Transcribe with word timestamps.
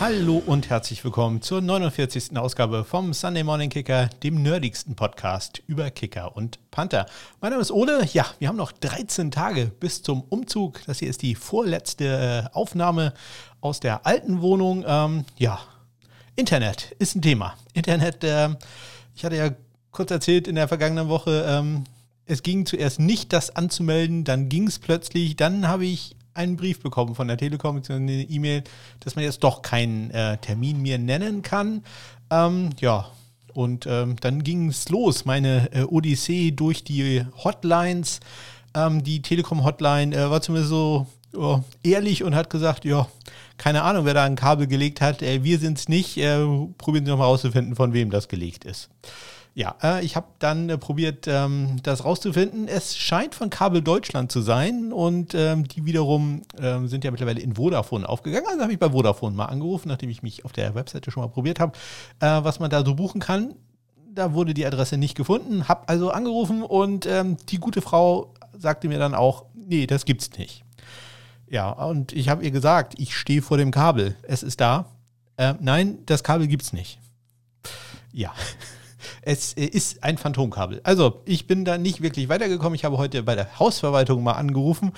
Hallo 0.00 0.40
und 0.46 0.70
herzlich 0.70 1.02
willkommen 1.02 1.42
zur 1.42 1.60
49. 1.60 2.36
Ausgabe 2.36 2.84
vom 2.84 3.12
Sunday 3.12 3.42
Morning 3.42 3.68
Kicker, 3.68 4.08
dem 4.22 4.40
nerdigsten 4.42 4.94
Podcast 4.94 5.60
über 5.66 5.90
Kicker 5.90 6.36
und 6.36 6.60
Panther. 6.70 7.06
Mein 7.40 7.50
Name 7.50 7.62
ist 7.62 7.72
Ole. 7.72 8.06
Ja, 8.12 8.26
wir 8.38 8.46
haben 8.46 8.56
noch 8.56 8.70
13 8.70 9.32
Tage 9.32 9.72
bis 9.80 10.04
zum 10.04 10.22
Umzug. 10.22 10.80
Das 10.86 11.00
hier 11.00 11.10
ist 11.10 11.22
die 11.22 11.34
vorletzte 11.34 12.48
äh, 12.48 12.54
Aufnahme 12.54 13.12
aus 13.60 13.80
der 13.80 14.06
alten 14.06 14.40
Wohnung. 14.40 14.84
Ähm, 14.86 15.24
ja, 15.36 15.58
Internet 16.36 16.94
ist 17.00 17.16
ein 17.16 17.22
Thema. 17.22 17.56
Internet, 17.74 18.22
äh, 18.22 18.50
ich 19.16 19.24
hatte 19.24 19.34
ja 19.34 19.50
kurz 19.90 20.12
erzählt 20.12 20.46
in 20.46 20.54
der 20.54 20.68
vergangenen 20.68 21.08
Woche, 21.08 21.44
ähm, 21.48 21.82
es 22.24 22.44
ging 22.44 22.66
zuerst 22.66 23.00
nicht, 23.00 23.32
das 23.32 23.56
anzumelden, 23.56 24.22
dann 24.22 24.48
ging 24.48 24.68
es 24.68 24.78
plötzlich, 24.78 25.34
dann 25.34 25.66
habe 25.66 25.86
ich 25.86 26.14
einen 26.38 26.56
Brief 26.56 26.80
bekommen 26.80 27.14
von 27.14 27.28
der 27.28 27.36
Telekom, 27.36 27.82
eine 27.88 28.22
E-Mail, 28.22 28.64
dass 29.00 29.16
man 29.16 29.24
jetzt 29.24 29.44
doch 29.44 29.60
keinen 29.60 30.10
äh, 30.10 30.38
Termin 30.38 30.80
mir 30.80 30.98
nennen 30.98 31.42
kann. 31.42 31.82
Ähm, 32.30 32.70
ja, 32.80 33.10
und 33.52 33.86
ähm, 33.86 34.16
dann 34.20 34.44
ging 34.44 34.68
es 34.68 34.88
los, 34.88 35.24
meine 35.24 35.68
äh, 35.72 35.82
Odyssee 35.82 36.52
durch 36.52 36.84
die 36.84 37.24
Hotlines. 37.42 38.20
Ähm, 38.74 39.02
die 39.02 39.20
Telekom-Hotline 39.20 40.14
äh, 40.14 40.30
war 40.30 40.40
zumindest 40.40 40.70
so 40.70 41.06
oh, 41.34 41.60
ehrlich 41.82 42.22
und 42.22 42.34
hat 42.34 42.50
gesagt, 42.50 42.84
ja, 42.84 43.08
keine 43.56 43.82
Ahnung, 43.82 44.04
wer 44.04 44.14
da 44.14 44.24
ein 44.24 44.36
Kabel 44.36 44.66
gelegt 44.66 45.00
hat. 45.00 45.22
Äh, 45.22 45.42
wir 45.42 45.58
sind 45.58 45.78
es 45.78 45.88
nicht. 45.88 46.16
Äh, 46.18 46.38
probieren 46.78 47.04
Sie 47.04 47.10
noch 47.10 47.18
mal 47.18 47.24
rauszufinden, 47.24 47.74
von 47.74 47.92
wem 47.92 48.10
das 48.10 48.28
gelegt 48.28 48.64
ist. 48.64 48.90
Ja, 49.54 49.74
äh, 49.82 50.04
ich 50.04 50.14
habe 50.14 50.28
dann 50.38 50.68
äh, 50.68 50.78
probiert, 50.78 51.26
ähm, 51.26 51.78
das 51.82 52.04
rauszufinden. 52.04 52.68
Es 52.68 52.96
scheint 52.96 53.34
von 53.34 53.50
Kabel 53.50 53.82
Deutschland 53.82 54.30
zu 54.30 54.40
sein 54.40 54.92
und 54.92 55.34
ähm, 55.34 55.66
die 55.66 55.84
wiederum 55.84 56.42
ähm, 56.60 56.86
sind 56.86 57.04
ja 57.04 57.10
mittlerweile 57.10 57.40
in 57.40 57.56
Vodafone 57.56 58.08
aufgegangen. 58.08 58.46
Also 58.48 58.62
habe 58.62 58.72
ich 58.72 58.78
bei 58.78 58.90
Vodafone 58.90 59.34
mal 59.34 59.46
angerufen, 59.46 59.88
nachdem 59.88 60.10
ich 60.10 60.22
mich 60.22 60.44
auf 60.44 60.52
der 60.52 60.74
Webseite 60.74 61.10
schon 61.10 61.22
mal 61.22 61.28
probiert 61.28 61.60
habe, 61.60 61.72
äh, 62.20 62.26
was 62.44 62.60
man 62.60 62.70
da 62.70 62.84
so 62.84 62.94
buchen 62.94 63.20
kann. 63.20 63.54
Da 64.14 64.32
wurde 64.32 64.54
die 64.54 64.66
Adresse 64.66 64.96
nicht 64.96 65.16
gefunden, 65.16 65.68
habe 65.68 65.88
also 65.88 66.10
angerufen 66.10 66.62
und 66.62 67.06
ähm, 67.06 67.36
die 67.48 67.58
gute 67.58 67.82
Frau 67.82 68.34
sagte 68.56 68.88
mir 68.88 68.98
dann 68.98 69.14
auch, 69.14 69.44
nee, 69.54 69.86
das 69.86 70.04
gibt's 70.04 70.36
nicht. 70.38 70.64
Ja, 71.50 71.70
und 71.70 72.12
ich 72.12 72.28
habe 72.28 72.44
ihr 72.44 72.50
gesagt, 72.50 72.94
ich 72.98 73.16
stehe 73.16 73.42
vor 73.42 73.56
dem 73.56 73.70
Kabel. 73.70 74.16
Es 74.22 74.42
ist 74.42 74.60
da. 74.60 74.86
Äh, 75.36 75.54
nein, 75.60 75.98
das 76.06 76.22
Kabel 76.22 76.46
gibt's 76.46 76.72
nicht. 76.72 76.98
Ja. 78.12 78.32
Es 79.22 79.52
ist 79.52 80.02
ein 80.04 80.18
Phantomkabel. 80.18 80.80
Also, 80.84 81.22
ich 81.24 81.46
bin 81.46 81.64
da 81.64 81.78
nicht 81.78 82.02
wirklich 82.02 82.28
weitergekommen. 82.28 82.74
Ich 82.74 82.84
habe 82.84 82.98
heute 82.98 83.22
bei 83.22 83.34
der 83.34 83.58
Hausverwaltung 83.58 84.22
mal 84.22 84.32
angerufen. 84.32 84.92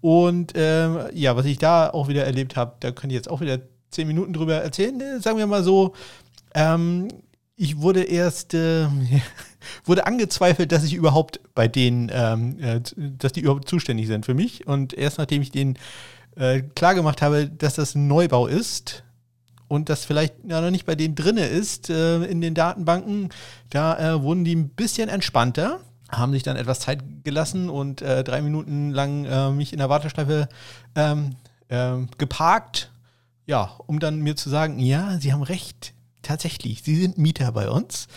Und 0.00 0.52
ähm, 0.54 0.98
ja, 1.12 1.36
was 1.36 1.46
ich 1.46 1.58
da 1.58 1.90
auch 1.90 2.08
wieder 2.08 2.24
erlebt 2.24 2.56
habe, 2.56 2.76
da 2.80 2.90
könnte 2.90 3.14
ich 3.14 3.18
jetzt 3.18 3.30
auch 3.30 3.40
wieder 3.40 3.60
zehn 3.90 4.06
Minuten 4.06 4.32
drüber 4.32 4.54
erzählen. 4.56 5.00
Äh, 5.00 5.20
sagen 5.20 5.38
wir 5.38 5.46
mal 5.46 5.62
so, 5.62 5.94
ähm, 6.54 7.08
ich 7.56 7.80
wurde 7.80 8.02
erst 8.02 8.54
äh, 8.54 8.86
wurde 9.84 10.06
angezweifelt, 10.06 10.72
dass 10.72 10.84
ich 10.84 10.94
überhaupt 10.94 11.40
bei 11.54 11.68
denen, 11.68 12.10
ähm, 12.12 12.58
äh, 12.60 12.80
dass 12.96 13.32
die 13.32 13.40
überhaupt 13.40 13.68
zuständig 13.68 14.06
sind 14.06 14.26
für 14.26 14.34
mich. 14.34 14.66
Und 14.66 14.92
erst 14.92 15.18
nachdem 15.18 15.42
ich 15.42 15.50
denen 15.50 15.78
äh, 16.36 16.62
klargemacht 16.74 17.22
habe, 17.22 17.48
dass 17.48 17.74
das 17.74 17.94
ein 17.94 18.06
Neubau 18.06 18.46
ist, 18.46 19.04
und 19.68 19.88
das 19.88 20.04
vielleicht 20.04 20.34
ja, 20.46 20.60
noch 20.60 20.70
nicht 20.70 20.86
bei 20.86 20.94
denen 20.94 21.14
drinne 21.14 21.46
ist 21.46 21.90
äh, 21.90 22.24
in 22.24 22.40
den 22.40 22.54
Datenbanken, 22.54 23.30
da 23.70 24.14
äh, 24.14 24.22
wurden 24.22 24.44
die 24.44 24.54
ein 24.54 24.68
bisschen 24.68 25.08
entspannter, 25.08 25.80
haben 26.10 26.32
sich 26.32 26.42
dann 26.42 26.56
etwas 26.56 26.80
Zeit 26.80 27.02
gelassen 27.24 27.68
und 27.68 28.02
äh, 28.02 28.22
drei 28.22 28.42
Minuten 28.42 28.90
lang 28.90 29.24
äh, 29.24 29.50
mich 29.50 29.72
in 29.72 29.78
der 29.78 29.88
Warteschleife 29.88 30.48
ähm, 30.94 31.36
ähm, 31.68 32.08
geparkt, 32.18 32.90
ja, 33.46 33.74
um 33.86 33.98
dann 33.98 34.20
mir 34.20 34.36
zu 34.36 34.50
sagen, 34.50 34.78
ja, 34.78 35.18
Sie 35.18 35.32
haben 35.32 35.42
recht, 35.42 35.94
tatsächlich, 36.22 36.82
Sie 36.82 36.96
sind 36.96 37.18
Mieter 37.18 37.52
bei 37.52 37.68
uns. 37.68 38.08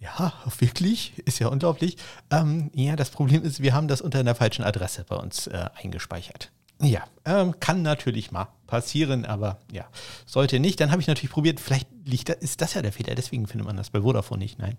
Ja, 0.00 0.34
wirklich, 0.58 1.18
ist 1.24 1.38
ja 1.38 1.48
unglaublich. 1.48 1.96
Ähm, 2.30 2.70
ja, 2.74 2.94
das 2.94 3.08
Problem 3.10 3.42
ist, 3.42 3.62
wir 3.62 3.72
haben 3.72 3.88
das 3.88 4.02
unter 4.02 4.18
einer 4.18 4.34
falschen 4.34 4.62
Adresse 4.62 5.04
bei 5.08 5.16
uns 5.16 5.46
äh, 5.46 5.64
eingespeichert. 5.82 6.50
Ja, 6.84 7.04
ähm, 7.24 7.58
kann 7.58 7.82
natürlich 7.82 8.30
mal 8.30 8.48
passieren, 8.66 9.24
aber 9.24 9.58
ja, 9.72 9.84
sollte 10.26 10.58
nicht. 10.60 10.80
Dann 10.80 10.90
habe 10.90 11.00
ich 11.00 11.08
natürlich 11.08 11.30
probiert, 11.30 11.60
vielleicht 11.60 11.88
liegt 12.04 12.28
da, 12.28 12.32
ist 12.34 12.60
das 12.60 12.74
ja 12.74 12.82
der 12.82 12.92
Fehler, 12.92 13.14
deswegen 13.14 13.46
findet 13.46 13.66
man 13.66 13.76
das 13.76 13.90
bei 13.90 14.02
Vodafone 14.02 14.40
nicht. 14.40 14.58
Nein, 14.58 14.76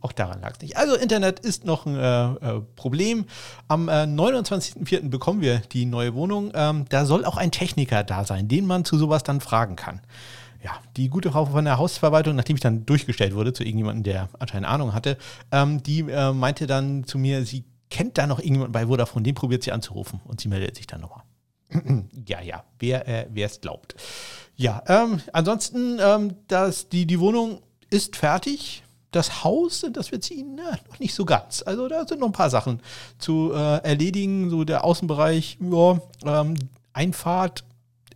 auch 0.00 0.12
daran 0.12 0.40
lag 0.40 0.52
es 0.52 0.60
nicht. 0.60 0.76
Also 0.76 0.94
Internet 0.94 1.40
ist 1.40 1.64
noch 1.64 1.86
ein 1.86 1.96
äh, 1.96 2.32
äh, 2.32 2.60
Problem. 2.76 3.24
Am 3.66 3.88
äh, 3.88 4.04
29.04. 4.04 5.08
bekommen 5.08 5.40
wir 5.40 5.60
die 5.72 5.86
neue 5.86 6.14
Wohnung. 6.14 6.52
Ähm, 6.54 6.84
da 6.88 7.04
soll 7.04 7.24
auch 7.24 7.36
ein 7.36 7.50
Techniker 7.50 8.04
da 8.04 8.24
sein, 8.24 8.46
den 8.46 8.66
man 8.66 8.84
zu 8.84 8.98
sowas 8.98 9.22
dann 9.22 9.40
fragen 9.40 9.76
kann. 9.76 10.00
Ja, 10.62 10.72
die 10.96 11.08
gute 11.08 11.32
Frau 11.32 11.46
von 11.46 11.64
der 11.64 11.78
Hausverwaltung, 11.78 12.36
nachdem 12.36 12.56
ich 12.56 12.62
dann 12.62 12.84
durchgestellt 12.84 13.34
wurde 13.34 13.54
zu 13.54 13.64
irgendjemandem, 13.64 14.02
der 14.02 14.28
anscheinend 14.38 14.68
Ahnung 14.68 14.92
hatte, 14.92 15.16
ähm, 15.50 15.82
die 15.82 16.00
äh, 16.00 16.32
meinte 16.32 16.66
dann 16.66 17.04
zu 17.04 17.18
mir, 17.18 17.46
sie 17.46 17.64
kennt 17.88 18.18
da 18.18 18.26
noch 18.26 18.38
irgendjemanden 18.38 18.72
bei 18.72 18.86
Vodafone, 18.86 19.22
den 19.22 19.34
probiert 19.34 19.62
sie 19.62 19.72
anzurufen 19.72 20.20
und 20.24 20.40
sie 20.40 20.48
meldet 20.48 20.76
sich 20.76 20.86
dann 20.86 21.00
nochmal. 21.00 21.24
Ja, 22.26 22.40
ja, 22.40 22.64
wer 22.78 23.06
äh, 23.08 23.42
es 23.42 23.60
glaubt. 23.60 23.94
Ja, 24.56 24.82
ähm, 24.88 25.20
ansonsten, 25.32 25.98
ähm, 26.00 26.34
das, 26.48 26.88
die, 26.90 27.06
die 27.06 27.18
Wohnung 27.18 27.62
ist 27.88 28.16
fertig. 28.16 28.82
Das 29.10 29.42
Haus, 29.42 29.84
das 29.92 30.12
wir 30.12 30.20
ziehen, 30.20 30.54
na, 30.54 30.78
noch 30.88 31.00
nicht 31.00 31.14
so 31.14 31.24
ganz. 31.24 31.64
Also 31.66 31.88
da 31.88 32.06
sind 32.06 32.20
noch 32.20 32.28
ein 32.28 32.32
paar 32.32 32.50
Sachen 32.50 32.80
zu 33.18 33.52
äh, 33.52 33.78
erledigen. 33.78 34.50
So 34.50 34.62
der 34.64 34.84
Außenbereich, 34.84 35.58
ja, 35.60 35.98
ähm, 36.24 36.54
Einfahrt 36.92 37.64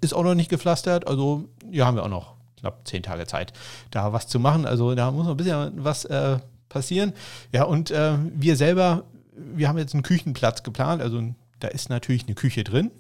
ist 0.03 0.13
auch 0.13 0.23
noch 0.23 0.35
nicht 0.35 0.51
gepflastert. 0.51 1.09
Also 1.09 1.49
hier 1.71 1.87
haben 1.87 1.97
wir 1.97 2.05
auch 2.05 2.09
noch 2.09 2.35
knapp 2.61 2.87
zehn 2.87 3.03
Tage 3.03 3.27
Zeit, 3.27 3.53
da 3.91 4.13
was 4.13 4.29
zu 4.29 4.39
machen. 4.39 4.67
Also 4.67 4.95
da 4.95 5.11
muss 5.11 5.25
noch 5.25 5.33
ein 5.33 5.37
bisschen 5.37 5.83
was 5.83 6.05
äh, 6.05 6.39
passieren. 6.69 7.13
Ja, 7.53 7.65
und 7.65 7.91
äh, 7.91 8.19
wir 8.35 8.57
selber, 8.57 9.05
wir 9.33 9.67
haben 9.67 9.79
jetzt 9.79 9.95
einen 9.95 10.03
Küchenplatz 10.03 10.63
geplant. 10.63 11.03
Also 11.03 11.23
da 11.59 11.69
ist 11.69 11.89
natürlich 11.89 12.27
eine 12.27 12.35
Küche 12.35 12.63
drin 12.65 12.91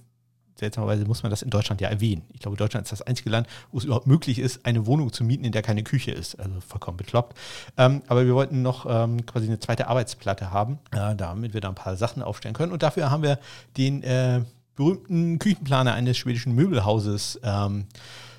seltsamerweise 0.56 1.04
muss 1.04 1.22
man 1.22 1.30
das 1.30 1.42
in 1.42 1.50
Deutschland 1.50 1.80
ja 1.80 1.88
erwähnen. 1.88 2.22
Ich 2.32 2.40
glaube, 2.40 2.56
Deutschland 2.56 2.84
ist 2.86 2.92
das 2.92 3.02
einzige 3.02 3.30
Land, 3.30 3.46
wo 3.72 3.78
es 3.78 3.84
überhaupt 3.84 4.06
möglich 4.06 4.38
ist, 4.38 4.64
eine 4.64 4.86
Wohnung 4.86 5.12
zu 5.12 5.24
mieten, 5.24 5.44
in 5.44 5.52
der 5.52 5.62
keine 5.62 5.82
Küche 5.82 6.12
ist. 6.12 6.38
Also 6.38 6.60
vollkommen 6.60 6.96
bekloppt. 6.96 7.36
Ähm, 7.76 8.02
aber 8.06 8.26
wir 8.26 8.34
wollten 8.34 8.62
noch 8.62 8.86
ähm, 8.88 9.24
quasi 9.26 9.46
eine 9.46 9.58
zweite 9.58 9.88
Arbeitsplatte 9.88 10.50
haben, 10.50 10.78
äh, 10.92 11.14
damit 11.14 11.54
wir 11.54 11.60
da 11.60 11.68
ein 11.68 11.74
paar 11.74 11.96
Sachen 11.96 12.22
aufstellen 12.22 12.54
können. 12.54 12.72
Und 12.72 12.82
dafür 12.82 13.10
haben 13.10 13.22
wir 13.22 13.38
den 13.76 14.02
äh, 14.02 14.42
berühmten 14.76 15.38
Küchenplaner 15.38 15.94
eines 15.94 16.16
schwedischen 16.16 16.54
Möbelhauses 16.54 17.40
ähm, 17.42 17.86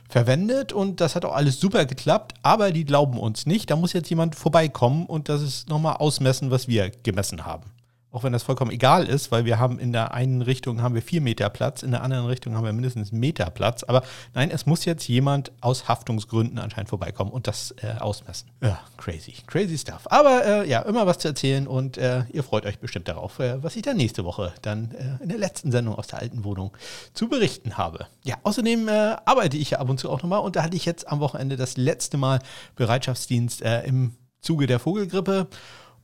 verwendet 0.09 0.72
und 0.72 1.02
das 1.02 1.16
hat 1.16 1.25
auch 1.25 1.34
alles 1.34 1.59
super 1.59 1.86
geklappt, 1.86 2.36
aber 2.44 2.72
die 2.72 2.86
glauben 2.86 3.18
uns 3.18 3.46
nicht. 3.46 3.72
Da 3.72 3.75
muss 3.75 3.94
jetzt 3.94 4.09
jemand 4.09 4.36
vorbeikommen 4.36 5.06
und 5.06 5.30
das 5.30 5.42
ist 5.42 5.70
nochmal 5.70 5.96
ausmessen, 5.96 6.52
was 6.52 6.68
wir 6.68 6.92
gemessen 7.04 7.46
haben 7.46 7.75
auch 8.16 8.24
wenn 8.24 8.31
das 8.31 8.44
vollkommen 8.44 8.72
egal 8.72 9.06
ist, 9.06 9.31
weil 9.31 9.44
wir 9.44 9.59
haben 9.59 9.78
in 9.78 9.92
der 9.92 10.14
einen 10.14 10.42
Richtung 10.42 10.81
haben 10.81 10.96
wir 10.96 11.02
vier 11.02 11.20
Meter 11.20 11.50
Platz, 11.50 11.84
in 11.84 11.92
der 11.92 12.02
anderen 12.02 12.26
Richtung 12.26 12.56
haben 12.56 12.64
wir 12.64 12.72
mindestens 12.72 13.12
einen 13.12 13.20
Meter 13.20 13.50
Platz. 13.50 13.84
Aber 13.84 14.03
nein, 14.34 14.50
es 14.52 14.66
muss 14.66 14.86
jetzt 14.86 15.06
jemand 15.08 15.52
aus 15.59 15.90
Haftungsgründen 15.90 16.58
anscheinend 16.58 16.90
vorbeikommen 16.90 17.31
und 17.31 17.46
das 17.48 17.75
äh, 17.81 18.00
ausmessen. 18.00 18.50
Ja, 18.62 18.80
crazy, 18.96 19.34
crazy 19.46 19.78
stuff. 19.78 20.04
Aber 20.06 20.46
äh, 20.46 20.70
ja, 20.70 20.81
immer 20.84 21.06
was 21.06 21.20
zu 21.20 21.28
erzählen 21.28 21.68
und 21.68 21.98
äh, 21.98 22.24
ihr 22.31 22.44
freut 22.44 22.66
euch 22.66 22.80
bestimmt 22.80 23.09
darauf, 23.09 23.40
äh, 23.40 23.62
was 23.62 23.75
ich 23.75 23.81
dann 23.81 23.98
nächste 23.98 24.24
Woche 24.24 24.54
dann 24.62 24.92
äh, 24.92 25.22
in 25.22 25.28
der 25.28 25.38
letzten 25.38 25.72
Sendung 25.72 25.96
aus 25.96 26.08
der 26.08 26.20
alten 26.20 26.46
Wohnung 26.46 26.72
zu 27.14 27.28
berichten 27.28 27.78
habe. 27.78 28.08
Ja, 28.24 28.36
außerdem 28.44 28.88
äh, 28.88 29.18
arbeite 29.25 29.58
ich 29.58 29.72
ja 29.72 29.80
ab 29.80 29.90
und 29.90 30.00
zu 30.00 30.09
auch 30.09 30.24
nochmal 30.24 30.40
und 30.40 30.56
da 30.56 30.64
hatte 30.64 30.78
ich 30.78 30.86
jetzt 30.86 31.09
am 31.09 31.20
Wochenende 31.20 31.58
das 31.58 31.75
letzte 31.75 32.16
Mal 32.16 32.40
Bereitschaftsdienst 32.75 33.62
im 33.62 34.16
Zuge 34.40 34.68
der 34.68 34.80
Vogelgrippe. 34.80 35.48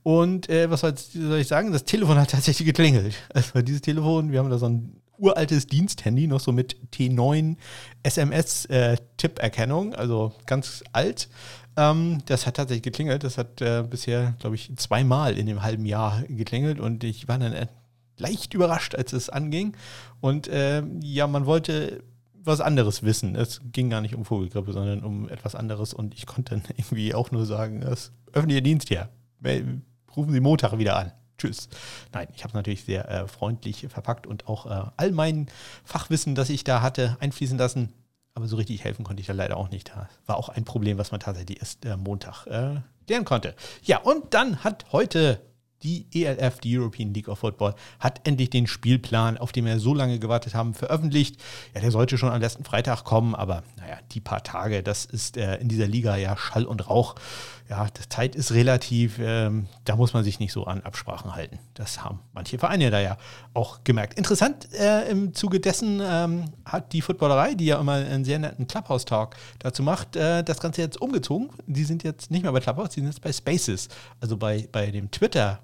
Und 0.02 0.48
äh, 0.48 0.70
was 0.70 0.80
soll, 0.80 0.94
ich 1.38 1.48
sagen? 1.48 1.72
Das 1.72 1.84
Telefon 1.84 2.18
hat 2.18 2.30
tatsächlich 2.30 2.66
geklingelt. 2.66 3.14
Also 3.34 3.62
dieses 3.62 3.82
Telefon, 3.82 4.32
wir 4.32 4.40
haben 4.40 4.50
da 4.50 4.58
so 4.58 4.66
ein 4.66 5.00
uraltes 5.18 5.66
Diensthandy, 5.66 6.26
noch 6.26 6.40
so 6.40 6.50
mit 6.52 6.76
T9 6.92 7.56
SMS-Tipperkennung, 8.02 9.92
äh, 9.92 9.96
also 9.96 10.32
ganz 10.46 10.82
alt. 10.92 11.28
Ähm, 11.76 12.18
das 12.26 12.46
hat 12.46 12.56
tatsächlich 12.56 12.82
geklingelt. 12.82 13.22
Das 13.22 13.38
hat 13.38 13.60
äh, 13.60 13.84
bisher, 13.88 14.34
glaube 14.40 14.56
ich, 14.56 14.72
zweimal 14.76 15.38
in 15.38 15.46
dem 15.46 15.62
halben 15.62 15.86
Jahr 15.86 16.22
geklingelt 16.28 16.80
und 16.80 17.04
ich 17.04 17.28
war 17.28 17.38
dann 17.38 17.68
leicht 18.18 18.54
überrascht, 18.54 18.94
als 18.94 19.12
es 19.12 19.28
anging. 19.30 19.76
Und 20.20 20.48
äh, 20.48 20.82
ja, 21.00 21.26
man 21.26 21.46
wollte 21.46 22.02
was 22.44 22.60
anderes 22.60 23.04
wissen. 23.04 23.36
Es 23.36 23.60
ging 23.72 23.88
gar 23.88 24.00
nicht 24.00 24.16
um 24.16 24.24
Vogelgrippe, 24.24 24.72
sondern 24.72 25.04
um 25.04 25.28
etwas 25.28 25.54
anderes 25.54 25.94
und 25.94 26.14
ich 26.14 26.26
konnte 26.26 26.56
dann 26.56 26.64
irgendwie 26.76 27.14
auch 27.14 27.30
nur 27.30 27.46
sagen, 27.46 27.80
das 27.80 28.12
öffentliche 28.32 28.62
Dienst 28.62 28.88
hier 28.88 29.08
rufen 30.16 30.32
Sie 30.32 30.40
Montag 30.40 30.76
wieder 30.78 30.96
an. 30.96 31.12
Tschüss. 31.38 31.68
Nein, 32.12 32.28
ich 32.34 32.44
habe 32.44 32.50
es 32.50 32.54
natürlich 32.54 32.84
sehr 32.84 33.08
äh, 33.10 33.26
freundlich 33.26 33.86
verpackt 33.88 34.26
und 34.26 34.46
auch 34.46 34.66
äh, 34.66 34.90
all 34.96 35.12
mein 35.12 35.46
Fachwissen, 35.84 36.34
das 36.34 36.50
ich 36.50 36.62
da 36.64 36.82
hatte, 36.82 37.16
einfließen 37.20 37.58
lassen. 37.58 37.92
Aber 38.34 38.46
so 38.46 38.56
richtig 38.56 38.84
helfen 38.84 39.04
konnte 39.04 39.20
ich 39.20 39.26
da 39.26 39.32
leider 39.32 39.56
auch 39.56 39.70
nicht. 39.70 39.90
Das 39.94 40.06
war 40.26 40.36
auch 40.36 40.48
ein 40.48 40.64
Problem, 40.64 40.98
was 40.98 41.10
man 41.10 41.20
tatsächlich 41.20 41.58
erst 41.58 41.84
äh, 41.84 41.96
Montag 41.96 42.46
äh, 42.46 42.80
klären 43.06 43.24
konnte. 43.24 43.54
Ja, 43.82 43.98
und 43.98 44.34
dann 44.34 44.62
hat 44.62 44.86
heute 44.92 45.40
Die 45.82 46.06
ELF, 46.14 46.60
die 46.60 46.78
European 46.78 47.12
League 47.12 47.26
of 47.28 47.40
Football, 47.40 47.74
hat 47.98 48.20
endlich 48.22 48.50
den 48.50 48.68
Spielplan, 48.68 49.36
auf 49.36 49.50
den 49.50 49.64
wir 49.64 49.80
so 49.80 49.94
lange 49.94 50.20
gewartet 50.20 50.54
haben, 50.54 50.74
veröffentlicht. 50.74 51.40
Ja, 51.74 51.80
der 51.80 51.90
sollte 51.90 52.18
schon 52.18 52.30
am 52.30 52.40
letzten 52.40 52.62
Freitag 52.62 53.02
kommen, 53.02 53.34
aber 53.34 53.64
naja, 53.78 53.98
die 54.12 54.20
paar 54.20 54.44
Tage, 54.44 54.84
das 54.84 55.04
ist 55.04 55.36
äh, 55.36 55.56
in 55.56 55.68
dieser 55.68 55.88
Liga 55.88 56.14
ja 56.16 56.36
Schall 56.36 56.66
und 56.66 56.88
Rauch. 56.88 57.16
Ja, 57.72 57.86
die 57.86 58.06
Zeit 58.06 58.36
ist 58.36 58.52
relativ, 58.52 59.18
ähm, 59.18 59.66
da 59.86 59.96
muss 59.96 60.12
man 60.12 60.24
sich 60.24 60.38
nicht 60.38 60.52
so 60.52 60.66
an 60.66 60.82
Absprachen 60.82 61.34
halten. 61.34 61.58
Das 61.72 62.04
haben 62.04 62.20
manche 62.34 62.58
Vereine 62.58 62.90
da 62.90 63.00
ja 63.00 63.16
auch 63.54 63.82
gemerkt. 63.82 64.18
Interessant, 64.18 64.70
äh, 64.74 65.10
im 65.10 65.32
Zuge 65.32 65.58
dessen 65.58 65.98
ähm, 66.04 66.52
hat 66.66 66.92
die 66.92 67.00
Footballerei, 67.00 67.54
die 67.54 67.64
ja 67.64 67.80
immer 67.80 67.94
einen 67.94 68.26
sehr 68.26 68.38
netten 68.38 68.66
Clubhouse-Talk 68.66 69.36
dazu 69.58 69.82
macht, 69.82 70.16
äh, 70.16 70.44
das 70.44 70.60
Ganze 70.60 70.82
jetzt 70.82 71.00
umgezogen. 71.00 71.48
Die 71.66 71.84
sind 71.84 72.04
jetzt 72.04 72.30
nicht 72.30 72.42
mehr 72.42 72.52
bei 72.52 72.60
Clubhouse, 72.60 72.90
die 72.90 73.00
sind 73.00 73.08
jetzt 73.08 73.22
bei 73.22 73.32
Spaces, 73.32 73.88
also 74.20 74.36
bei, 74.36 74.68
bei 74.70 74.90
dem 74.90 75.10
Twitter 75.10 75.60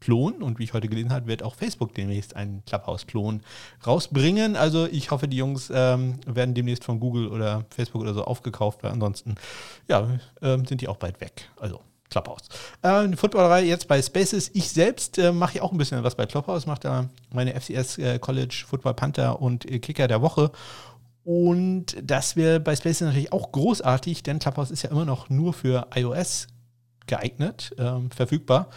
Clubhouse-Klon. 0.00 0.42
Und 0.42 0.58
wie 0.58 0.64
ich 0.64 0.72
heute 0.72 0.88
gelesen 0.88 1.12
habe, 1.12 1.26
wird 1.26 1.42
auch 1.42 1.54
Facebook 1.54 1.94
demnächst 1.94 2.36
einen 2.36 2.64
Clubhouse-Klon 2.64 3.42
rausbringen. 3.86 4.56
Also 4.56 4.86
ich 4.86 5.10
hoffe, 5.10 5.28
die 5.28 5.36
Jungs 5.36 5.70
ähm, 5.72 6.18
werden 6.26 6.54
demnächst 6.54 6.84
von 6.84 7.00
Google 7.00 7.28
oder 7.28 7.64
Facebook 7.70 8.02
oder 8.02 8.14
so 8.14 8.24
aufgekauft, 8.24 8.82
weil 8.82 8.92
ansonsten 8.92 9.36
ja, 9.88 10.18
ähm, 10.42 10.64
sind 10.66 10.80
die 10.80 10.88
auch 10.88 10.96
bald 10.96 11.20
weg. 11.20 11.48
Also 11.58 11.80
Clubhouse. 12.10 12.48
Äh, 12.82 13.08
die 13.08 13.16
Footballerei 13.16 13.64
jetzt 13.64 13.86
bei 13.86 14.02
Spaces. 14.02 14.50
Ich 14.54 14.70
selbst 14.70 15.18
äh, 15.18 15.32
mache 15.32 15.58
ja 15.58 15.62
auch 15.62 15.70
ein 15.70 15.78
bisschen 15.78 16.02
was 16.02 16.16
bei 16.16 16.26
Clubhouse, 16.26 16.66
mache 16.66 16.80
da 16.80 17.08
meine 17.32 17.58
FCS 17.58 17.98
äh, 17.98 18.18
College 18.18 18.64
Football 18.66 18.94
Panther 18.94 19.40
und 19.40 19.70
äh, 19.70 19.78
Kicker 19.78 20.08
der 20.08 20.20
Woche. 20.20 20.50
Und 21.22 21.96
das 22.02 22.34
wäre 22.34 22.58
bei 22.58 22.74
Spaces 22.74 23.02
natürlich 23.02 23.32
auch 23.32 23.52
großartig, 23.52 24.24
denn 24.24 24.40
Clubhouse 24.40 24.72
ist 24.72 24.82
ja 24.82 24.90
immer 24.90 25.04
noch 25.04 25.28
nur 25.28 25.52
für 25.52 25.86
iOS 25.94 26.48
geeignet, 27.06 27.72
ähm, 27.78 28.10
verfügbar. 28.10 28.70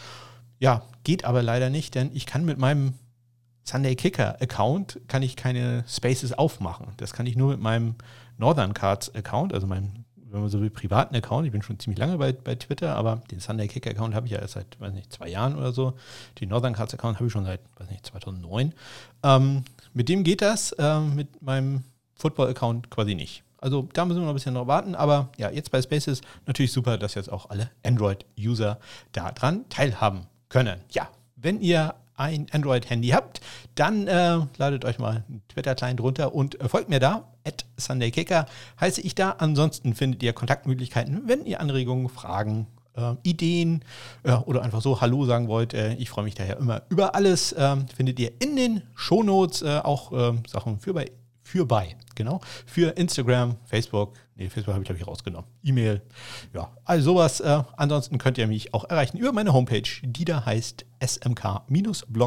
Ja, 0.64 0.84
geht 1.04 1.26
aber 1.26 1.44
leider 1.44 1.70
nicht, 1.70 1.94
denn 1.94 2.10
ich 2.14 2.26
kann 2.26 2.46
mit 2.46 2.58
meinem 2.58 2.94
Sunday 3.66 3.98
Kicker 3.98 4.42
Account 4.42 4.98
kann 5.10 5.22
ich 5.22 5.36
keine 5.36 5.84
Spaces 5.90 6.32
aufmachen. 6.32 6.88
Das 6.96 7.12
kann 7.12 7.26
ich 7.26 7.36
nur 7.36 7.52
mit 7.52 7.60
meinem 7.60 7.96
Northern 8.38 8.74
Cards 8.74 9.14
Account, 9.14 9.54
also 9.54 9.68
meinem, 9.68 10.06
wenn 10.16 10.40
man 10.40 10.50
so 10.50 10.62
will, 10.62 10.70
privaten 10.70 11.18
Account. 11.18 11.46
Ich 11.46 11.52
bin 11.52 11.62
schon 11.64 11.80
ziemlich 11.80 12.00
lange 12.00 12.18
bei, 12.18 12.32
bei 12.32 12.56
Twitter, 12.56 12.96
aber 12.96 13.22
den 13.30 13.42
Sunday 13.42 13.68
Kicker 13.68 13.90
Account 13.90 14.16
habe 14.16 14.26
ich 14.26 14.32
ja 14.32 14.40
erst 14.40 14.54
seit, 14.54 14.80
weiß 14.80 14.94
nicht, 14.94 15.12
zwei 15.12 15.28
Jahren 15.28 15.58
oder 15.58 15.74
so. 15.74 15.96
Den 16.40 16.48
Northern 16.48 16.72
Cards 16.72 16.94
Account 16.94 17.18
habe 17.18 17.28
ich 17.28 17.34
schon 17.34 17.44
seit, 17.44 17.60
weiß 17.76 17.90
nicht, 17.90 18.06
2009. 18.06 18.74
Ähm, 19.24 19.66
mit 19.94 20.08
dem 20.08 20.24
geht 20.24 20.42
das, 20.42 20.72
äh, 20.72 21.02
mit 21.02 21.42
meinem 21.42 21.84
Football 22.16 22.48
Account 22.48 22.90
quasi 22.90 23.16
nicht. 23.16 23.44
Also 23.58 23.90
da 23.92 24.06
müssen 24.06 24.20
wir 24.20 24.24
noch 24.24 24.32
ein 24.32 24.36
bisschen 24.36 24.54
noch 24.54 24.68
warten, 24.68 24.96
aber 24.96 25.28
ja, 25.36 25.52
jetzt 25.52 25.72
bei 25.72 25.82
Spaces 25.82 26.22
natürlich 26.46 26.72
super, 26.72 26.98
dass 26.98 27.16
jetzt 27.16 27.30
auch 27.30 27.50
alle 27.50 27.70
Android-User 27.84 28.80
daran 29.12 29.68
teilhaben 29.68 30.28
können. 30.54 30.80
Ja, 30.92 31.10
wenn 31.36 31.60
ihr 31.60 31.96
ein 32.16 32.46
Android-Handy 32.52 33.10
habt, 33.10 33.42
dann 33.74 34.08
äh, 34.08 34.38
ladet 34.58 34.86
euch 34.86 35.00
mal 35.00 35.26
einen 35.28 35.42
Twitter-Client 35.50 36.00
runter 36.00 36.36
und 36.36 36.62
äh, 36.62 36.70
folgt 36.70 36.90
mir 36.90 37.00
da. 37.00 37.28
At 37.44 37.66
SundayKicker 37.76 38.46
heiße 38.80 39.02
ich 39.02 39.16
da. 39.16 39.32
Ansonsten 39.32 39.96
findet 39.96 40.22
ihr 40.22 40.32
Kontaktmöglichkeiten, 40.32 41.24
wenn 41.26 41.44
ihr 41.46 41.60
Anregungen, 41.60 42.08
Fragen, 42.08 42.68
äh, 42.96 43.16
Ideen 43.24 43.84
äh, 44.22 44.34
oder 44.34 44.62
einfach 44.62 44.82
so 44.82 45.02
Hallo 45.02 45.26
sagen 45.26 45.48
wollt. 45.48 45.74
Äh, 45.74 45.96
ich 45.96 46.12
freue 46.12 46.24
mich 46.24 46.36
daher 46.36 46.58
immer 46.58 46.84
über 46.90 47.16
alles. 47.16 47.56
Ähm, 47.58 47.88
findet 47.88 48.20
ihr 48.20 48.32
in 48.40 48.56
den 48.56 48.84
Shownotes 48.94 49.64
äh, 49.64 49.80
auch 49.84 50.12
ähm, 50.12 50.44
Sachen 50.48 50.80
für 50.80 50.94
bei 50.94 51.12
für 51.42 51.66
bei, 51.66 51.96
genau. 52.16 52.42
Für 52.66 52.96
Instagram, 52.98 53.58
Facebook, 53.66 54.14
nee, 54.36 54.50
Facebook 54.50 54.74
habe 54.74 54.84
ich 54.84 54.88
glaube 54.88 55.00
ich 55.00 55.08
rausgenommen. 55.08 55.50
E-Mail, 55.64 56.02
ja, 56.54 56.72
also 56.86 57.14
sowas. 57.14 57.40
Äh, 57.40 57.64
ansonsten 57.78 58.18
könnt 58.18 58.38
ihr 58.38 58.48
mich 58.48 58.74
auch 58.74 58.90
erreichen 58.90 59.18
über 59.18 59.32
meine 59.32 59.54
Homepage, 59.54 59.90
die 60.02 60.26
da 60.26 60.46
heißt 60.46 60.86
smk-blog.de. 61.04 62.18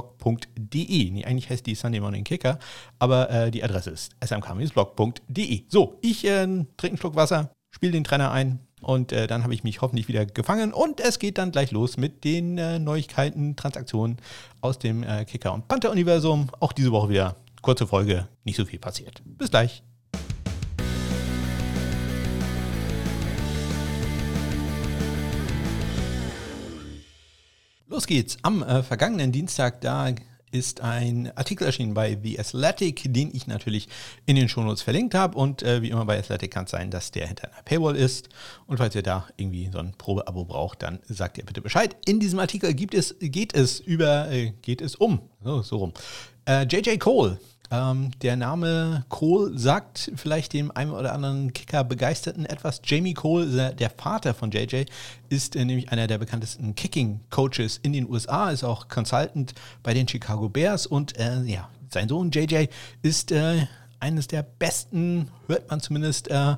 Nee, 1.10 1.24
eigentlich 1.24 1.50
heißt 1.50 1.66
die 1.66 1.74
Sunday 1.74 2.00
Morning 2.00 2.24
Kicker, 2.24 2.58
aber 2.98 3.30
äh, 3.30 3.50
die 3.50 3.62
Adresse 3.64 3.90
ist 3.90 4.14
smk-blog.de. 4.24 5.64
So, 5.68 5.98
ich 6.02 6.24
äh, 6.24 6.46
trinke 6.46 6.86
einen 6.86 6.96
Schluck 6.98 7.16
Wasser, 7.16 7.50
spiele 7.70 7.92
den 7.92 8.04
Trainer 8.04 8.30
ein, 8.30 8.60
und 8.82 9.10
äh, 9.10 9.26
dann 9.26 9.42
habe 9.42 9.54
ich 9.54 9.64
mich 9.64 9.80
hoffentlich 9.80 10.06
wieder 10.08 10.26
gefangen. 10.26 10.72
Und 10.72 11.00
es 11.00 11.18
geht 11.18 11.38
dann 11.38 11.50
gleich 11.50 11.72
los 11.72 11.96
mit 11.96 12.24
den 12.24 12.58
äh, 12.58 12.78
Neuigkeiten, 12.78 13.56
Transaktionen 13.56 14.18
aus 14.60 14.78
dem 14.78 15.02
äh, 15.02 15.24
Kicker- 15.24 15.54
und 15.54 15.66
Panther-Universum. 15.66 16.48
Auch 16.60 16.72
diese 16.72 16.92
Woche 16.92 17.08
wieder 17.08 17.36
kurze 17.62 17.86
Folge, 17.86 18.28
nicht 18.44 18.56
so 18.56 18.64
viel 18.64 18.78
passiert. 18.78 19.22
Bis 19.24 19.50
gleich. 19.50 19.82
Los 27.96 28.06
geht's. 28.06 28.36
Am 28.42 28.62
äh, 28.62 28.82
vergangenen 28.82 29.32
Dienstag, 29.32 29.80
da 29.80 30.12
ist 30.50 30.82
ein 30.82 31.32
Artikel 31.34 31.64
erschienen 31.64 31.94
bei 31.94 32.18
The 32.22 32.38
Athletic, 32.38 33.04
den 33.06 33.34
ich 33.34 33.46
natürlich 33.46 33.88
in 34.26 34.36
den 34.36 34.50
Shownotes 34.50 34.82
verlinkt 34.82 35.14
habe. 35.14 35.38
Und 35.38 35.62
äh, 35.62 35.80
wie 35.80 35.88
immer 35.88 36.04
bei 36.04 36.18
Athletic 36.18 36.50
kann 36.50 36.66
es 36.66 36.72
sein, 36.72 36.90
dass 36.90 37.10
der 37.10 37.26
hinter 37.26 37.50
einer 37.50 37.62
Paywall 37.62 37.96
ist. 37.96 38.28
Und 38.66 38.76
falls 38.76 38.94
ihr 38.94 39.02
da 39.02 39.26
irgendwie 39.38 39.70
so 39.72 39.78
ein 39.78 39.94
Probeabo 39.96 40.44
braucht, 40.44 40.82
dann 40.82 40.98
sagt 41.08 41.38
ihr 41.38 41.46
bitte 41.46 41.62
Bescheid. 41.62 41.96
In 42.04 42.20
diesem 42.20 42.38
Artikel 42.38 42.74
gibt 42.74 42.92
es, 42.92 43.14
geht 43.18 43.54
es 43.54 43.80
über, 43.80 44.30
äh, 44.30 44.52
geht 44.60 44.82
es 44.82 44.94
um, 44.94 45.22
so, 45.42 45.62
so 45.62 45.76
rum. 45.78 45.94
Äh, 46.46 46.66
JJ 46.66 46.98
Cole, 46.98 47.40
ähm, 47.70 48.10
der 48.22 48.36
Name 48.36 49.04
Cole 49.08 49.58
sagt 49.58 50.12
vielleicht 50.14 50.52
dem 50.52 50.70
einen 50.70 50.92
oder 50.92 51.12
anderen 51.12 51.52
Kicker-Begeisterten 51.52 52.46
etwas. 52.46 52.80
Jamie 52.84 53.14
Cole, 53.14 53.74
der 53.74 53.90
Vater 53.90 54.34
von 54.34 54.50
JJ, 54.50 54.84
ist 55.28 55.56
äh, 55.56 55.64
nämlich 55.64 55.90
einer 55.90 56.06
der 56.06 56.18
bekanntesten 56.18 56.74
Kicking-Coaches 56.74 57.80
in 57.82 57.92
den 57.92 58.08
USA, 58.08 58.50
ist 58.50 58.64
auch 58.64 58.88
Consultant 58.88 59.54
bei 59.82 59.94
den 59.94 60.06
Chicago 60.06 60.48
Bears 60.48 60.86
und 60.86 61.18
äh, 61.18 61.42
ja, 61.42 61.68
sein 61.88 62.08
Sohn 62.08 62.30
JJ 62.30 62.66
ist 63.02 63.32
äh, 63.32 63.66
eines 63.98 64.28
der 64.28 64.42
besten, 64.42 65.30
hört 65.46 65.68
man 65.70 65.80
zumindest, 65.80 66.28
äh, 66.28 66.56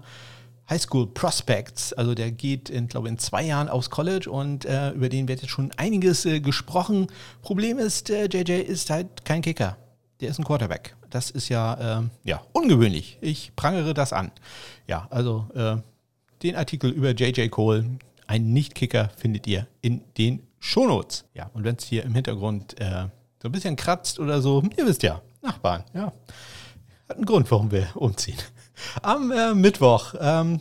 Highschool 0.68 1.06
Prospects. 1.06 1.94
Also 1.94 2.14
der 2.14 2.30
geht, 2.30 2.68
in, 2.68 2.88
glaube 2.88 3.08
in 3.08 3.16
zwei 3.16 3.42
Jahren 3.42 3.70
aufs 3.70 3.88
College 3.88 4.30
und 4.30 4.66
äh, 4.66 4.90
über 4.90 5.08
den 5.08 5.26
wird 5.26 5.40
jetzt 5.40 5.50
schon 5.50 5.72
einiges 5.78 6.26
äh, 6.26 6.40
gesprochen. 6.40 7.06
Problem 7.40 7.78
ist, 7.78 8.10
JJ 8.10 8.52
ist 8.60 8.90
halt 8.90 9.24
kein 9.24 9.40
Kicker 9.40 9.78
der 10.20 10.30
ist 10.30 10.38
ein 10.38 10.44
Quarterback. 10.44 10.96
Das 11.10 11.30
ist 11.30 11.48
ja, 11.48 12.00
äh, 12.00 12.02
ja 12.24 12.42
ungewöhnlich. 12.52 13.18
Ich 13.20 13.54
prangere 13.56 13.94
das 13.94 14.12
an. 14.12 14.30
Ja, 14.86 15.06
also 15.10 15.46
äh, 15.54 15.76
den 16.42 16.56
Artikel 16.56 16.90
über 16.90 17.10
JJ 17.10 17.48
Cole, 17.48 17.98
ein 18.26 18.52
Nicht-Kicker, 18.52 19.10
findet 19.16 19.46
ihr 19.46 19.66
in 19.80 20.02
den 20.16 20.42
Shownotes. 20.60 21.24
Ja, 21.34 21.50
und 21.54 21.64
wenn 21.64 21.76
es 21.76 21.84
hier 21.84 22.04
im 22.04 22.14
Hintergrund 22.14 22.80
äh, 22.80 23.06
so 23.40 23.48
ein 23.48 23.52
bisschen 23.52 23.76
kratzt 23.76 24.18
oder 24.18 24.42
so, 24.42 24.62
ihr 24.76 24.86
wisst 24.86 25.02
ja, 25.02 25.22
Nachbarn, 25.42 25.84
ja. 25.94 26.12
Hat 27.08 27.16
einen 27.16 27.24
Grund, 27.24 27.50
warum 27.50 27.70
wir 27.70 27.88
umziehen. 27.94 28.36
Am 29.02 29.30
äh, 29.30 29.54
Mittwoch 29.54 30.14
ähm, 30.20 30.60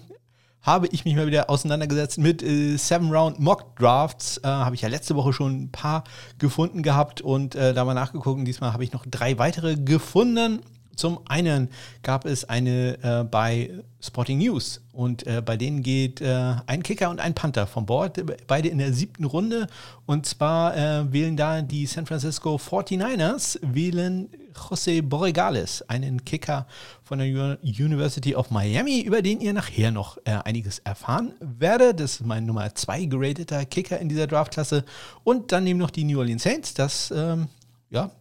habe 0.67 0.87
ich 0.87 1.05
mich 1.05 1.15
mal 1.15 1.25
wieder 1.25 1.49
auseinandergesetzt 1.49 2.17
mit 2.17 2.43
äh, 2.43 2.75
Seven 2.75 3.09
Round 3.09 3.39
Mock 3.39 3.77
Drafts. 3.77 4.37
Äh, 4.39 4.47
habe 4.47 4.75
ich 4.75 4.81
ja 4.81 4.89
letzte 4.89 5.15
Woche 5.15 5.31
schon 5.31 5.63
ein 5.63 5.71
paar 5.71 6.03
gefunden 6.39 6.83
gehabt 6.83 7.21
und 7.21 7.55
äh, 7.55 7.73
da 7.73 7.85
mal 7.85 7.93
nachgeguckt. 7.93 8.45
Diesmal 8.45 8.73
habe 8.73 8.83
ich 8.83 8.91
noch 8.91 9.05
drei 9.05 9.39
weitere 9.39 9.77
gefunden. 9.77 10.59
Zum 10.97 11.19
einen 11.27 11.69
gab 12.03 12.25
es 12.25 12.43
eine 12.43 12.97
äh, 13.01 13.23
bei 13.23 13.69
Sporting 13.99 14.39
News 14.39 14.81
und 14.91 15.25
äh, 15.25 15.41
bei 15.45 15.57
denen 15.57 15.83
geht 15.83 16.21
äh, 16.21 16.55
ein 16.65 16.83
Kicker 16.83 17.09
und 17.09 17.19
ein 17.19 17.33
Panther 17.33 17.67
vom 17.67 17.85
Board, 17.85 18.21
beide 18.47 18.67
in 18.67 18.79
der 18.79 18.93
siebten 18.93 19.25
Runde. 19.25 19.67
Und 20.05 20.25
zwar 20.25 20.75
äh, 20.75 21.11
wählen 21.13 21.37
da 21.37 21.61
die 21.61 21.85
San 21.85 22.05
Francisco 22.05 22.55
49ers, 22.55 23.59
wählen 23.61 24.29
José 24.55 25.01
Borregales, 25.01 25.87
einen 25.87 26.25
Kicker 26.25 26.67
von 27.03 27.19
der 27.19 27.59
University 27.61 28.35
of 28.35 28.49
Miami, 28.49 29.01
über 29.01 29.21
den 29.21 29.39
ihr 29.39 29.53
nachher 29.53 29.91
noch 29.91 30.17
äh, 30.25 30.31
einiges 30.43 30.79
erfahren 30.79 31.33
werdet. 31.39 31.99
Das 31.99 32.13
ist 32.13 32.25
mein 32.25 32.45
Nummer 32.45 32.73
zwei 32.73 33.05
gerateter 33.05 33.65
Kicker 33.65 33.99
in 33.99 34.09
dieser 34.09 34.27
Draftklasse. 34.27 34.83
Und 35.23 35.51
dann 35.51 35.67
eben 35.67 35.79
noch 35.79 35.91
die 35.91 36.03
New 36.03 36.19
Orleans 36.19 36.43
Saints, 36.43 36.73
das 36.73 37.11
ähm, 37.15 37.47
ja, 37.89 38.11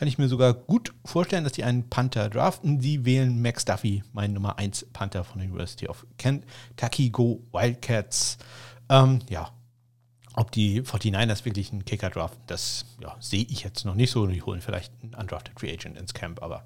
kann 0.00 0.08
ich 0.08 0.16
mir 0.16 0.28
sogar 0.28 0.54
gut 0.54 0.94
vorstellen, 1.04 1.44
dass 1.44 1.52
die 1.52 1.62
einen 1.62 1.90
Panther 1.90 2.30
draften. 2.30 2.80
Sie 2.80 3.04
wählen 3.04 3.42
Max 3.42 3.66
Duffy, 3.66 4.02
mein 4.14 4.32
Nummer 4.32 4.56
1 4.58 4.86
Panther 4.94 5.24
von 5.24 5.40
der 5.40 5.48
University 5.50 5.88
of 5.88 6.06
Kentucky 6.16 7.10
Go 7.10 7.42
Wildcats. 7.52 8.38
Ähm, 8.88 9.18
ja, 9.28 9.50
ob 10.36 10.52
die 10.52 10.80
49ers 10.80 11.44
wirklich 11.44 11.70
einen 11.70 11.84
Kicker 11.84 12.08
draften, 12.08 12.40
das 12.46 12.86
ja, 13.02 13.14
sehe 13.20 13.44
ich 13.50 13.62
jetzt 13.62 13.84
noch 13.84 13.94
nicht 13.94 14.10
so. 14.10 14.26
Die 14.26 14.40
holen 14.40 14.62
vielleicht 14.62 14.90
einen 15.02 15.12
undrafted 15.12 15.60
Free 15.60 15.70
Agent 15.70 15.98
ins 15.98 16.14
Camp, 16.14 16.42
aber 16.42 16.64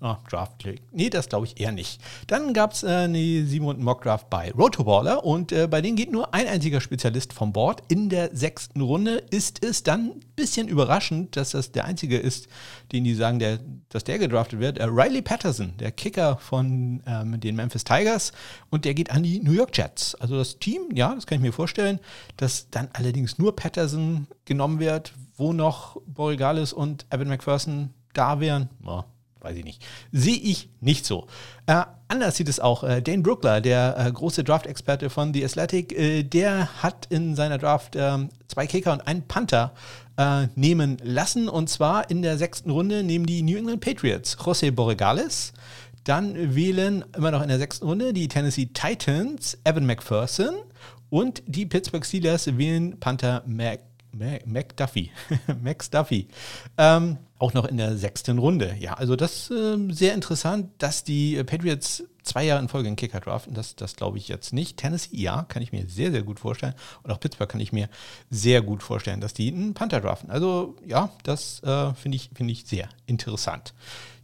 Oh, 0.00 0.14
Draft 0.30 0.62
League. 0.62 0.82
Nee, 0.92 1.10
das 1.10 1.28
glaube 1.28 1.46
ich 1.46 1.58
eher 1.60 1.72
nicht. 1.72 2.00
Dann 2.28 2.52
gab 2.52 2.72
es 2.72 2.84
äh, 2.84 2.86
eine 2.86 3.18
7 3.18 3.64
Runden 3.64 3.82
Mock 3.82 4.02
Draft 4.02 4.30
bei 4.30 4.52
Rotoballer 4.52 5.24
und 5.24 5.50
äh, 5.50 5.66
bei 5.66 5.80
denen 5.80 5.96
geht 5.96 6.12
nur 6.12 6.32
ein 6.32 6.46
einziger 6.46 6.80
Spezialist 6.80 7.32
vom 7.32 7.52
Board. 7.52 7.82
In 7.88 8.08
der 8.08 8.34
sechsten 8.34 8.80
Runde 8.80 9.16
ist 9.30 9.64
es 9.64 9.82
dann 9.82 10.10
ein 10.10 10.20
bisschen 10.36 10.68
überraschend, 10.68 11.36
dass 11.36 11.50
das 11.50 11.72
der 11.72 11.84
einzige 11.84 12.16
ist, 12.16 12.46
den 12.92 13.02
die 13.02 13.14
sagen, 13.14 13.40
der, 13.40 13.58
dass 13.88 14.04
der 14.04 14.20
gedraftet 14.20 14.60
wird. 14.60 14.78
Äh, 14.78 14.84
Riley 14.84 15.20
Patterson, 15.20 15.76
der 15.78 15.90
Kicker 15.90 16.36
von 16.36 17.02
ähm, 17.04 17.40
den 17.40 17.56
Memphis 17.56 17.82
Tigers 17.82 18.30
und 18.70 18.84
der 18.84 18.94
geht 18.94 19.10
an 19.10 19.24
die 19.24 19.40
New 19.40 19.52
York 19.52 19.76
Jets. 19.76 20.14
Also 20.14 20.36
das 20.36 20.60
Team, 20.60 20.82
ja, 20.94 21.12
das 21.12 21.26
kann 21.26 21.38
ich 21.38 21.42
mir 21.42 21.52
vorstellen, 21.52 21.98
dass 22.36 22.70
dann 22.70 22.88
allerdings 22.92 23.38
nur 23.38 23.56
Patterson 23.56 24.28
genommen 24.44 24.78
wird, 24.78 25.12
wo 25.36 25.52
noch 25.52 26.00
Borregales 26.06 26.72
und 26.72 27.04
Evan 27.10 27.26
McPherson 27.26 27.90
da 28.14 28.38
wären. 28.38 28.68
Oh 28.86 29.02
weiß 29.40 29.56
ich 29.56 29.64
nicht. 29.64 29.84
Sehe 30.12 30.36
ich 30.36 30.68
nicht 30.80 31.06
so. 31.06 31.26
Äh, 31.66 31.84
anders 32.08 32.36
sieht 32.36 32.48
es 32.48 32.60
auch. 32.60 32.84
Äh, 32.84 33.02
Dane 33.02 33.22
Brookler, 33.22 33.60
der 33.60 33.96
äh, 33.98 34.10
große 34.10 34.44
Draft-Experte 34.44 35.10
von 35.10 35.32
The 35.32 35.44
Athletic, 35.44 35.92
äh, 35.92 36.22
der 36.22 36.82
hat 36.82 37.06
in 37.10 37.34
seiner 37.36 37.58
Draft 37.58 37.96
ähm, 37.96 38.30
zwei 38.48 38.66
Kicker 38.66 38.92
und 38.92 39.06
einen 39.06 39.22
Panther 39.26 39.72
äh, 40.16 40.48
nehmen 40.54 40.98
lassen. 41.02 41.48
Und 41.48 41.68
zwar 41.68 42.10
in 42.10 42.22
der 42.22 42.38
sechsten 42.38 42.70
Runde 42.70 43.02
nehmen 43.02 43.26
die 43.26 43.42
New 43.42 43.56
England 43.56 43.80
Patriots 43.80 44.36
José 44.38 44.70
Borregales. 44.70 45.52
Dann 46.04 46.54
wählen 46.54 47.04
immer 47.16 47.30
noch 47.30 47.42
in 47.42 47.48
der 47.48 47.58
sechsten 47.58 47.86
Runde 47.86 48.12
die 48.12 48.28
Tennessee 48.28 48.66
Titans 48.66 49.58
Evan 49.64 49.86
McPherson. 49.86 50.54
Und 51.10 51.42
die 51.46 51.64
Pittsburgh 51.64 52.04
Steelers 52.04 52.58
wählen 52.58 52.98
Panther 53.00 53.42
Mac 53.46 53.80
McDuffie. 54.12 55.10
Max 55.62 55.90
Duffy. 55.90 56.28
Ähm, 56.76 57.18
auch 57.38 57.54
noch 57.54 57.64
in 57.64 57.76
der 57.76 57.96
sechsten 57.96 58.38
Runde. 58.38 58.76
Ja, 58.80 58.94
also 58.94 59.14
das 59.16 59.50
ist 59.50 59.50
äh, 59.50 59.76
sehr 59.90 60.14
interessant, 60.14 60.70
dass 60.78 61.04
die 61.04 61.42
Patriots 61.44 62.02
zwei 62.22 62.44
Jahre 62.44 62.60
in 62.60 62.68
Folge 62.68 62.88
einen 62.88 62.96
Kicker 62.96 63.20
draften. 63.20 63.54
Das, 63.54 63.76
das 63.76 63.96
glaube 63.96 64.18
ich 64.18 64.28
jetzt 64.28 64.52
nicht. 64.52 64.76
Tennessee, 64.76 65.16
ja, 65.16 65.44
kann 65.48 65.62
ich 65.62 65.72
mir 65.72 65.88
sehr, 65.88 66.10
sehr 66.10 66.22
gut 66.22 66.40
vorstellen. 66.40 66.74
Und 67.02 67.10
auch 67.10 67.20
Pittsburgh 67.20 67.50
kann 67.50 67.60
ich 67.60 67.72
mir 67.72 67.88
sehr 68.30 68.60
gut 68.62 68.82
vorstellen, 68.82 69.20
dass 69.20 69.34
die 69.34 69.48
einen 69.52 69.74
Panther 69.74 70.00
draften. 70.00 70.30
Also 70.30 70.76
ja, 70.86 71.10
das 71.22 71.62
äh, 71.62 71.94
finde 71.94 72.16
ich, 72.16 72.30
find 72.34 72.50
ich 72.50 72.64
sehr 72.66 72.88
interessant. 73.06 73.72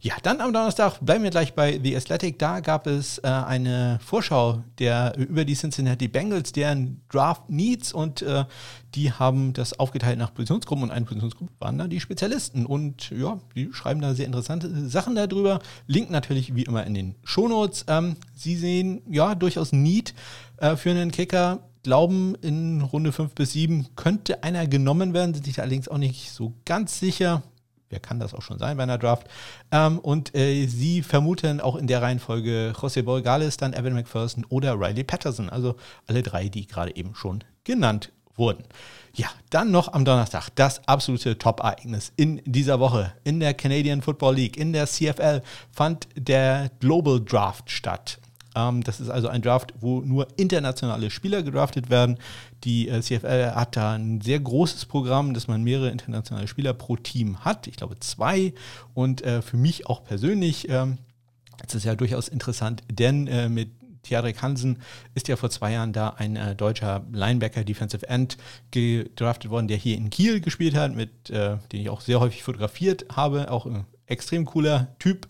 Ja, 0.05 0.13
dann 0.21 0.39
am 0.39 0.53
Donnerstag 0.53 0.99
bleiben 1.03 1.23
wir 1.23 1.31
gleich 1.31 1.55
bei 1.55 1.79
The 1.83 1.97
Athletic. 1.97 2.37
Da 2.37 2.59
gab 2.59 2.85
es 2.85 3.17
äh, 3.17 3.27
eine 3.27 3.97
Vorschau 4.05 4.63
der, 4.77 5.17
über 5.17 5.45
die 5.45 5.55
Cincinnati 5.55 6.07
Bengals, 6.07 6.51
deren 6.51 7.01
Draft 7.09 7.49
Needs 7.49 7.91
und 7.91 8.21
äh, 8.21 8.45
die 8.93 9.11
haben 9.11 9.53
das 9.53 9.79
aufgeteilt 9.79 10.19
nach 10.19 10.31
Positionsgruppen 10.31 10.83
und 10.83 10.91
eine 10.91 11.05
Positionsgruppe 11.05 11.51
waren 11.57 11.79
da 11.79 11.87
die 11.87 11.99
Spezialisten. 11.99 12.67
Und 12.67 13.09
ja, 13.09 13.39
die 13.55 13.73
schreiben 13.73 13.99
da 13.99 14.13
sehr 14.13 14.27
interessante 14.27 14.87
Sachen 14.87 15.15
darüber. 15.15 15.57
Link 15.87 16.11
natürlich 16.11 16.53
wie 16.53 16.65
immer 16.65 16.85
in 16.85 16.93
den 16.93 17.15
Shownotes. 17.23 17.85
Ähm, 17.87 18.15
Sie 18.35 18.57
sehen 18.57 19.01
ja 19.09 19.33
durchaus 19.33 19.71
Need 19.71 20.13
äh, 20.57 20.75
für 20.75 20.91
einen 20.91 21.09
Kicker 21.09 21.61
glauben, 21.81 22.35
in 22.43 22.81
Runde 22.81 23.11
5 23.11 23.33
bis 23.33 23.53
7 23.53 23.87
könnte 23.95 24.43
einer 24.43 24.67
genommen 24.67 25.15
werden, 25.15 25.33
sind 25.33 25.47
sich 25.47 25.59
allerdings 25.59 25.87
auch 25.87 25.97
nicht 25.97 26.29
so 26.29 26.53
ganz 26.63 26.99
sicher 26.99 27.41
wer 27.89 27.99
kann 27.99 28.19
das 28.19 28.33
auch 28.33 28.41
schon 28.41 28.59
sein 28.59 28.77
bei 28.77 28.83
einer 28.83 28.97
Draft. 28.97 29.27
Ähm, 29.71 29.99
und 29.99 30.35
äh, 30.35 30.65
sie 30.67 31.01
vermuten 31.01 31.61
auch 31.61 31.75
in 31.75 31.87
der 31.87 32.01
Reihenfolge 32.01 32.73
José 32.75 33.03
Borgales, 33.03 33.57
dann 33.57 33.73
Evan 33.73 33.93
McPherson 33.93 34.45
oder 34.49 34.79
Riley 34.79 35.03
Patterson. 35.03 35.49
Also 35.49 35.75
alle 36.07 36.23
drei, 36.23 36.49
die 36.49 36.67
gerade 36.67 36.95
eben 36.95 37.15
schon 37.15 37.43
genannt 37.63 38.11
wurden. 38.35 38.63
Ja, 39.13 39.27
dann 39.49 39.71
noch 39.71 39.93
am 39.93 40.03
Donnerstag 40.03 40.49
das 40.55 40.85
absolute 40.87 41.37
Top-Ereignis 41.37 42.11
in 42.17 42.41
dieser 42.45 42.79
Woche. 42.79 43.13
In 43.23 43.39
der 43.39 43.53
Canadian 43.53 44.01
Football 44.01 44.35
League, 44.35 44.57
in 44.57 44.73
der 44.73 44.87
CFL 44.87 45.41
fand 45.71 46.07
der 46.17 46.69
Global 46.79 47.21
Draft 47.21 47.71
statt. 47.71 48.19
Ähm, 48.55 48.83
das 48.83 48.99
ist 48.99 49.09
also 49.09 49.27
ein 49.27 49.41
Draft, 49.41 49.73
wo 49.79 50.01
nur 50.01 50.27
internationale 50.37 51.09
Spieler 51.09 51.43
gedraftet 51.43 51.89
werden. 51.89 52.17
Die 52.63 52.89
äh, 52.89 53.01
CFL 53.01 53.51
hat 53.53 53.75
da 53.75 53.93
ein 53.93 54.21
sehr 54.21 54.39
großes 54.39 54.85
Programm, 54.85 55.33
dass 55.33 55.47
man 55.47 55.63
mehrere 55.63 55.89
internationale 55.89 56.47
Spieler 56.47 56.73
pro 56.73 56.95
Team 56.95 57.43
hat. 57.43 57.67
Ich 57.67 57.75
glaube 57.75 57.99
zwei. 57.99 58.53
Und 58.93 59.21
äh, 59.21 59.41
für 59.41 59.57
mich 59.57 59.87
auch 59.87 60.03
persönlich 60.03 60.69
ähm, 60.69 60.97
ist 61.65 61.75
es 61.75 61.83
ja 61.83 61.95
durchaus 61.95 62.27
interessant, 62.27 62.83
denn 62.91 63.27
äh, 63.27 63.49
mit 63.49 63.69
Tiadrik 64.05 64.41
Hansen 64.41 64.77
ist 65.15 65.27
ja 65.27 65.35
vor 65.35 65.49
zwei 65.49 65.73
Jahren 65.73 65.91
da 65.91 66.09
ein 66.09 66.35
äh, 66.35 66.55
deutscher 66.55 67.03
Linebacker, 67.11 67.63
Defensive 67.63 68.07
End 68.07 68.37
gedraftet 68.71 69.51
worden, 69.51 69.67
der 69.67 69.77
hier 69.77 69.97
in 69.97 70.09
Kiel 70.09 70.39
gespielt 70.39 70.75
hat, 70.75 70.95
mit 70.95 71.29
äh, 71.29 71.57
den 71.71 71.81
ich 71.81 71.89
auch 71.89 72.01
sehr 72.01 72.19
häufig 72.19 72.43
fotografiert 72.43 73.05
habe. 73.15 73.51
Auch 73.51 73.65
ein 73.65 73.85
extrem 74.05 74.45
cooler 74.45 74.95
Typ. 74.99 75.27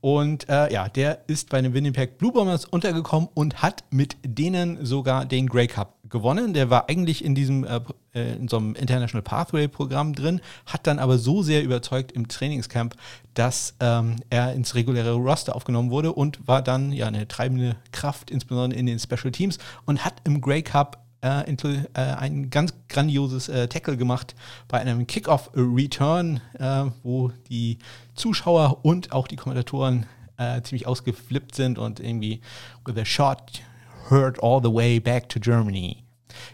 Und 0.00 0.48
äh, 0.48 0.72
ja, 0.72 0.88
der 0.88 1.28
ist 1.28 1.50
bei 1.50 1.60
den 1.60 1.74
Winnipeg 1.74 2.18
Blue 2.18 2.32
Bombers 2.32 2.64
untergekommen 2.64 3.28
und 3.34 3.62
hat 3.62 3.84
mit 3.90 4.16
denen 4.24 4.84
sogar 4.84 5.24
den 5.24 5.48
Grey 5.48 5.66
Cup 5.66 5.96
gewonnen. 6.08 6.54
Der 6.54 6.70
war 6.70 6.88
eigentlich 6.88 7.24
in 7.24 7.34
diesem 7.34 7.64
äh, 7.64 7.80
äh, 8.18 8.34
in 8.34 8.48
so 8.48 8.56
einem 8.56 8.74
International 8.74 9.22
Pathway 9.22 9.68
Programm 9.68 10.14
drin, 10.14 10.40
hat 10.66 10.86
dann 10.86 10.98
aber 10.98 11.18
so 11.18 11.42
sehr 11.42 11.62
überzeugt 11.62 12.12
im 12.12 12.28
Trainingscamp, 12.28 12.94
dass 13.34 13.74
ähm, 13.80 14.16
er 14.30 14.52
ins 14.52 14.74
reguläre 14.74 15.14
Roster 15.14 15.54
aufgenommen 15.54 15.90
wurde 15.90 16.12
und 16.12 16.46
war 16.46 16.62
dann 16.62 16.92
ja 16.92 17.06
eine 17.06 17.28
treibende 17.28 17.76
Kraft, 17.92 18.30
insbesondere 18.30 18.78
in 18.78 18.86
den 18.86 18.98
Special 18.98 19.30
Teams 19.30 19.58
und 19.84 20.04
hat 20.04 20.14
im 20.24 20.40
Grey 20.40 20.62
Cup 20.62 21.07
äh, 21.20 21.50
äh, 21.50 21.86
ein 21.94 22.50
ganz 22.50 22.74
grandioses 22.88 23.48
äh, 23.48 23.68
Tackle 23.68 23.96
gemacht 23.96 24.34
bei 24.68 24.78
einem 24.80 25.06
Kickoff-Return, 25.06 26.40
äh, 26.58 26.84
wo 27.02 27.32
die 27.48 27.78
Zuschauer 28.14 28.84
und 28.84 29.12
auch 29.12 29.26
die 29.26 29.36
Kommentatoren 29.36 30.06
äh, 30.36 30.62
ziemlich 30.62 30.86
ausgeflippt 30.86 31.54
sind 31.54 31.78
und 31.78 32.00
irgendwie 32.00 32.40
with 32.84 32.96
a 32.96 33.04
shot 33.04 33.62
heard 34.10 34.42
all 34.42 34.60
the 34.62 34.72
way 34.72 35.00
back 35.00 35.28
to 35.28 35.40
Germany. 35.40 36.04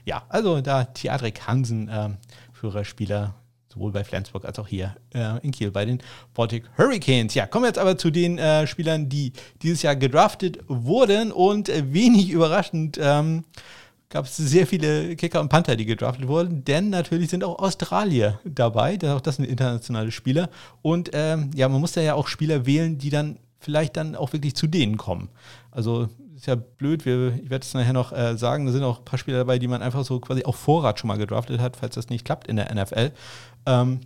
Ja, 0.05 0.25
also 0.29 0.61
da 0.61 0.85
Theatrik 0.85 1.47
Hansen, 1.47 1.91
ähm, 1.93 2.17
Führerspieler, 2.53 3.35
sowohl 3.69 3.93
bei 3.93 4.05
Flensburg 4.05 4.45
als 4.45 4.59
auch 4.59 4.69
hier 4.69 4.97
äh, 5.13 5.39
in 5.43 5.51
Kiel 5.51 5.71
bei 5.71 5.85
den 5.85 6.01
Baltic 6.33 6.65
Hurricanes. 6.79 7.35
Ja, 7.35 7.47
kommen 7.47 7.65
wir 7.65 7.69
jetzt 7.69 7.79
aber 7.79 7.99
zu 7.99 8.11
den 8.11 8.39
äh, 8.39 8.67
Spielern, 8.67 9.09
die 9.09 9.33
dieses 9.63 9.83
Jahr 9.83 9.97
gedraftet 9.97 10.59
wurden 10.69 11.33
und 11.33 11.69
äh, 11.69 11.93
wenig 11.93 12.31
überraschend 12.31 12.99
ähm, 13.01 13.45
gab 14.15 14.27
es 14.27 14.37
sehr 14.37 14.65
viele 14.65 15.17
Kicker 15.17 15.41
und 15.41 15.49
Panther, 15.49 15.75
die 15.75 15.87
gedraftet 15.87 16.29
wurden, 16.29 16.65
denn 16.65 16.89
natürlich 16.89 17.31
sind 17.31 17.43
auch 17.43 17.59
Australier 17.59 18.39
dabei, 18.45 18.97
auch 19.13 19.21
das 19.21 19.37
sind 19.37 19.45
internationale 19.45 20.13
Spieler. 20.13 20.51
Und 20.83 21.11
ähm, 21.15 21.51
ja, 21.53 21.69
man 21.69 21.81
muss 21.81 21.93
da 21.93 22.01
ja 22.01 22.15
auch 22.15 22.29
Spieler 22.29 22.65
wählen, 22.65 22.97
die 22.97 23.11
dann 23.11 23.41
vielleicht 23.59 23.97
dann 23.97 24.15
auch 24.15 24.33
wirklich 24.33 24.55
zu 24.55 24.69
denen 24.69 24.99
kommen. 24.99 25.31
Also 25.73 26.09
ist 26.37 26.47
ja 26.47 26.55
blöd, 26.55 27.05
wir, 27.05 27.35
ich 27.43 27.51
werde 27.51 27.65
es 27.65 27.75
nachher 27.75 27.93
noch 27.93 28.13
äh, 28.13 28.39
sagen, 28.39 28.67
da 28.67 28.73
sind 28.73 28.85
auch 28.85 29.01
ein 29.01 29.05
paar 29.05 29.19
Spieler 29.19 29.39
dabei, 29.39 29.59
die 29.59 29.67
man 29.67 29.83
einfach 29.83 30.05
so 30.05 30.21
quasi 30.21 30.45
auf 30.45 30.55
Vorrat 30.55 31.01
schon 31.01 31.09
mal 31.09 31.19
gedraftet 31.19 31.61
hat, 31.61 31.77
falls 31.77 31.97
das 31.97 32.09
nicht 32.09 32.25
klappt 32.25 32.47
in 32.47 32.55
der 32.55 32.73
NFL. 32.73 33.11
Ähm, 33.67 33.99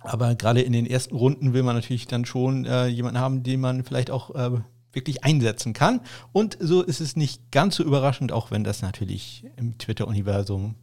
aber 0.00 0.34
gerade 0.36 0.62
in 0.62 0.72
den 0.72 0.86
ersten 0.86 1.14
Runden 1.14 1.52
will 1.52 1.62
man 1.62 1.74
natürlich 1.74 2.06
dann 2.06 2.24
schon 2.24 2.64
äh, 2.64 2.86
jemanden 2.86 3.20
haben, 3.20 3.42
den 3.42 3.60
man 3.60 3.84
vielleicht 3.84 4.10
auch 4.10 4.34
äh, 4.34 4.60
wirklich 4.94 5.24
einsetzen 5.24 5.72
kann. 5.72 6.00
Und 6.32 6.56
so 6.60 6.82
ist 6.82 7.00
es 7.00 7.16
nicht 7.16 7.50
ganz 7.50 7.76
so 7.76 7.84
überraschend, 7.84 8.32
auch 8.32 8.50
wenn 8.50 8.64
das 8.64 8.82
natürlich 8.82 9.44
im 9.56 9.78
Twitter-Universum 9.78 10.74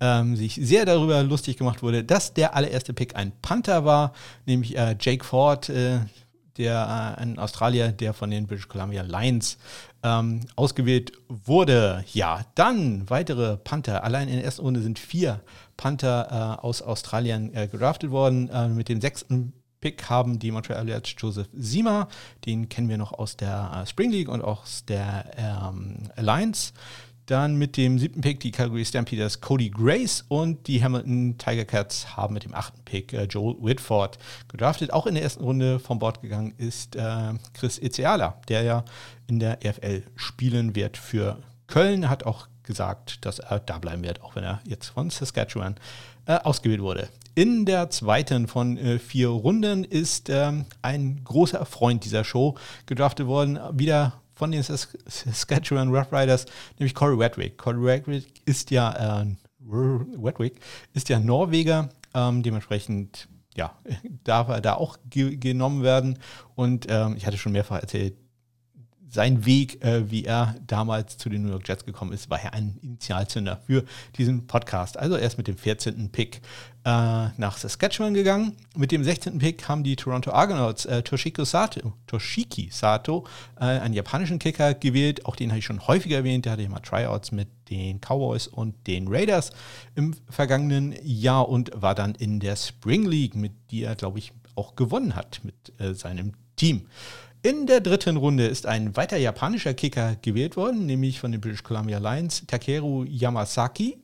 ähm, 0.00 0.36
sich 0.36 0.58
sehr 0.62 0.84
darüber 0.84 1.22
lustig 1.22 1.56
gemacht 1.56 1.82
wurde, 1.82 2.04
dass 2.04 2.34
der 2.34 2.54
allererste 2.54 2.92
Pick 2.92 3.16
ein 3.16 3.32
Panther 3.42 3.84
war, 3.84 4.12
nämlich 4.44 4.76
äh, 4.76 4.96
Jake 5.00 5.24
Ford, 5.24 5.68
äh, 5.68 6.00
der 6.56 7.16
äh, 7.18 7.20
ein 7.20 7.38
Australier, 7.38 7.92
der 7.92 8.14
von 8.14 8.30
den 8.30 8.46
British 8.46 8.68
Columbia 8.68 9.02
Lions 9.02 9.58
ähm, 10.02 10.40
ausgewählt 10.56 11.12
wurde. 11.28 12.04
Ja, 12.12 12.42
dann 12.54 13.08
weitere 13.08 13.56
Panther. 13.56 14.04
Allein 14.04 14.28
in 14.28 14.36
der 14.36 14.44
ersten 14.44 14.62
Runde 14.62 14.80
sind 14.82 14.98
vier 14.98 15.40
Panther 15.76 16.58
äh, 16.60 16.64
aus 16.64 16.82
Australien 16.82 17.54
äh, 17.54 17.68
gedraftet 17.68 18.10
worden. 18.10 18.48
Äh, 18.48 18.68
mit 18.68 18.88
dem 18.88 19.00
sechsten 19.00 19.52
Pick 19.80 20.08
haben 20.08 20.38
die 20.38 20.50
Montreal 20.50 20.80
Alouettes 20.80 21.14
Joseph 21.18 21.48
Sima, 21.52 22.08
den 22.44 22.68
kennen 22.68 22.88
wir 22.88 22.98
noch 22.98 23.12
aus 23.12 23.36
der 23.36 23.82
äh, 23.82 23.86
Spring 23.86 24.10
League 24.10 24.28
und 24.28 24.42
auch 24.42 24.62
aus 24.62 24.84
der 24.84 25.30
ähm, 25.36 26.10
Alliance. 26.16 26.72
Dann 27.26 27.56
mit 27.56 27.76
dem 27.76 27.98
siebten 27.98 28.20
Pick 28.20 28.38
die 28.38 28.52
Calgary 28.52 28.84
Stampeders 28.84 29.40
Cody 29.40 29.68
Grace 29.68 30.24
und 30.28 30.68
die 30.68 30.82
Hamilton 30.82 31.36
Tiger 31.38 31.64
Cats 31.64 32.16
haben 32.16 32.34
mit 32.34 32.44
dem 32.44 32.54
achten 32.54 32.80
Pick 32.84 33.12
äh, 33.12 33.24
Joel 33.24 33.56
Whitford 33.60 34.16
gedraftet. 34.46 34.92
Auch 34.92 35.06
in 35.06 35.14
der 35.14 35.24
ersten 35.24 35.42
Runde 35.42 35.80
vom 35.80 35.98
Bord 35.98 36.22
gegangen 36.22 36.54
ist 36.56 36.94
äh, 36.94 37.34
Chris 37.52 37.78
Izeala, 37.78 38.40
der 38.48 38.62
ja 38.62 38.84
in 39.26 39.40
der 39.40 39.64
EFL 39.64 40.04
spielen 40.14 40.76
wird 40.76 40.96
für 40.96 41.38
Köln, 41.66 42.08
hat 42.08 42.24
auch 42.24 42.46
gesagt, 42.62 43.24
dass 43.24 43.38
er 43.40 43.60
da 43.60 43.78
bleiben 43.78 44.04
wird, 44.04 44.22
auch 44.22 44.36
wenn 44.36 44.44
er 44.44 44.60
jetzt 44.66 44.88
von 44.88 45.10
Saskatchewan 45.10 45.76
äh, 46.26 46.34
ausgewählt 46.34 46.80
wurde. 46.80 47.08
In 47.34 47.66
der 47.66 47.90
zweiten 47.90 48.48
von 48.48 48.78
äh, 48.78 48.98
vier 48.98 49.28
Runden 49.28 49.84
ist 49.84 50.28
ähm, 50.30 50.64
ein 50.82 51.20
großer 51.24 51.66
Freund 51.66 52.04
dieser 52.04 52.24
Show 52.24 52.56
gedraftet 52.86 53.26
worden, 53.26 53.58
wieder 53.72 54.20
von 54.34 54.52
den 54.52 54.62
Saskatchewan 54.62 55.94
Roughriders, 55.94 56.46
nämlich 56.78 56.94
Corey 56.94 57.18
Wedwick. 57.18 57.58
Corey 57.58 57.82
Wedwick 57.82 58.26
ist 58.44 58.70
ja, 58.70 59.22
äh, 59.22 59.26
Wedwick 59.60 60.60
ist 60.92 61.08
ja 61.08 61.18
Norweger, 61.18 61.88
ähm, 62.14 62.42
dementsprechend 62.42 63.28
ja, 63.54 63.72
darf 64.24 64.48
er 64.48 64.60
da 64.60 64.74
auch 64.74 64.98
ge 65.08 65.36
genommen 65.36 65.82
werden. 65.82 66.18
Und 66.54 66.86
ähm, 66.88 67.16
ich 67.16 67.26
hatte 67.26 67.38
schon 67.38 67.52
mehrfach 67.52 67.80
erzählt, 67.80 68.14
sein 69.16 69.46
Weg, 69.46 69.82
äh, 69.82 70.10
wie 70.10 70.24
er 70.24 70.54
damals 70.66 71.16
zu 71.16 71.30
den 71.30 71.42
New 71.42 71.48
York 71.48 71.66
Jets 71.66 71.86
gekommen 71.86 72.12
ist, 72.12 72.28
war 72.28 72.42
ja 72.44 72.50
ein 72.50 72.78
Initialzünder 72.82 73.58
für 73.66 73.82
diesen 74.18 74.46
Podcast. 74.46 74.98
Also 74.98 75.16
erst 75.16 75.38
mit 75.38 75.48
dem 75.48 75.56
14. 75.56 76.10
Pick 76.10 76.42
äh, 76.84 77.28
nach 77.38 77.56
Saskatchewan 77.56 78.12
gegangen. 78.12 78.52
Mit 78.76 78.92
dem 78.92 79.02
16. 79.02 79.38
Pick 79.38 79.68
haben 79.68 79.84
die 79.84 79.96
Toronto 79.96 80.30
Argonauts 80.32 80.84
äh, 80.84 81.02
Toshiko 81.02 81.44
Sato, 81.44 81.94
Toshiki 82.06 82.68
Sato, 82.70 83.26
äh, 83.58 83.64
einen 83.64 83.94
japanischen 83.94 84.38
Kicker 84.38 84.74
gewählt. 84.74 85.24
Auch 85.24 85.34
den 85.34 85.48
habe 85.48 85.60
ich 85.60 85.64
schon 85.64 85.86
häufiger 85.86 86.18
erwähnt. 86.18 86.44
Der 86.44 86.52
hatte 86.52 86.62
ja 86.62 86.68
mal 86.68 86.80
Tryouts 86.80 87.32
mit 87.32 87.48
den 87.70 88.00
Cowboys 88.00 88.46
und 88.46 88.86
den 88.86 89.08
Raiders 89.08 89.50
im 89.94 90.14
vergangenen 90.28 90.94
Jahr 91.02 91.48
und 91.48 91.70
war 91.74 91.94
dann 91.94 92.14
in 92.14 92.38
der 92.38 92.56
Spring 92.56 93.06
League, 93.06 93.34
mit 93.34 93.52
die 93.70 93.82
er, 93.82 93.96
glaube 93.96 94.18
ich, 94.18 94.32
auch 94.54 94.76
gewonnen 94.76 95.16
hat 95.16 95.40
mit 95.42 95.72
äh, 95.80 95.94
seinem 95.94 96.34
Team. 96.56 96.86
In 97.42 97.66
der 97.66 97.80
dritten 97.80 98.16
Runde 98.16 98.46
ist 98.46 98.66
ein 98.66 98.96
weiter 98.96 99.16
japanischer 99.16 99.74
Kicker 99.74 100.16
gewählt 100.22 100.56
worden, 100.56 100.86
nämlich 100.86 101.20
von 101.20 101.32
den 101.32 101.40
British 101.40 101.62
Columbia 101.62 101.98
Lions, 101.98 102.44
Takeru 102.46 103.04
Yamasaki. 103.04 103.98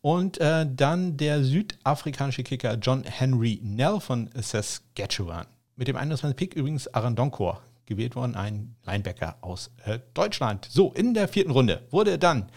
Und 0.00 0.40
äh, 0.40 0.66
dann 0.68 1.16
der 1.16 1.42
südafrikanische 1.42 2.44
Kicker 2.44 2.74
John 2.74 3.04
Henry 3.04 3.60
Nell 3.62 4.00
von 4.00 4.30
Saskatchewan. 4.34 5.46
Mit 5.76 5.88
dem 5.88 5.96
21. 5.96 6.36
Pick 6.36 6.54
übrigens 6.54 6.86
Arandonkor 6.88 7.60
gewählt 7.86 8.14
worden, 8.14 8.36
ein 8.36 8.74
Linebacker 8.86 9.36
aus 9.40 9.70
äh, 9.84 9.98
Deutschland. 10.14 10.66
So, 10.70 10.92
in 10.92 11.14
der 11.14 11.28
vierten 11.28 11.50
Runde 11.50 11.82
wurde 11.90 12.18
dann 12.18 12.48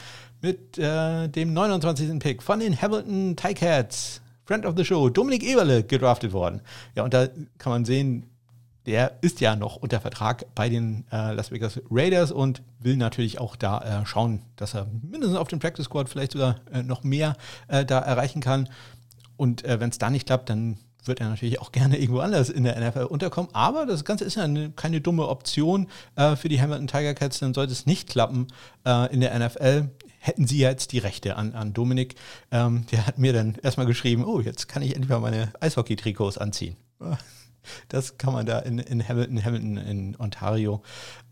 mit 0.41 0.77
äh, 0.77 1.27
dem 1.29 1.53
29. 1.53 2.19
Pick 2.19 2.43
von 2.43 2.59
den 2.59 2.79
Hamilton 2.79 3.35
Ticats, 3.35 4.21
Friend 4.45 4.65
of 4.65 4.75
the 4.77 4.85
Show, 4.85 5.09
Dominik 5.09 5.43
Eberle 5.43 5.83
gedraftet 5.83 6.33
worden. 6.33 6.61
Ja, 6.95 7.03
und 7.03 7.13
da 7.13 7.27
kann 7.57 7.71
man 7.71 7.85
sehen, 7.85 8.30
der 8.85 9.17
ist 9.21 9.41
ja 9.41 9.55
noch 9.55 9.75
unter 9.75 10.01
Vertrag 10.01 10.45
bei 10.55 10.69
den 10.69 11.05
äh, 11.11 11.33
Las 11.33 11.51
Vegas 11.51 11.79
Raiders 11.89 12.31
und 12.31 12.61
will 12.79 12.97
natürlich 12.97 13.39
auch 13.39 13.55
da 13.55 14.01
äh, 14.01 14.05
schauen, 14.05 14.41
dass 14.55 14.73
er 14.73 14.87
mindestens 15.01 15.37
auf 15.37 15.47
dem 15.47 15.59
Practice 15.59 15.85
Squad 15.85 16.09
vielleicht 16.09 16.31
sogar 16.31 16.55
äh, 16.71 16.81
noch 16.81 17.03
mehr 17.03 17.35
äh, 17.67 17.85
da 17.85 17.99
erreichen 17.99 18.41
kann. 18.41 18.69
Und 19.37 19.63
äh, 19.65 19.79
wenn 19.79 19.89
es 19.89 19.97
da 19.97 20.09
nicht 20.09 20.25
klappt, 20.25 20.49
dann 20.49 20.77
wird 21.03 21.19
er 21.19 21.29
natürlich 21.29 21.61
auch 21.61 21.71
gerne 21.73 21.97
irgendwo 21.97 22.21
anders 22.21 22.49
in 22.49 22.63
der 22.63 22.79
NFL 22.79 23.05
unterkommen. 23.05 23.53
Aber 23.53 23.85
das 23.85 24.03
Ganze 24.03 24.25
ist 24.25 24.35
ja 24.35 24.43
eine, 24.43 24.71
keine 24.71 25.01
dumme 25.01 25.27
Option 25.27 25.87
äh, 26.15 26.35
für 26.35 26.49
die 26.49 26.61
Hamilton 26.61 26.87
Tiger 26.87 27.13
Cats. 27.13 27.39
Dann 27.39 27.53
sollte 27.53 27.73
es 27.73 27.85
nicht 27.85 28.09
klappen 28.09 28.47
in 29.11 29.21
der 29.21 29.37
NFL 29.37 29.89
hätten 30.21 30.47
sie 30.47 30.59
jetzt 30.59 30.91
die 30.91 30.99
Rechte 30.99 31.35
an, 31.35 31.53
an 31.53 31.73
Dominik. 31.73 32.15
Ähm, 32.51 32.85
der 32.91 33.07
hat 33.07 33.17
mir 33.17 33.33
dann 33.33 33.55
erstmal 33.61 33.87
geschrieben, 33.87 34.23
oh, 34.23 34.39
jetzt 34.39 34.67
kann 34.67 34.83
ich 34.83 34.93
endlich 34.93 35.09
mal 35.09 35.19
meine 35.19 35.51
Eishockey-Trikots 35.59 36.37
anziehen. 36.37 36.77
Das 37.89 38.17
kann 38.17 38.33
man 38.33 38.45
da 38.45 38.59
in, 38.59 38.79
in 38.79 39.07
Hamilton, 39.07 39.43
Hamilton 39.43 39.77
in 39.77 40.15
Ontario, 40.19 40.81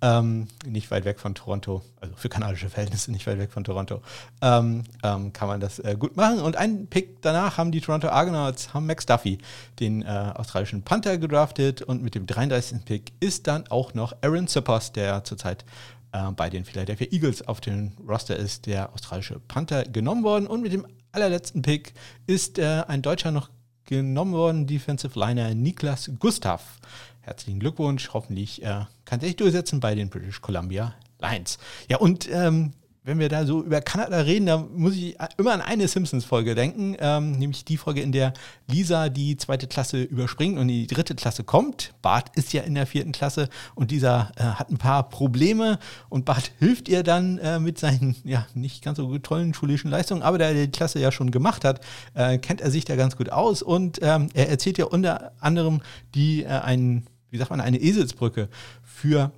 ähm, 0.02 0.48
nicht 0.66 0.92
weit 0.92 1.06
weg 1.06 1.20
von 1.20 1.36
Toronto, 1.36 1.82
also 2.00 2.16
für 2.16 2.30
kanadische 2.30 2.70
Verhältnisse 2.70 3.12
nicht 3.12 3.28
weit 3.28 3.40
weg 3.40 3.52
von 3.52 3.64
Toronto, 3.64 4.02
ähm, 4.42 4.84
ähm, 5.04 5.34
kann 5.34 5.48
man 5.48 5.60
das 5.60 5.80
äh, 5.80 5.96
gut 5.98 6.16
machen. 6.16 6.40
Und 6.40 6.56
einen 6.56 6.88
Pick 6.88 7.22
danach 7.22 7.58
haben 7.58 7.72
die 7.72 7.82
Toronto 7.82 8.10
Argonauts, 8.10 8.74
haben 8.74 8.86
Max 8.86 9.06
Duffy, 9.06 9.40
den 9.80 10.02
äh, 10.02 10.06
australischen 10.36 10.84
Panther, 10.84 11.18
gedraftet. 11.18 11.82
Und 11.82 12.02
mit 12.02 12.16
dem 12.16 12.26
33. 12.26 12.86
Pick 12.86 13.12
ist 13.20 13.48
dann 13.48 13.68
auch 13.68 13.94
noch 13.94 14.14
Aaron 14.22 14.48
Zippers, 14.48 14.92
der 14.92 15.24
zurzeit 15.24 15.66
äh, 16.12 16.32
bei 16.32 16.50
den 16.50 16.66
Philadelphia 16.66 17.08
Eagles 17.12 17.48
auf 17.48 17.62
dem 17.62 17.92
Roster 18.08 18.36
ist, 18.36 18.66
der 18.66 18.94
australische 18.94 19.40
Panther 19.40 19.84
genommen 19.84 20.24
worden. 20.24 20.48
Und 20.48 20.62
mit 20.62 20.74
dem 20.74 20.86
allerletzten 21.12 21.62
Pick 21.62 21.94
ist 22.28 22.60
äh, 22.60 22.84
ein 22.88 23.02
Deutscher 23.02 23.32
noch 23.32 23.50
genommen 23.90 24.34
worden, 24.34 24.68
Defensive 24.68 25.20
Liner 25.20 25.54
Niklas 25.56 26.12
Gustav. 26.20 26.78
Herzlichen 27.22 27.60
Glückwunsch, 27.60 28.12
hoffentlich 28.14 28.64
äh, 28.64 28.86
kann 29.04 29.20
sich 29.20 29.36
durchsetzen 29.36 29.80
bei 29.80 29.96
den 29.96 30.10
British 30.10 30.42
Columbia 30.42 30.94
Lions. 31.20 31.58
Ja, 31.90 31.98
und 31.98 32.30
ähm, 32.32 32.72
wenn 33.10 33.18
wir 33.18 33.28
da 33.28 33.44
so 33.44 33.64
über 33.64 33.82
Kanada 33.82 34.20
reden, 34.20 34.46
da 34.46 34.58
muss 34.58 34.96
ich 34.96 35.18
immer 35.38 35.52
an 35.54 35.62
eine 35.62 35.88
Simpsons-Folge 35.88 36.54
denken, 36.54 36.96
ähm, 37.00 37.32
nämlich 37.32 37.66
die 37.66 37.76
Folge, 37.76 38.02
in 38.02 38.12
der 38.12 38.34
Lisa 38.68 39.10
die 39.10 39.36
zweite 39.36 39.66
Klasse 39.66 40.04
überspringt 40.04 40.60
und 40.60 40.70
in 40.70 40.82
die 40.82 40.86
dritte 40.86 41.16
Klasse 41.16 41.44
kommt. 41.44 41.96
Bart 42.04 42.30
ist 42.36 42.54
ja 42.54 42.62
in 42.62 42.76
der 42.76 42.86
vierten 42.86 43.12
Klasse 43.12 43.50
und 43.74 43.90
dieser 43.90 44.32
äh, 44.36 44.44
hat 44.44 44.70
ein 44.70 44.78
paar 44.78 45.10
Probleme 45.10 45.80
und 46.10 46.26
Bart 46.26 46.52
hilft 46.60 46.88
ihr 46.88 47.02
dann 47.02 47.40
äh, 47.40 47.60
mit 47.60 47.80
seinen 47.80 48.16
ja 48.26 48.46
nicht 48.54 48.84
ganz 48.84 48.98
so 48.98 49.18
tollen 49.18 49.56
schulischen 49.56 49.90
Leistungen, 49.90 50.22
aber 50.22 50.38
da 50.38 50.46
er 50.46 50.54
die 50.54 50.72
Klasse 50.72 51.00
ja 51.00 51.12
schon 51.12 51.32
gemacht 51.32 51.66
hat, 51.66 51.84
äh, 52.14 52.38
kennt 52.38 52.62
er 52.62 52.70
sich 52.70 52.86
da 52.86 52.96
ganz 52.96 53.18
gut 53.18 53.32
aus 53.32 53.64
und 53.64 53.98
ähm, 54.04 54.30
er 54.36 54.50
erzählt 54.50 54.78
ja 54.78 54.86
unter 54.86 55.32
anderem 55.40 55.82
die 56.14 56.44
äh, 56.44 56.50
einen, 56.50 57.08
wie 57.32 57.40
sagt 57.40 57.50
man, 57.50 57.60
eine 57.60 57.82
Eselsbrücke 57.82 58.50
für 58.84 59.32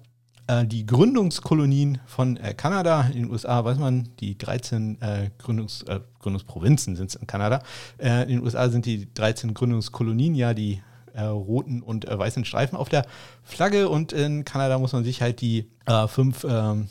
die 0.66 0.86
Gründungskolonien 0.86 2.00
von 2.06 2.38
äh, 2.38 2.54
Kanada. 2.54 3.04
In 3.04 3.24
den 3.24 3.32
USA 3.32 3.64
weiß 3.64 3.78
man, 3.78 4.10
die 4.20 4.38
13 4.38 5.02
äh, 5.02 5.30
Gründungs, 5.38 5.84
äh, 5.84 6.02
Gründungsprovinzen 6.20 6.96
sind 6.96 7.10
es 7.10 7.16
in 7.16 7.28
Kanada. 7.28 7.62
Äh, 7.98 8.24
in 8.24 8.30
den 8.30 8.44
USA 8.44 8.70
sind 8.70 8.86
die 8.86 9.14
13 9.14 9.54
Gründungskolonien 9.54 10.36
ja 10.36 10.54
die 10.54 10.82
äh, 11.14 11.24
roten 11.24 11.82
und 11.82 12.06
weißen 12.08 12.44
Streifen 12.46 12.78
auf 12.78 12.90
der 12.90 13.06
Flagge. 13.44 13.88
Und 13.88 14.14
in 14.14 14.44
Kanada 14.44 14.78
muss 14.78 14.94
man 14.94 15.04
sich 15.04 15.22
halt 15.22 15.42
die 15.42 15.70
fünf 16.08 16.46
ähm, 16.48 16.90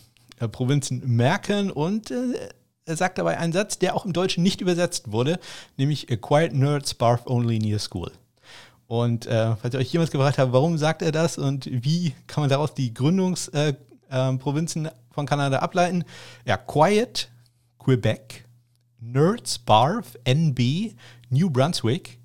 Provinzen 0.52 1.02
merken 1.06 1.70
und 1.70 2.12
er 2.86 2.96
sagt 2.96 3.18
dabei 3.18 3.38
einen 3.38 3.52
Satz, 3.52 3.78
der 3.78 3.94
auch 3.94 4.04
im 4.04 4.12
Deutschen 4.12 4.42
nicht 4.42 4.60
übersetzt 4.60 5.12
wurde, 5.12 5.38
nämlich 5.76 6.10
Acquired 6.10 6.52
Nerds 6.52 6.94
Barf 6.94 7.26
Only 7.26 7.58
Near 7.58 7.78
School. 7.78 8.10
Und 8.90 9.26
äh, 9.26 9.54
falls 9.54 9.72
ihr 9.72 9.78
euch 9.78 9.92
jemals 9.92 10.10
gefragt 10.10 10.38
habt, 10.38 10.52
warum 10.52 10.76
sagt 10.76 11.00
er 11.02 11.12
das 11.12 11.38
und 11.38 11.66
wie 11.70 12.12
kann 12.26 12.42
man 12.42 12.50
daraus 12.50 12.74
die 12.74 12.92
Gründungsprovinzen 12.92 14.86
äh, 14.86 14.88
äh, 14.88 14.92
von 15.12 15.26
Kanada 15.26 15.60
ableiten? 15.60 16.02
Ja, 16.44 16.56
Quiet, 16.56 17.30
Quebec, 17.78 18.48
Nerds, 18.98 19.60
Barf, 19.60 20.18
NB, 20.24 20.96
New 21.28 21.50
Brunswick, 21.50 22.18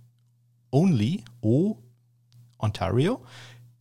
Only, 0.72 1.24
O, 1.42 1.78
Ontario, 2.58 3.22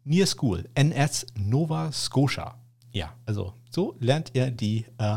Near 0.05 0.27
School, 0.27 0.69
NS, 0.75 1.25
Nova 1.39 1.91
Scotia. 1.91 2.55
Ja, 2.93 3.15
also 3.25 3.55
so 3.71 3.97
lernt 3.99 4.33
ihr 4.35 4.51
die 4.51 4.85
äh, 4.99 5.17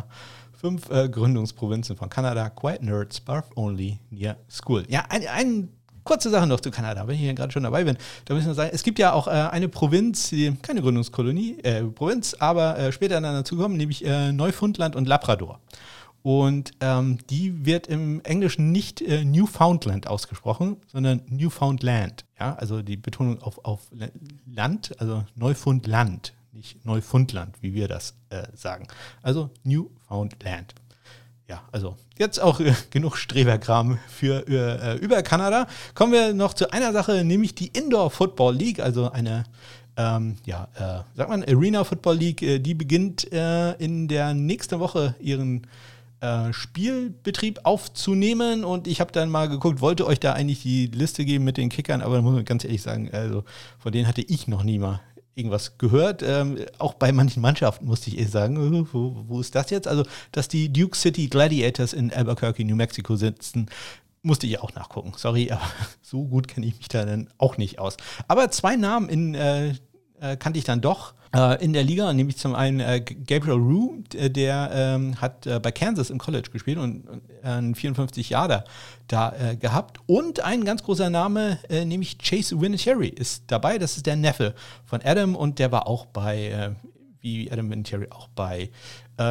fünf 0.53 0.89
äh, 0.89 1.09
Gründungsprovinzen 1.09 1.97
von 1.97 2.07
Kanada. 2.07 2.49
Quiet 2.49 2.81
Nerds, 2.81 3.19
Barf 3.19 3.49
Only, 3.57 3.99
Near 4.09 4.37
School. 4.49 4.85
Ja, 4.87 5.03
ein, 5.09 5.27
ein 5.27 5.76
kurze 6.07 6.29
Sache 6.29 6.47
noch 6.47 6.59
zu 6.59 6.71
Kanada, 6.71 7.07
wenn 7.07 7.15
ich 7.15 7.21
hier 7.21 7.33
gerade 7.33 7.51
schon 7.51 7.63
dabei 7.63 7.83
bin. 7.83 7.97
Da 8.25 8.33
müssen 8.33 8.47
wir 8.47 8.53
sagen, 8.53 8.71
es 8.73 8.83
gibt 8.83 8.97
ja 8.97 9.13
auch 9.13 9.27
äh, 9.27 9.31
eine 9.31 9.67
Provinz, 9.67 10.33
keine 10.61 10.81
Gründungskolonie, 10.81 11.59
äh, 11.63 11.83
Provinz, 11.83 12.35
aber 12.39 12.77
äh, 12.79 12.91
später 12.91 13.19
dann 13.21 13.43
kommen, 13.43 13.77
nämlich 13.77 14.05
äh, 14.05 14.31
Neufundland 14.31 14.95
und 14.95 15.07
Labrador. 15.07 15.59
Und 16.23 16.71
ähm, 16.81 17.19
die 17.29 17.65
wird 17.65 17.87
im 17.87 18.21
Englischen 18.21 18.71
nicht 18.71 19.01
äh, 19.01 19.23
Newfoundland 19.23 20.07
ausgesprochen, 20.07 20.77
sondern 20.87 21.21
Newfoundland. 21.29 22.25
Ja, 22.39 22.55
also 22.55 22.81
die 22.81 22.97
Betonung 22.97 23.41
auf, 23.41 23.63
auf 23.63 23.87
Land, 24.45 24.93
also 24.99 25.23
Neufundland, 25.35 26.33
nicht 26.51 26.85
Neufundland, 26.85 27.55
wie 27.61 27.73
wir 27.73 27.87
das 27.87 28.15
äh, 28.29 28.43
sagen. 28.55 28.87
Also 29.21 29.51
Newfoundland 29.63 30.73
ja, 31.47 31.63
also 31.71 31.95
jetzt 32.17 32.41
auch 32.41 32.59
äh, 32.59 32.73
genug 32.89 33.17
Streberkram 33.17 33.99
für 34.07 34.47
äh, 34.47 34.97
über 34.97 35.21
Kanada. 35.23 35.67
Kommen 35.95 36.13
wir 36.13 36.33
noch 36.33 36.53
zu 36.53 36.71
einer 36.71 36.91
Sache, 36.93 37.23
nämlich 37.23 37.55
die 37.55 37.67
Indoor 37.67 38.11
Football 38.11 38.55
League, 38.55 38.79
also 38.79 39.11
eine 39.11 39.45
ähm, 39.97 40.35
ja, 40.45 40.67
äh, 40.75 41.17
sagt 41.17 41.29
man 41.29 41.43
Arena 41.43 41.83
Football 41.83 42.17
League, 42.17 42.41
äh, 42.43 42.59
die 42.59 42.75
beginnt 42.75 43.31
äh, 43.33 43.73
in 43.73 44.07
der 44.07 44.33
nächsten 44.35 44.79
Woche 44.79 45.15
ihren 45.19 45.65
äh, 46.19 46.53
Spielbetrieb 46.53 47.61
aufzunehmen 47.63 48.63
und 48.63 48.87
ich 48.87 49.01
habe 49.01 49.11
dann 49.11 49.29
mal 49.29 49.49
geguckt, 49.49 49.81
wollte 49.81 50.05
euch 50.05 50.19
da 50.19 50.33
eigentlich 50.33 50.61
die 50.61 50.87
Liste 50.87 51.25
geben 51.25 51.45
mit 51.45 51.57
den 51.57 51.69
Kickern, 51.69 52.01
aber 52.01 52.21
muss 52.21 52.35
man 52.35 52.45
ganz 52.45 52.63
ehrlich 52.63 52.83
sagen, 52.83 53.09
also 53.11 53.43
von 53.79 53.91
denen 53.91 54.07
hatte 54.07 54.21
ich 54.21 54.47
noch 54.47 54.63
nie 54.63 54.77
mal 54.77 55.01
irgendwas 55.37 55.77
gehört. 55.77 56.23
Ähm, 56.23 56.57
auch 56.79 56.95
bei 56.95 57.11
manchen 57.11 57.41
Mannschaften 57.41 57.85
musste 57.85 58.09
ich 58.09 58.17
eh 58.17 58.25
sagen, 58.25 58.87
wo, 58.91 59.15
wo, 59.27 59.39
ist 59.39 59.55
das 59.55 59.69
jetzt? 59.69 59.87
Also, 59.87 60.03
dass 60.31 60.47
die 60.47 60.71
Duke 60.71 60.97
City 60.97 61.27
Gladiators 61.27 61.93
in 61.93 62.11
Albuquerque, 62.11 62.65
New 62.65 62.75
Mexico 62.75 63.15
sitzen, 63.15 63.69
musste 64.23 64.47
ich 64.47 64.59
auch 64.59 64.73
nachgucken. 64.73 65.13
Sorry, 65.15 65.51
aber 65.51 65.61
so 66.01 66.25
gut 66.25 66.47
kenne 66.47 66.65
ich 66.65 66.77
mich 66.77 66.87
da 66.87 67.05
dann 67.05 67.29
auch 67.37 67.57
nicht 67.57 67.79
aus. 67.79 67.97
Aber 68.27 68.49
zwei 68.51 68.75
Namen 68.75 69.09
in, 69.09 69.35
äh, 69.35 69.75
äh, 70.19 70.37
kannte 70.37 70.59
ich 70.59 70.65
dann 70.65 70.81
doch 70.81 71.13
äh, 71.13 71.26
in 71.59 71.73
der 71.73 71.83
Liga, 71.83 72.13
nämlich 72.13 72.37
zum 72.37 72.55
einen 72.55 72.79
äh, 72.79 73.01
Gabriel 73.01 73.57
Rue, 73.57 74.03
der 74.13 74.69
ähm, 74.73 75.19
hat 75.19 75.45
äh, 75.45 75.59
bei 75.59 75.71
Kansas 75.71 76.09
im 76.09 76.19
College 76.19 76.49
gespielt 76.51 76.77
und 76.77 77.05
äh, 77.43 77.47
einen 77.47 77.75
54 77.75 78.29
Jahre 78.29 78.63
da 79.07 79.33
äh, 79.33 79.55
gehabt. 79.57 79.99
Und 80.05 80.39
ein 80.39 80.63
ganz 80.63 80.83
großer 80.83 81.09
Name, 81.09 81.59
nämlich 81.69 82.17
Chase 82.17 82.59
Winatieri 82.61 83.09
ist 83.09 83.43
dabei. 83.47 83.77
Das 83.77 83.97
ist 83.97 84.05
der 84.05 84.15
Neffe 84.15 84.55
von 84.85 85.01
Adam 85.03 85.35
und 85.35 85.59
der 85.59 85.71
war 85.71 85.87
auch 85.87 86.05
bei, 86.05 86.75
wie 87.21 87.51
Adam 87.51 87.69
Winatieri, 87.69 88.07
auch 88.09 88.27
bei 88.29 88.69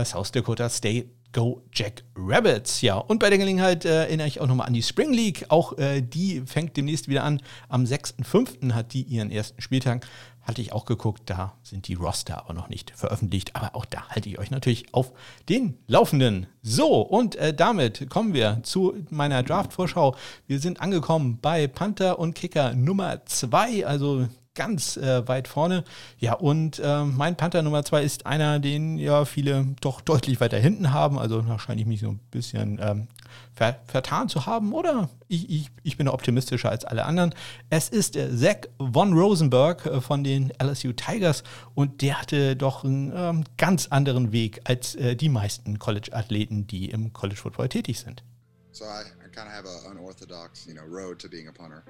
South 0.04 0.32
Dakota 0.32 0.68
State 0.68 1.08
Go 1.36 1.62
Jack 1.70 2.02
Rabbits. 2.16 2.80
Ja, 2.80 2.96
und 2.96 3.18
bei 3.18 3.28
der 3.28 3.38
Gelegenheit 3.38 3.84
äh, 3.84 4.04
erinnere 4.04 4.26
ich 4.26 4.40
auch 4.40 4.46
nochmal 4.46 4.68
an 4.68 4.72
die 4.72 4.82
Spring 4.82 5.12
League. 5.12 5.44
Auch 5.50 5.76
äh, 5.76 6.00
die 6.00 6.42
fängt 6.46 6.78
demnächst 6.78 7.08
wieder 7.08 7.24
an. 7.24 7.42
Am 7.68 7.84
6.5. 7.84 8.72
hat 8.72 8.94
die 8.94 9.02
ihren 9.02 9.30
ersten 9.30 9.60
Spieltag. 9.60 10.06
Hatte 10.46 10.62
ich 10.62 10.72
auch 10.72 10.84
geguckt, 10.84 11.22
da 11.26 11.54
sind 11.62 11.88
die 11.88 11.94
Roster 11.94 12.38
aber 12.38 12.54
noch 12.54 12.68
nicht 12.68 12.92
veröffentlicht. 12.94 13.56
Aber 13.56 13.74
auch 13.74 13.84
da 13.84 14.08
halte 14.08 14.28
ich 14.28 14.38
euch 14.38 14.50
natürlich 14.50 14.94
auf 14.94 15.12
den 15.48 15.76
Laufenden. 15.88 16.46
So, 16.62 17.00
und 17.00 17.34
äh, 17.34 17.52
damit 17.52 18.08
kommen 18.08 18.32
wir 18.32 18.60
zu 18.62 18.94
meiner 19.10 19.42
Draft-Vorschau. 19.42 20.14
Wir 20.46 20.60
sind 20.60 20.80
angekommen 20.80 21.40
bei 21.42 21.66
Panther 21.66 22.18
und 22.20 22.34
Kicker 22.34 22.74
Nummer 22.74 23.26
2, 23.26 23.86
also 23.86 24.28
ganz 24.56 24.96
äh, 24.96 25.26
weit 25.28 25.46
vorne. 25.46 25.84
Ja, 26.18 26.34
und 26.34 26.80
äh, 26.80 27.04
mein 27.04 27.36
Panther 27.36 27.62
Nummer 27.62 27.84
zwei 27.84 28.02
ist 28.02 28.26
einer, 28.26 28.58
den 28.58 28.98
ja 28.98 29.24
viele 29.24 29.66
doch 29.80 30.00
deutlich 30.00 30.40
weiter 30.40 30.58
hinten 30.58 30.92
haben. 30.92 31.18
Also 31.18 31.46
wahrscheinlich 31.46 31.86
mich 31.86 32.00
so 32.00 32.08
ein 32.08 32.20
bisschen 32.30 32.80
ähm, 32.82 33.06
ver 33.54 33.78
vertan 33.86 34.28
zu 34.28 34.46
haben. 34.46 34.72
Oder 34.72 35.08
ich, 35.28 35.48
ich, 35.48 35.70
ich 35.84 35.96
bin 35.96 36.08
optimistischer 36.08 36.70
als 36.70 36.84
alle 36.84 37.04
anderen. 37.04 37.34
Es 37.70 37.88
ist 37.88 38.16
äh, 38.16 38.34
Zach 38.36 38.68
von 38.78 39.12
Rosenberg 39.12 39.86
äh, 39.86 40.00
von 40.00 40.24
den 40.24 40.52
LSU 40.60 40.92
Tigers 40.92 41.44
und 41.74 42.02
der 42.02 42.20
hatte 42.20 42.56
doch 42.56 42.82
einen 42.82 43.12
ähm, 43.14 43.44
ganz 43.56 43.86
anderen 43.88 44.32
Weg 44.32 44.60
als 44.64 44.94
äh, 44.96 45.14
die 45.14 45.28
meisten 45.28 45.78
College-Athleten, 45.78 46.66
die 46.66 46.90
im 46.90 47.12
College 47.12 47.38
Football 47.38 47.68
tätig 47.68 48.00
sind. 48.00 48.24
So 48.72 48.84
I 48.84 49.25
kind 49.36 49.48
of 49.48 49.54
have 49.54 49.66
an 49.66 49.92
unorthodox, 49.92 50.66
you 50.66 50.72
know, 50.72 50.84
road 50.84 51.18
to 51.18 51.28
being 51.28 51.48
a 51.48 51.52
punter. 51.52 51.84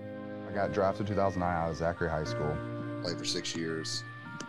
I 0.48 0.52
got 0.52 0.72
drafted 0.72 1.06
2009 1.06 1.48
out 1.48 1.70
of 1.70 1.76
Zachary 1.76 2.10
High 2.10 2.24
School. 2.24 2.56
Played 3.02 3.18
for 3.18 3.24
six 3.24 3.54
years. 3.54 4.02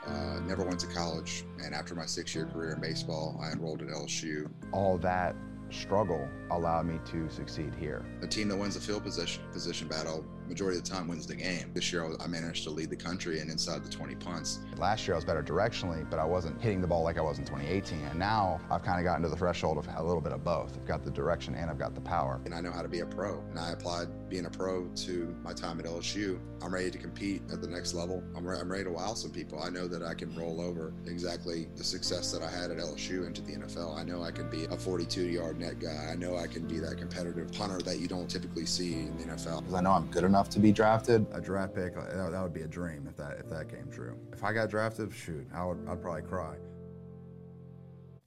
Uh, 0.08 0.40
never 0.48 0.64
went 0.64 0.80
to 0.80 0.88
college, 0.88 1.46
and 1.64 1.76
after 1.76 1.94
my 1.94 2.06
six-year 2.06 2.48
career 2.48 2.74
in 2.74 2.82
baseball, 2.82 3.40
I 3.42 3.52
enrolled 3.52 3.82
at 3.82 3.90
LSU. 3.90 4.50
All 4.72 4.98
that 5.00 5.36
struggle 5.70 6.28
allowed 6.50 6.88
me 6.88 7.00
to 7.12 7.30
succeed 7.30 7.74
here. 7.80 8.04
A 8.22 8.28
team 8.28 8.48
that 8.48 8.58
wins 8.58 8.74
the 8.74 8.82
field 8.82 9.04
position 9.04 9.44
position 9.52 9.88
battle 9.88 10.26
majority 10.48 10.78
of 10.78 10.84
the 10.84 10.90
time 10.90 11.08
wins 11.08 11.28
the 11.28 11.36
game. 11.36 11.72
This 11.74 11.92
year 11.92 12.10
I 12.20 12.28
managed 12.28 12.64
to 12.64 12.70
lead 12.70 12.90
the 12.90 12.96
country 12.96 13.40
and 13.40 13.50
inside 13.50 13.84
the 13.84 13.90
20 13.90 14.16
punts. 14.16 14.60
Last 14.78 15.08
year 15.08 15.16
I 15.16 15.18
was 15.18 15.26
better 15.26 15.44
directionally, 15.44 16.08
but 16.10 16.20
I 16.20 16.26
wasn't 16.26 16.62
hitting 16.62 16.82
the 16.82 16.88
ball 16.88 17.04
like 17.04 17.18
I 17.18 17.22
was 17.22 17.40
in 17.40 17.46
2018. 17.46 18.00
And 18.00 18.20
now 18.20 18.60
I've 18.72 18.84
kind 18.84 19.00
of 19.00 19.06
gotten 19.06 19.24
to 19.24 19.30
the 19.30 19.36
threshold 19.36 19.78
of 19.78 19.88
a 19.96 20.04
little 20.04 20.22
bit 20.22 20.32
of 20.32 20.44
both. 20.44 20.76
I've 20.76 20.88
got 20.88 21.04
the 21.04 21.12
direction 21.12 21.56
and 21.56 21.70
I've 21.70 21.80
got 21.80 21.96
the 21.96 22.02
power. 22.02 22.40
And 22.46 22.54
I 22.54 22.62
know 22.62 22.72
how 22.72 22.82
to 22.82 22.88
be 22.88 23.00
a 23.00 23.06
pro. 23.06 23.40
And 23.50 23.60
I 23.60 23.72
applied 23.72 24.08
being 24.30 24.46
a 24.46 24.50
pro 24.50 24.88
to 24.88 25.36
my 25.44 25.54
time 25.54 25.80
at 25.80 25.86
LSU. 25.86 26.40
I'm 26.62 26.74
ready 26.74 26.90
to 26.92 26.98
compete 26.98 27.42
at 27.52 27.62
the 27.62 27.68
next 27.68 27.94
level. 27.94 28.24
I'm, 28.36 28.48
re- 28.48 28.58
I'm 28.60 28.72
ready 28.72 28.86
to 28.86 28.92
wow 28.92 29.14
some 29.14 29.32
people. 29.32 29.62
I 29.62 29.70
know 29.70 29.88
that 29.88 30.02
I 30.02 30.14
can 30.14 30.34
roll 30.36 30.62
over 30.62 30.94
exactly 31.06 31.68
the 31.76 31.84
success 31.84 32.32
that 32.32 32.42
I 32.42 32.50
had 32.50 32.72
at 32.72 32.78
LSU 32.78 33.28
into 33.28 33.42
the 33.42 33.54
NFL. 33.54 33.98
I 33.98 34.04
know 34.04 34.24
I 34.24 34.32
can 34.32 34.50
be 34.50 34.66
a 34.66 34.78
42 34.78 35.24
yard 35.28 35.60
net 35.60 35.80
guy. 35.80 36.10
I 36.12 36.16
know 36.16 36.38
I 36.38 36.48
can 36.48 36.68
be 36.68 36.80
that 36.80 36.98
competitive 36.98 37.52
punter 37.52 37.80
that 37.80 38.00
you 38.00 38.08
don't 38.08 38.30
typically 38.30 38.66
see 38.66 38.94
in 38.94 39.18
the 39.18 39.26
NFL. 39.26 39.60
Because 39.60 39.74
I 39.74 39.82
know 39.82 39.92
I'm 39.92 40.08
good 40.08 40.24
enough 40.24 40.38
enough 40.38 40.50
to 40.50 40.60
be 40.60 40.72
drafted, 40.72 41.26
a 41.34 41.42
draft 41.42 41.74
pick 41.74 41.98
uh, 41.98 42.04
that, 42.16 42.32
that 42.32 42.44
would 42.44 42.54
be 42.54 42.62
a 42.62 42.68
dream 42.68 43.08
if 43.10 43.18
that 43.18 43.38
if 43.40 43.50
that 43.50 43.70
came 43.70 43.90
true. 43.92 44.16
If 44.34 44.44
I 44.44 44.54
got 44.54 44.70
drafted, 44.70 45.12
shoot, 45.14 45.48
I 45.54 45.66
would 45.66 45.80
I'd 45.90 46.02
probably 46.02 46.22
cry. 46.22 46.56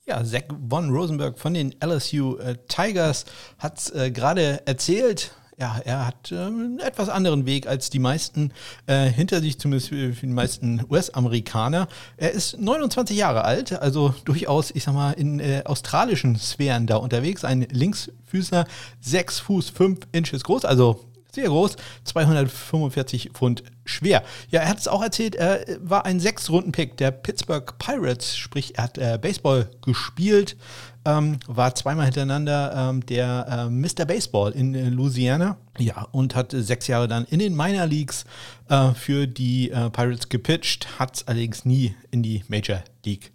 Ja, 0.07 0.25
Zach 0.25 0.47
von 0.69 0.91
Rosenberg 0.91 1.39
von 1.39 1.55
den 1.55 1.75
LSU 1.81 2.37
äh, 2.39 2.57
Tigers 2.69 3.25
hat 3.59 3.79
es 3.79 3.91
äh, 3.91 4.11
gerade 4.11 4.67
erzählt. 4.67 5.33
Ja, 5.61 5.79
er 5.85 6.07
hat 6.07 6.33
äh, 6.33 6.37
einen 6.37 6.79
etwas 6.79 7.11
anderen 7.11 7.44
Weg 7.44 7.66
als 7.66 7.90
die 7.90 7.99
meisten 7.99 8.51
äh, 8.87 9.11
hinter 9.11 9.42
sich, 9.42 9.59
zumindest 9.59 9.90
für, 9.90 10.09
die 10.09 10.27
meisten 10.27 10.83
US-Amerikaner. 10.88 11.87
Er 12.16 12.31
ist 12.31 12.59
29 12.59 13.14
Jahre 13.14 13.44
alt, 13.44 13.73
also 13.73 14.14
durchaus, 14.25 14.70
ich 14.70 14.85
sag 14.85 14.94
mal, 14.94 15.12
in 15.12 15.38
äh, 15.38 15.61
australischen 15.66 16.37
Sphären 16.37 16.87
da 16.87 16.96
unterwegs. 16.96 17.44
Ein 17.44 17.66
Linksfüßler, 17.70 18.64
6 19.01 19.40
Fuß 19.40 19.68
5 19.68 19.99
Inches 20.12 20.44
groß, 20.44 20.64
also 20.64 21.10
sehr 21.33 21.49
groß, 21.49 21.77
245 22.05 23.31
Pfund 23.33 23.62
schwer. 23.85 24.23
Ja, 24.51 24.61
er 24.61 24.69
hat 24.69 24.79
es 24.79 24.88
auch 24.88 25.03
erzählt, 25.03 25.35
er 25.35 25.64
war 25.81 26.05
ein 26.05 26.21
Sechs-Runden-Pick 26.21 26.97
der 26.97 27.11
Pittsburgh 27.11 27.79
Pirates, 27.79 28.37
sprich, 28.37 28.77
er 28.77 28.85
hat 28.85 28.99
äh, 28.99 29.19
Baseball 29.21 29.71
gespielt, 29.83 30.57
ähm, 31.05 31.38
war 31.47 31.75
zweimal 31.75 32.07
hintereinander 32.07 32.90
ähm, 32.90 33.07
der 33.07 33.47
äh, 33.49 33.71
Mr. 33.71 34.05
Baseball 34.05 34.53
in 34.53 34.75
äh, 34.75 34.88
Louisiana. 34.88 35.57
Ja, 35.79 36.07
und 36.12 36.35
hat 36.35 36.53
sechs 36.53 36.87
Jahre 36.88 37.09
dann 37.09 37.25
in 37.25 37.38
den 37.38 37.57
Minor 37.57 37.87
Leagues 37.87 38.27
äh, 38.69 38.93
für 38.93 39.27
die 39.27 39.71
äh, 39.71 39.88
Pirates 39.90 40.29
gepitcht, 40.29 40.99
hat 40.99 41.16
es 41.16 41.29
allerdings 41.29 41.64
nie 41.64 41.95
in 42.11 42.23
die 42.23 42.45
Major 42.49 42.83
League 43.05 43.33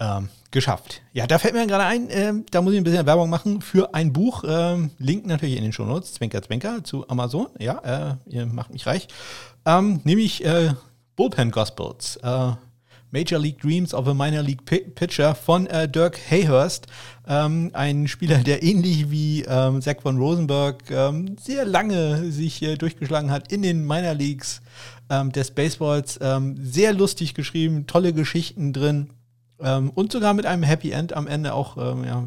ähm, 0.00 0.28
geschafft. 0.50 1.02
Ja, 1.12 1.26
da 1.26 1.38
fällt 1.38 1.54
mir 1.54 1.66
gerade 1.66 1.84
ein, 1.84 2.08
äh, 2.08 2.32
da 2.50 2.62
muss 2.62 2.72
ich 2.72 2.78
ein 2.78 2.84
bisschen 2.84 3.06
Werbung 3.06 3.30
machen 3.30 3.60
für 3.60 3.94
ein 3.94 4.12
Buch. 4.12 4.42
Ähm, 4.46 4.90
Link 4.98 5.26
natürlich 5.26 5.56
in 5.56 5.62
den 5.62 5.72
Shownotes, 5.72 6.14
Zwinker, 6.14 6.42
Zwinker, 6.42 6.82
zu 6.82 7.08
Amazon. 7.08 7.48
Ja, 7.58 8.16
äh, 8.28 8.34
ihr 8.34 8.46
macht 8.46 8.72
mich 8.72 8.86
reich. 8.86 9.06
Ähm, 9.64 10.00
nämlich 10.04 10.44
äh, 10.44 10.72
Bullpen 11.16 11.50
Gospels. 11.50 12.16
Äh, 12.16 12.52
Major 13.12 13.40
League 13.40 13.60
Dreams 13.60 13.92
of 13.92 14.06
a 14.06 14.14
Minor 14.14 14.42
League 14.42 14.64
Pitcher 14.64 15.34
von 15.34 15.66
äh, 15.66 15.88
Dirk 15.88 16.18
Hayhurst. 16.30 16.86
Ähm, 17.26 17.70
ein 17.72 18.08
Spieler, 18.08 18.38
der 18.38 18.62
ähnlich 18.62 19.10
wie 19.10 19.42
ähm, 19.42 19.82
Zach 19.82 19.96
von 20.00 20.16
Rosenberg 20.16 20.90
ähm, 20.90 21.36
sehr 21.38 21.64
lange 21.64 22.30
sich 22.30 22.62
äh, 22.62 22.76
durchgeschlagen 22.76 23.30
hat 23.30 23.52
in 23.52 23.62
den 23.62 23.84
Minor 23.86 24.14
Leagues 24.14 24.62
ähm, 25.10 25.32
des 25.32 25.50
Baseballs. 25.50 26.18
Ähm, 26.22 26.56
sehr 26.62 26.92
lustig 26.92 27.34
geschrieben, 27.34 27.86
tolle 27.86 28.12
Geschichten 28.12 28.72
drin. 28.72 29.10
Ähm, 29.62 29.90
und 29.90 30.12
sogar 30.12 30.34
mit 30.34 30.46
einem 30.46 30.62
Happy 30.62 30.90
End 30.90 31.12
am 31.12 31.26
Ende 31.26 31.54
auch, 31.54 31.76
ähm, 31.76 32.04
ja, 32.04 32.24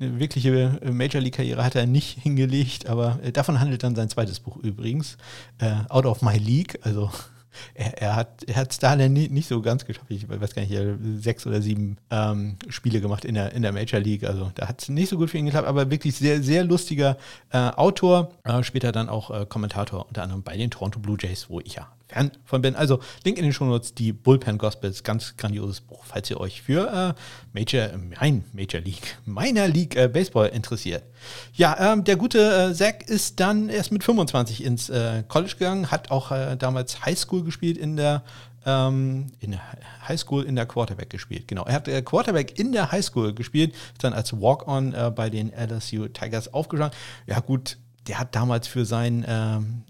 eine 0.00 0.18
wirkliche 0.18 0.78
äh, 0.82 0.90
Major 0.90 1.20
League-Karriere 1.20 1.64
hat 1.64 1.74
er 1.74 1.86
nicht 1.86 2.18
hingelegt, 2.22 2.88
aber 2.88 3.18
äh, 3.22 3.32
davon 3.32 3.60
handelt 3.60 3.82
dann 3.82 3.94
sein 3.94 4.08
zweites 4.08 4.40
Buch 4.40 4.56
übrigens, 4.56 5.16
äh, 5.58 5.72
Out 5.88 6.06
of 6.06 6.22
My 6.22 6.36
League. 6.36 6.78
Also 6.82 7.10
er, 7.74 7.98
er 8.00 8.16
hat 8.16 8.44
er 8.46 8.66
da 8.66 8.96
nicht, 9.08 9.30
nicht 9.30 9.48
so 9.48 9.60
ganz 9.60 9.84
geschafft. 9.84 10.10
Ich 10.10 10.28
weiß 10.28 10.54
gar 10.54 10.62
nicht, 10.62 10.72
er 10.72 10.96
sechs 11.16 11.46
oder 11.46 11.60
sieben 11.60 11.98
ähm, 12.10 12.56
Spiele 12.68 13.00
gemacht 13.00 13.24
in 13.24 13.34
der, 13.34 13.52
in 13.52 13.62
der 13.62 13.72
Major 13.72 14.00
League. 14.00 14.24
Also 14.24 14.50
da 14.54 14.68
hat 14.68 14.82
es 14.82 14.88
nicht 14.88 15.10
so 15.10 15.16
gut 15.16 15.30
für 15.30 15.38
ihn 15.38 15.46
geklappt, 15.46 15.68
aber 15.68 15.90
wirklich 15.90 16.16
sehr, 16.16 16.42
sehr 16.42 16.64
lustiger 16.64 17.16
äh, 17.50 17.58
Autor. 17.58 18.30
Äh, 18.44 18.62
später 18.62 18.92
dann 18.92 19.08
auch 19.08 19.30
äh, 19.30 19.46
Kommentator 19.46 20.06
unter 20.08 20.22
anderem 20.22 20.42
bei 20.42 20.56
den 20.56 20.70
Toronto 20.70 21.00
Blue 21.00 21.18
Jays, 21.20 21.50
wo 21.50 21.60
ich 21.60 21.74
ja 21.74 21.88
Fan 22.10 22.32
von 22.44 22.62
bin. 22.62 22.76
Also 22.76 23.00
Link 23.24 23.38
in 23.38 23.44
den 23.44 23.52
Shownotes, 23.52 23.94
die 23.94 24.12
Bullpen 24.12 24.58
Gospels, 24.58 25.02
ganz 25.02 25.36
grandioses 25.36 25.80
Buch, 25.80 26.04
falls 26.04 26.30
ihr 26.30 26.40
euch 26.40 26.62
für 26.62 27.14
äh, 27.16 27.20
Major, 27.52 27.90
mein 28.20 28.44
Major 28.52 28.80
League, 28.80 29.16
meiner 29.24 29.68
League 29.68 29.96
äh, 29.96 30.08
Baseball 30.08 30.48
interessiert. 30.48 31.04
Ja, 31.52 31.92
ähm, 31.92 32.04
der 32.04 32.16
gute 32.16 32.70
äh, 32.70 32.74
Zach 32.74 33.02
ist 33.06 33.40
dann 33.40 33.68
erst 33.68 33.92
mit 33.92 34.04
25 34.04 34.64
ins 34.64 34.88
äh, 34.88 35.22
College 35.28 35.54
gegangen, 35.58 35.90
hat 35.90 36.10
auch 36.10 36.32
äh, 36.32 36.56
damals 36.56 37.04
Highschool 37.04 37.44
gespielt 37.44 37.78
in 37.78 37.96
der 37.96 38.22
ähm, 38.66 39.28
in 39.40 39.58
Highschool 40.06 40.44
in 40.44 40.56
der 40.56 40.66
Quarterback 40.66 41.08
gespielt. 41.10 41.48
Genau, 41.48 41.64
er 41.64 41.74
hat 41.74 41.88
äh, 41.88 42.02
Quarterback 42.02 42.58
in 42.58 42.72
der 42.72 42.92
Highschool 42.92 43.34
gespielt, 43.34 43.72
ist 43.72 44.04
dann 44.04 44.12
als 44.12 44.38
Walk-on 44.38 44.92
äh, 44.92 45.10
bei 45.14 45.30
den 45.30 45.50
LSU 45.50 46.08
Tigers 46.08 46.52
aufgeschlagen. 46.52 46.94
Ja 47.26 47.40
gut, 47.40 47.78
der 48.06 48.18
hat 48.18 48.34
damals 48.34 48.66
für 48.66 48.84
sein 48.84 49.24
ähm, 49.26 49.84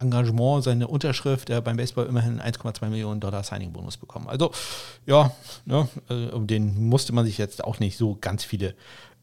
Engagement, 0.00 0.62
seine 0.64 0.88
Unterschrift 0.88 1.50
äh, 1.50 1.60
beim 1.60 1.76
Baseball 1.76 2.06
immerhin 2.06 2.40
1,2 2.40 2.88
Millionen 2.88 3.20
Dollar 3.20 3.42
Signing-Bonus 3.42 3.96
bekommen. 3.96 4.28
Also 4.28 4.52
ja, 5.06 5.32
ne, 5.64 5.88
äh, 6.08 6.26
um 6.30 6.46
den 6.46 6.88
musste 6.88 7.12
man 7.12 7.24
sich 7.24 7.38
jetzt 7.38 7.64
auch 7.64 7.80
nicht 7.80 7.96
so 7.96 8.16
ganz 8.20 8.44
viele 8.44 8.74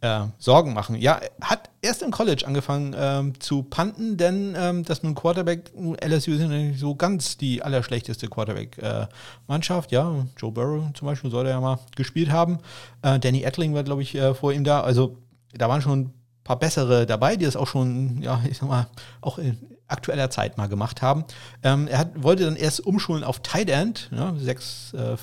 äh, 0.02 0.26
Sorgen 0.38 0.74
machen. 0.74 0.96
Ja, 0.96 1.22
hat 1.42 1.70
erst 1.82 2.02
im 2.02 2.12
College 2.12 2.44
angefangen 2.46 2.96
ähm, 2.98 3.40
zu 3.40 3.64
panten, 3.64 4.18
denn 4.18 4.56
ähm, 4.58 4.84
das 4.84 5.04
nun 5.04 5.16
Quarterback, 5.16 5.72
LSU 5.76 6.36
sind 6.36 6.50
nicht 6.50 6.80
so 6.80 6.96
ganz 6.96 7.38
die 7.38 7.64
allerschlechteste 7.64 8.28
Quarterback-Mannschaft. 8.28 9.92
Äh, 9.92 9.96
ja, 9.96 10.26
Joe 10.38 10.52
Burrow 10.52 10.94
zum 10.94 11.08
Beispiel 11.08 11.32
soll 11.32 11.46
er 11.46 11.54
ja 11.54 11.62
mal 11.62 11.80
gespielt 11.96 12.32
haben. 12.32 12.60
Äh, 13.02 13.20
Danny 13.20 13.44
Ettling 13.44 13.74
war, 13.74 13.84
glaube 13.84 14.02
ich, 14.02 14.16
äh, 14.16 14.34
vor 14.34 14.52
ihm 14.52 14.64
da. 14.64 14.82
Also 14.82 15.18
da 15.54 15.70
waren 15.70 15.82
schon 15.82 16.00
ein 16.00 16.14
paar 16.44 16.60
bessere 16.60 17.06
dabei, 17.06 17.38
die 17.38 17.46
es 17.46 17.56
auch 17.56 17.68
schon, 17.68 18.22
ja, 18.22 18.42
ich 18.50 18.58
sag 18.58 18.68
mal, 18.68 18.88
auch 19.22 19.38
in, 19.38 19.58
aktueller 19.88 20.30
Zeit 20.30 20.58
mal 20.58 20.68
gemacht 20.68 21.02
haben. 21.02 21.26
Ähm, 21.64 21.88
er 21.88 22.00
hat, 22.00 22.24
wollte 22.24 22.46
dann 22.46 22.56
erst 22.56 22.86
umschulen 22.86 23.24
auf 23.24 23.40
Tight 23.40 23.70
End, 23.70 24.10
ja, 24.12 24.34
sechs, 24.38 24.94
äh, 24.94 25.16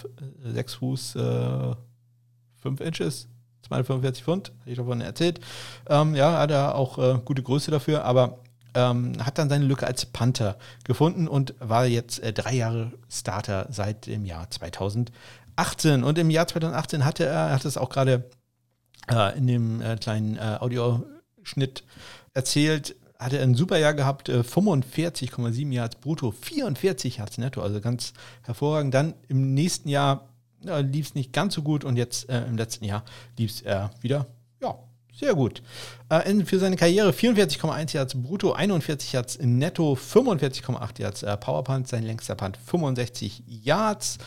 sechs 0.44 0.74
Fuß, 0.74 1.16
äh, 1.16 1.74
fünf 2.60 2.80
Inches, 2.80 3.28
245 3.62 4.24
Pfund, 4.24 4.52
hatte 4.60 4.70
ich 4.70 4.76
davon 4.76 5.00
erzählt. 5.00 5.40
Ähm, 5.88 6.14
ja, 6.14 6.38
hat 6.38 6.50
er 6.50 6.74
auch 6.74 6.98
äh, 6.98 7.18
gute 7.24 7.42
Größe 7.42 7.70
dafür, 7.70 8.04
aber 8.04 8.38
ähm, 8.74 9.12
hat 9.24 9.38
dann 9.38 9.48
seine 9.48 9.64
Lücke 9.64 9.86
als 9.86 10.06
Panther 10.06 10.56
gefunden 10.84 11.28
und 11.28 11.54
war 11.58 11.86
jetzt 11.86 12.18
äh, 12.20 12.32
drei 12.32 12.54
Jahre 12.54 12.92
Starter 13.08 13.66
seit 13.70 14.06
dem 14.06 14.24
Jahr 14.24 14.50
2018. 14.50 16.04
Und 16.04 16.18
im 16.18 16.30
Jahr 16.30 16.46
2018 16.46 17.04
hatte 17.04 17.24
er, 17.24 17.48
er 17.48 17.54
hat 17.54 17.64
es 17.64 17.76
auch 17.76 17.90
gerade 17.90 18.30
äh, 19.10 19.36
in 19.36 19.46
dem 19.46 19.82
äh, 19.82 19.96
kleinen 19.96 20.36
äh, 20.36 20.56
Audioschnitt 20.60 21.84
erzählt, 22.34 22.96
hat 23.22 23.32
er 23.32 23.42
ein 23.42 23.54
super 23.54 23.78
Jahr 23.78 23.94
gehabt, 23.94 24.28
45,7 24.28 25.72
Yards 25.72 25.96
brutto, 25.96 26.32
44 26.32 27.18
Yards 27.18 27.38
netto, 27.38 27.62
also 27.62 27.80
ganz 27.80 28.12
hervorragend. 28.42 28.94
Dann 28.94 29.14
im 29.28 29.54
nächsten 29.54 29.88
Jahr 29.88 30.28
äh, 30.66 30.82
lief 30.82 31.06
es 31.06 31.14
nicht 31.14 31.32
ganz 31.32 31.54
so 31.54 31.62
gut 31.62 31.84
und 31.84 31.96
jetzt 31.96 32.28
äh, 32.28 32.44
im 32.46 32.56
letzten 32.56 32.84
Jahr 32.84 33.04
lief 33.38 33.50
es 33.50 33.62
äh, 33.62 33.88
wieder, 34.00 34.26
ja, 34.60 34.76
sehr 35.14 35.34
gut. 35.34 35.62
Äh, 36.08 36.44
für 36.44 36.58
seine 36.58 36.76
Karriere 36.76 37.10
44,1 37.10 37.94
Yards 37.94 38.14
brutto, 38.14 38.52
41 38.52 39.12
Yards 39.12 39.38
netto, 39.40 39.94
45,8 39.94 41.00
Yards 41.00 41.22
äh, 41.22 41.36
Powerpunt, 41.36 41.88
sein 41.88 42.04
längster 42.04 42.34
Punt 42.34 42.56
65 42.56 43.44
Yards. 43.46 44.18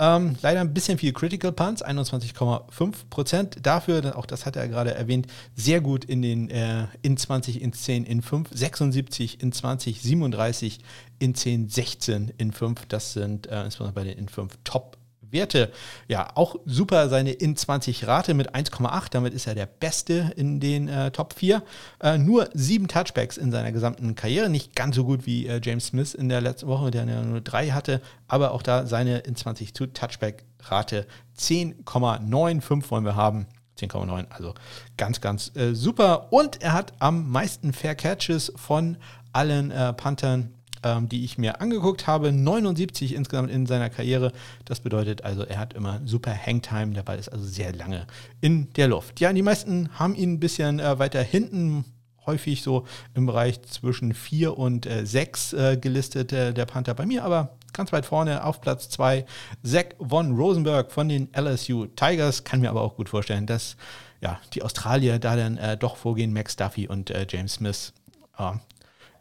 Ähm, 0.00 0.36
leider 0.42 0.60
ein 0.60 0.74
bisschen 0.74 0.98
viel 0.98 1.12
Critical 1.12 1.52
Punts, 1.52 1.84
21,5 1.84 2.94
Prozent. 3.10 3.58
Dafür, 3.62 4.16
auch 4.18 4.26
das 4.26 4.44
hat 4.44 4.56
er 4.56 4.66
gerade 4.68 4.94
erwähnt, 4.94 5.26
sehr 5.54 5.80
gut 5.80 6.04
in 6.04 6.22
den 6.22 6.50
äh, 6.50 6.86
in 7.02 7.16
20, 7.16 7.62
in 7.62 7.72
10, 7.72 8.04
in 8.04 8.22
5, 8.22 8.48
76, 8.52 9.40
in 9.40 9.52
20, 9.52 10.00
37, 10.02 10.80
in 11.20 11.34
10, 11.34 11.68
16, 11.68 12.32
in 12.38 12.52
5. 12.52 12.86
Das 12.86 13.12
sind 13.12 13.46
äh, 13.46 13.64
insbesondere 13.64 13.94
bei 13.94 14.04
den 14.04 14.18
in 14.18 14.28
5 14.28 14.58
Top 14.64 14.98
Werte. 15.34 15.70
Ja, 16.08 16.28
auch 16.34 16.56
super 16.64 17.10
seine 17.10 17.32
in 17.32 17.56
20 17.56 18.06
Rate 18.06 18.32
mit 18.32 18.54
1,8. 18.54 19.08
Damit 19.10 19.34
ist 19.34 19.46
er 19.46 19.54
der 19.54 19.66
Beste 19.66 20.32
in 20.36 20.60
den 20.60 20.88
äh, 20.88 21.10
Top 21.10 21.34
4. 21.34 21.62
Äh, 22.00 22.16
nur 22.16 22.48
sieben 22.54 22.88
Touchbacks 22.88 23.36
in 23.36 23.52
seiner 23.52 23.72
gesamten 23.72 24.14
Karriere. 24.14 24.48
Nicht 24.48 24.74
ganz 24.74 24.96
so 24.96 25.04
gut 25.04 25.26
wie 25.26 25.46
äh, 25.46 25.60
James 25.62 25.88
Smith 25.88 26.14
in 26.14 26.30
der 26.30 26.40
letzten 26.40 26.68
Woche, 26.68 26.90
der 26.90 27.04
nur 27.04 27.42
drei 27.42 27.68
hatte. 27.68 28.00
Aber 28.28 28.52
auch 28.52 28.62
da 28.62 28.86
seine 28.86 29.18
in 29.18 29.36
20 29.36 29.74
Touchback-Rate 29.74 31.06
10,95 31.38 32.90
wollen 32.90 33.04
wir 33.04 33.16
haben. 33.16 33.46
10,9, 33.78 34.26
also 34.30 34.54
ganz, 34.96 35.20
ganz 35.20 35.50
äh, 35.56 35.74
super. 35.74 36.32
Und 36.32 36.62
er 36.62 36.72
hat 36.72 36.92
am 37.00 37.30
meisten 37.30 37.72
Fair 37.72 37.94
Catches 37.94 38.52
von 38.56 38.96
allen 39.32 39.70
äh, 39.70 39.92
Panthern 39.92 40.53
ähm, 40.84 41.08
die 41.08 41.24
ich 41.24 41.38
mir 41.38 41.60
angeguckt 41.60 42.06
habe. 42.06 42.30
79 42.30 43.14
insgesamt 43.14 43.50
in 43.50 43.66
seiner 43.66 43.90
Karriere. 43.90 44.32
Das 44.64 44.80
bedeutet 44.80 45.24
also, 45.24 45.42
er 45.42 45.58
hat 45.58 45.74
immer 45.74 46.00
super 46.04 46.34
Hangtime. 46.34 46.92
Der 46.92 47.02
Ball 47.02 47.18
ist 47.18 47.30
also 47.30 47.44
sehr 47.44 47.72
lange 47.72 48.06
in 48.40 48.72
der 48.74 48.88
Luft. 48.88 49.20
Ja, 49.20 49.32
die 49.32 49.42
meisten 49.42 49.88
haben 49.98 50.14
ihn 50.14 50.34
ein 50.34 50.40
bisschen 50.40 50.78
äh, 50.78 50.98
weiter 50.98 51.22
hinten 51.22 51.84
häufig 52.26 52.62
so 52.62 52.86
im 53.14 53.26
Bereich 53.26 53.60
zwischen 53.62 54.14
4 54.14 54.56
und 54.56 54.86
äh, 54.86 55.04
6 55.04 55.52
äh, 55.52 55.76
gelistet, 55.76 56.32
äh, 56.32 56.54
der 56.54 56.64
Panther 56.66 56.94
bei 56.94 57.06
mir, 57.06 57.24
aber 57.24 57.56
ganz 57.72 57.92
weit 57.92 58.06
vorne 58.06 58.44
auf 58.44 58.60
Platz 58.60 58.88
2 58.88 59.26
Zach 59.62 59.86
von 59.98 60.34
Rosenberg 60.34 60.90
von 60.90 61.08
den 61.08 61.28
LSU 61.36 61.86
Tigers. 61.86 62.44
Kann 62.44 62.60
mir 62.60 62.70
aber 62.70 62.82
auch 62.82 62.96
gut 62.96 63.08
vorstellen, 63.08 63.46
dass 63.46 63.76
ja, 64.20 64.40
die 64.54 64.62
Australier 64.62 65.18
da 65.18 65.36
dann 65.36 65.58
äh, 65.58 65.76
doch 65.76 65.96
vorgehen, 65.96 66.32
Max 66.32 66.56
Duffy 66.56 66.88
und 66.88 67.10
äh, 67.10 67.26
James 67.28 67.54
Smith. 67.54 67.92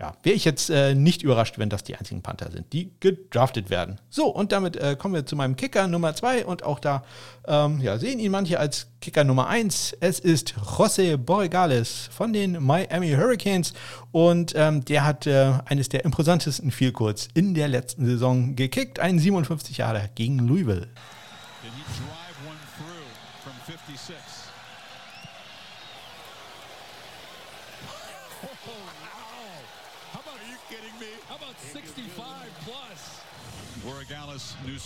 Ja, 0.03 0.11
wäre 0.21 0.35
ich 0.35 0.43
jetzt 0.43 0.69
äh, 0.69 0.95
nicht 0.95 1.23
überrascht, 1.23 1.57
wenn 1.57 1.69
das 1.69 1.85
die 1.85 1.95
einzigen 1.95 2.21
Panther 2.21 2.51
sind, 2.51 2.73
die 2.73 2.91
gedraftet 2.99 3.69
werden. 3.69 4.01
So, 4.09 4.25
und 4.25 4.51
damit 4.51 4.75
äh, 4.75 4.97
kommen 4.99 5.13
wir 5.13 5.25
zu 5.25 5.37
meinem 5.37 5.55
Kicker 5.55 5.87
Nummer 5.87 6.13
2 6.13 6.45
und 6.45 6.63
auch 6.63 6.79
da 6.79 7.05
ähm, 7.47 7.79
ja, 7.79 7.97
sehen 7.97 8.19
ihn 8.19 8.29
manche 8.29 8.59
als 8.59 8.87
Kicker 8.99 9.23
Nummer 9.23 9.47
1. 9.47 9.95
Es 10.01 10.19
ist 10.19 10.55
José 10.55 11.15
Borregales 11.15 12.09
von 12.11 12.33
den 12.33 12.61
Miami 12.61 13.11
Hurricanes 13.11 13.73
und 14.11 14.51
ähm, 14.57 14.83
der 14.83 15.05
hat 15.05 15.25
äh, 15.25 15.53
eines 15.63 15.87
der 15.87 16.03
imposantesten 16.03 16.71
Vielkurz 16.71 17.29
in 17.33 17.53
der 17.53 17.69
letzten 17.69 18.05
Saison 18.05 18.57
gekickt, 18.57 18.99
einen 18.99 19.19
57 19.19 19.77
Jahre 19.77 20.09
gegen 20.15 20.39
Louisville. 20.39 20.89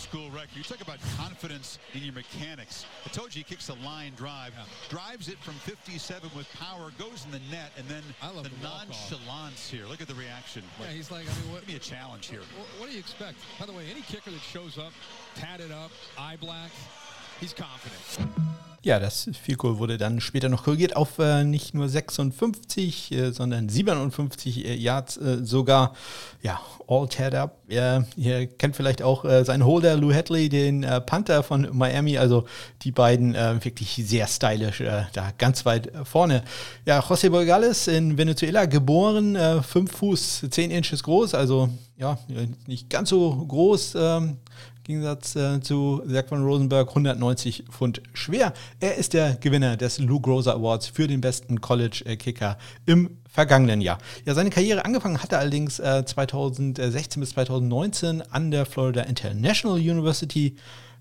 School 0.08 0.30
record. 0.30 0.48
You 0.54 0.62
talk 0.62 0.80
about 0.80 0.98
confidence 1.18 1.78
in 1.92 2.02
your 2.02 2.14
mechanics. 2.14 2.86
I 3.04 3.10
told 3.10 3.34
you 3.34 3.40
he 3.40 3.44
kicks 3.44 3.68
a 3.68 3.74
line 3.84 4.14
drive, 4.16 4.52
yeah. 4.56 4.64
drives 4.88 5.28
it 5.28 5.38
from 5.38 5.52
57 5.54 6.30
with 6.34 6.50
power, 6.54 6.90
goes 6.98 7.26
in 7.26 7.30
the 7.30 7.40
net, 7.50 7.72
and 7.76 7.86
then 7.88 8.02
i 8.22 8.32
the, 8.32 8.48
the 8.48 8.50
nonchalance 8.62 9.68
here. 9.68 9.84
Look 9.84 10.00
at 10.00 10.08
the 10.08 10.14
reaction. 10.14 10.62
Yeah, 10.80 10.86
he's 10.86 11.10
like, 11.10 11.26
I 11.26 11.42
mean, 11.42 11.52
what, 11.52 11.60
give 11.60 11.68
me 11.68 11.76
a 11.76 11.78
challenge 11.78 12.28
here. 12.28 12.40
What, 12.56 12.68
what 12.78 12.86
do 12.88 12.92
you 12.94 13.00
expect? 13.00 13.36
By 13.60 13.66
the 13.66 13.72
way, 13.72 13.84
any 13.90 14.00
kicker 14.00 14.30
that 14.30 14.40
shows 14.40 14.78
up, 14.78 14.92
tatted 15.34 15.72
up, 15.72 15.90
eye 16.18 16.36
black. 16.40 16.70
Ja, 18.84 19.00
das 19.00 19.28
Vielkohl 19.42 19.78
wurde 19.80 19.98
dann 19.98 20.20
später 20.20 20.48
noch 20.48 20.64
korrigiert 20.64 20.94
auf 20.94 21.18
äh, 21.18 21.42
nicht 21.42 21.74
nur 21.74 21.88
56, 21.88 23.12
äh, 23.12 23.32
sondern 23.32 23.68
57 23.68 24.64
äh, 24.64 24.74
Yards 24.76 25.16
äh, 25.16 25.44
sogar. 25.44 25.94
Ja, 26.42 26.60
all 26.86 27.08
teared 27.08 27.34
up. 27.34 27.58
ihr 27.68 28.46
kennt 28.46 28.76
vielleicht 28.76 29.02
auch 29.02 29.24
äh, 29.24 29.44
seinen 29.44 29.64
Holder 29.64 29.96
Lou 29.96 30.14
Hadley, 30.14 30.48
den 30.48 30.84
äh, 30.84 31.00
Panther 31.00 31.42
von 31.42 31.68
Miami. 31.72 32.18
Also 32.18 32.46
die 32.82 32.92
beiden 32.92 33.34
wirklich 33.34 34.00
sehr 34.06 34.26
stylisch, 34.26 34.82
da 35.12 35.32
ganz 35.36 35.66
weit 35.66 35.90
vorne. 36.04 36.42
Ja, 36.86 37.00
José 37.00 37.30
Borgales 37.30 37.88
in 37.88 38.16
Venezuela 38.16 38.66
geboren, 38.66 39.36
5 39.62 39.92
Fuß 39.92 40.46
10 40.50 40.70
Inches 40.70 41.02
groß, 41.02 41.34
also 41.34 41.68
ja, 41.96 42.18
nicht 42.66 42.88
ganz 42.88 43.10
so 43.10 43.44
groß. 43.46 43.96
Ähm, 43.96 44.38
Gegensatz 44.88 45.36
äh, 45.36 45.60
zu 45.60 46.02
Zach 46.10 46.24
von 46.28 46.42
Rosenberg 46.42 46.88
190 46.88 47.64
Pfund 47.70 48.00
schwer. 48.14 48.54
Er 48.80 48.94
ist 48.94 49.12
der 49.12 49.34
Gewinner 49.34 49.76
des 49.76 49.98
Lou 49.98 50.18
Groza 50.18 50.54
Awards 50.54 50.86
für 50.86 51.06
den 51.06 51.20
besten 51.20 51.60
College-Kicker 51.60 52.56
im 52.86 53.18
vergangenen 53.30 53.82
Jahr. 53.82 53.98
Ja, 54.24 54.32
seine 54.32 54.48
Karriere 54.48 54.86
angefangen 54.86 55.20
er 55.34 55.40
allerdings 55.40 55.78
äh, 55.78 56.06
2016 56.06 57.20
bis 57.20 57.30
2019 57.32 58.22
an 58.30 58.50
der 58.50 58.64
Florida 58.64 59.02
International 59.02 59.76
University. 59.76 60.56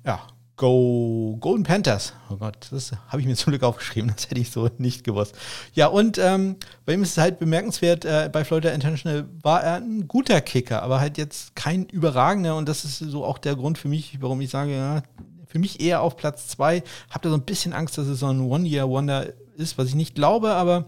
Ja, 0.06 0.20
Go 0.58 1.38
Golden 1.40 1.64
Panthers. 1.64 2.14
Oh 2.30 2.36
Gott, 2.36 2.68
das 2.72 2.92
habe 3.08 3.22
ich 3.22 3.28
mir 3.28 3.36
zum 3.36 3.52
Glück 3.52 3.64
aufgeschrieben, 3.64 4.12
das 4.16 4.30
hätte 4.30 4.42
ich 4.42 4.52
so 4.52 4.70
nicht 4.80 5.04
gewusst. 5.04 5.36
Ja, 5.74 5.88
und 5.88 6.18
ähm, 6.18 6.58
bei 6.86 6.94
ihm 6.94 7.04
ist 7.04 7.12
es 7.12 7.18
halt 7.18 7.40
bemerkenswert, 7.40 8.06
äh, 8.06 8.30
bei 8.32 8.44
Florida 8.44 8.72
International 8.72 9.30
war 9.42 9.64
er 9.64 9.76
ein 9.76 10.08
guter 10.08 10.42
Kicker, 10.42 10.82
aber 10.82 11.00
halt 11.00 11.18
jetzt 11.18 11.56
kein 11.56 11.86
überragender 11.86 12.56
und 12.56 12.68
das 12.68 12.84
ist 12.84 12.98
so 12.98 13.24
auch 13.24 13.38
der 13.38 13.56
Grund 13.56 13.78
für 13.78 13.88
mich, 13.88 14.18
warum 14.20 14.42
ich 14.42 14.50
sage, 14.50 14.76
ja, 14.76 15.04
für 15.46 15.60
mich 15.60 15.80
eher 15.80 16.02
auf 16.02 16.18
Platz 16.18 16.48
zwei. 16.48 16.84
Hab 17.10 17.22
da 17.22 17.30
so 17.30 17.36
ein 17.36 17.46
bisschen 17.46 17.74
Angst, 17.74 17.98
dass 17.98 18.08
es 18.08 18.20
so 18.20 18.28
ein 18.28 18.42
One-Year-Wonder 18.42 19.28
ist, 19.58 19.78
was 19.78 19.88
ich 19.88 19.96
nicht 19.96 20.16
glaube, 20.16 20.52
aber 20.52 20.86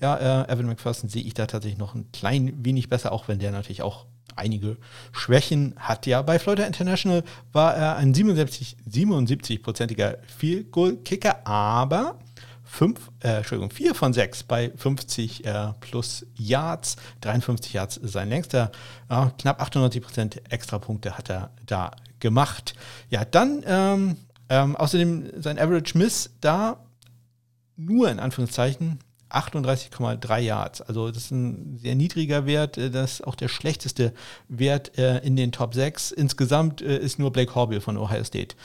ja, 0.00 0.42
äh, 0.42 0.52
Evan 0.52 0.66
McPherson 0.66 1.08
sehe 1.08 1.22
ich 1.22 1.34
da 1.34 1.46
tatsächlich 1.46 1.78
noch 1.78 1.94
ein 1.94 2.10
klein 2.12 2.64
wenig 2.64 2.88
besser, 2.88 3.12
auch 3.12 3.28
wenn 3.28 3.38
der 3.38 3.52
natürlich 3.52 3.82
auch 3.82 4.06
einige 4.36 4.76
Schwächen 5.12 5.74
hat. 5.76 6.06
Ja, 6.06 6.22
bei 6.22 6.38
Florida 6.38 6.64
International 6.64 7.22
war 7.52 7.74
er 7.74 7.96
ein 7.96 8.14
77, 8.14 8.76
77-prozentiger 8.90 10.18
Field 10.26 10.72
Goal 10.72 10.96
Kicker, 10.96 11.46
aber 11.46 12.18
fünf, 12.64 13.10
äh, 13.20 13.36
Entschuldigung, 13.36 13.70
vier 13.70 13.94
von 13.94 14.12
sechs 14.14 14.42
bei 14.42 14.72
50 14.74 15.44
äh, 15.44 15.72
plus 15.80 16.26
Yards, 16.34 16.96
53 17.20 17.74
Yards 17.74 18.00
sein 18.02 18.30
längster, 18.30 18.72
ja, 19.10 19.30
knapp 19.38 19.60
98 19.60 20.02
Prozent 20.02 20.52
Extrapunkte 20.52 21.18
hat 21.18 21.28
er 21.28 21.50
da 21.66 21.90
gemacht. 22.18 22.74
Ja, 23.10 23.24
dann 23.24 23.62
ähm, 23.66 24.16
ähm, 24.48 24.76
außerdem 24.76 25.42
sein 25.42 25.58
Average 25.58 25.98
Miss 25.98 26.30
da 26.40 26.78
nur 27.76 28.10
in 28.10 28.20
Anführungszeichen 28.20 29.00
38,3 29.32 30.38
Yards. 30.38 30.80
Also 30.80 31.08
das 31.08 31.24
ist 31.24 31.30
ein 31.30 31.78
sehr 31.78 31.94
niedriger 31.94 32.46
Wert. 32.46 32.78
Äh, 32.78 32.90
das 32.90 33.14
ist 33.14 33.26
auch 33.26 33.34
der 33.34 33.48
schlechteste 33.48 34.12
Wert 34.48 34.98
äh, 34.98 35.18
in 35.18 35.36
den 35.36 35.52
Top 35.52 35.74
6. 35.74 36.12
Insgesamt 36.12 36.82
äh, 36.82 36.98
ist 36.98 37.18
nur 37.18 37.32
Blake 37.32 37.54
Horbill 37.54 37.80
von 37.80 37.96
Ohio 37.96 38.24
State 38.24 38.56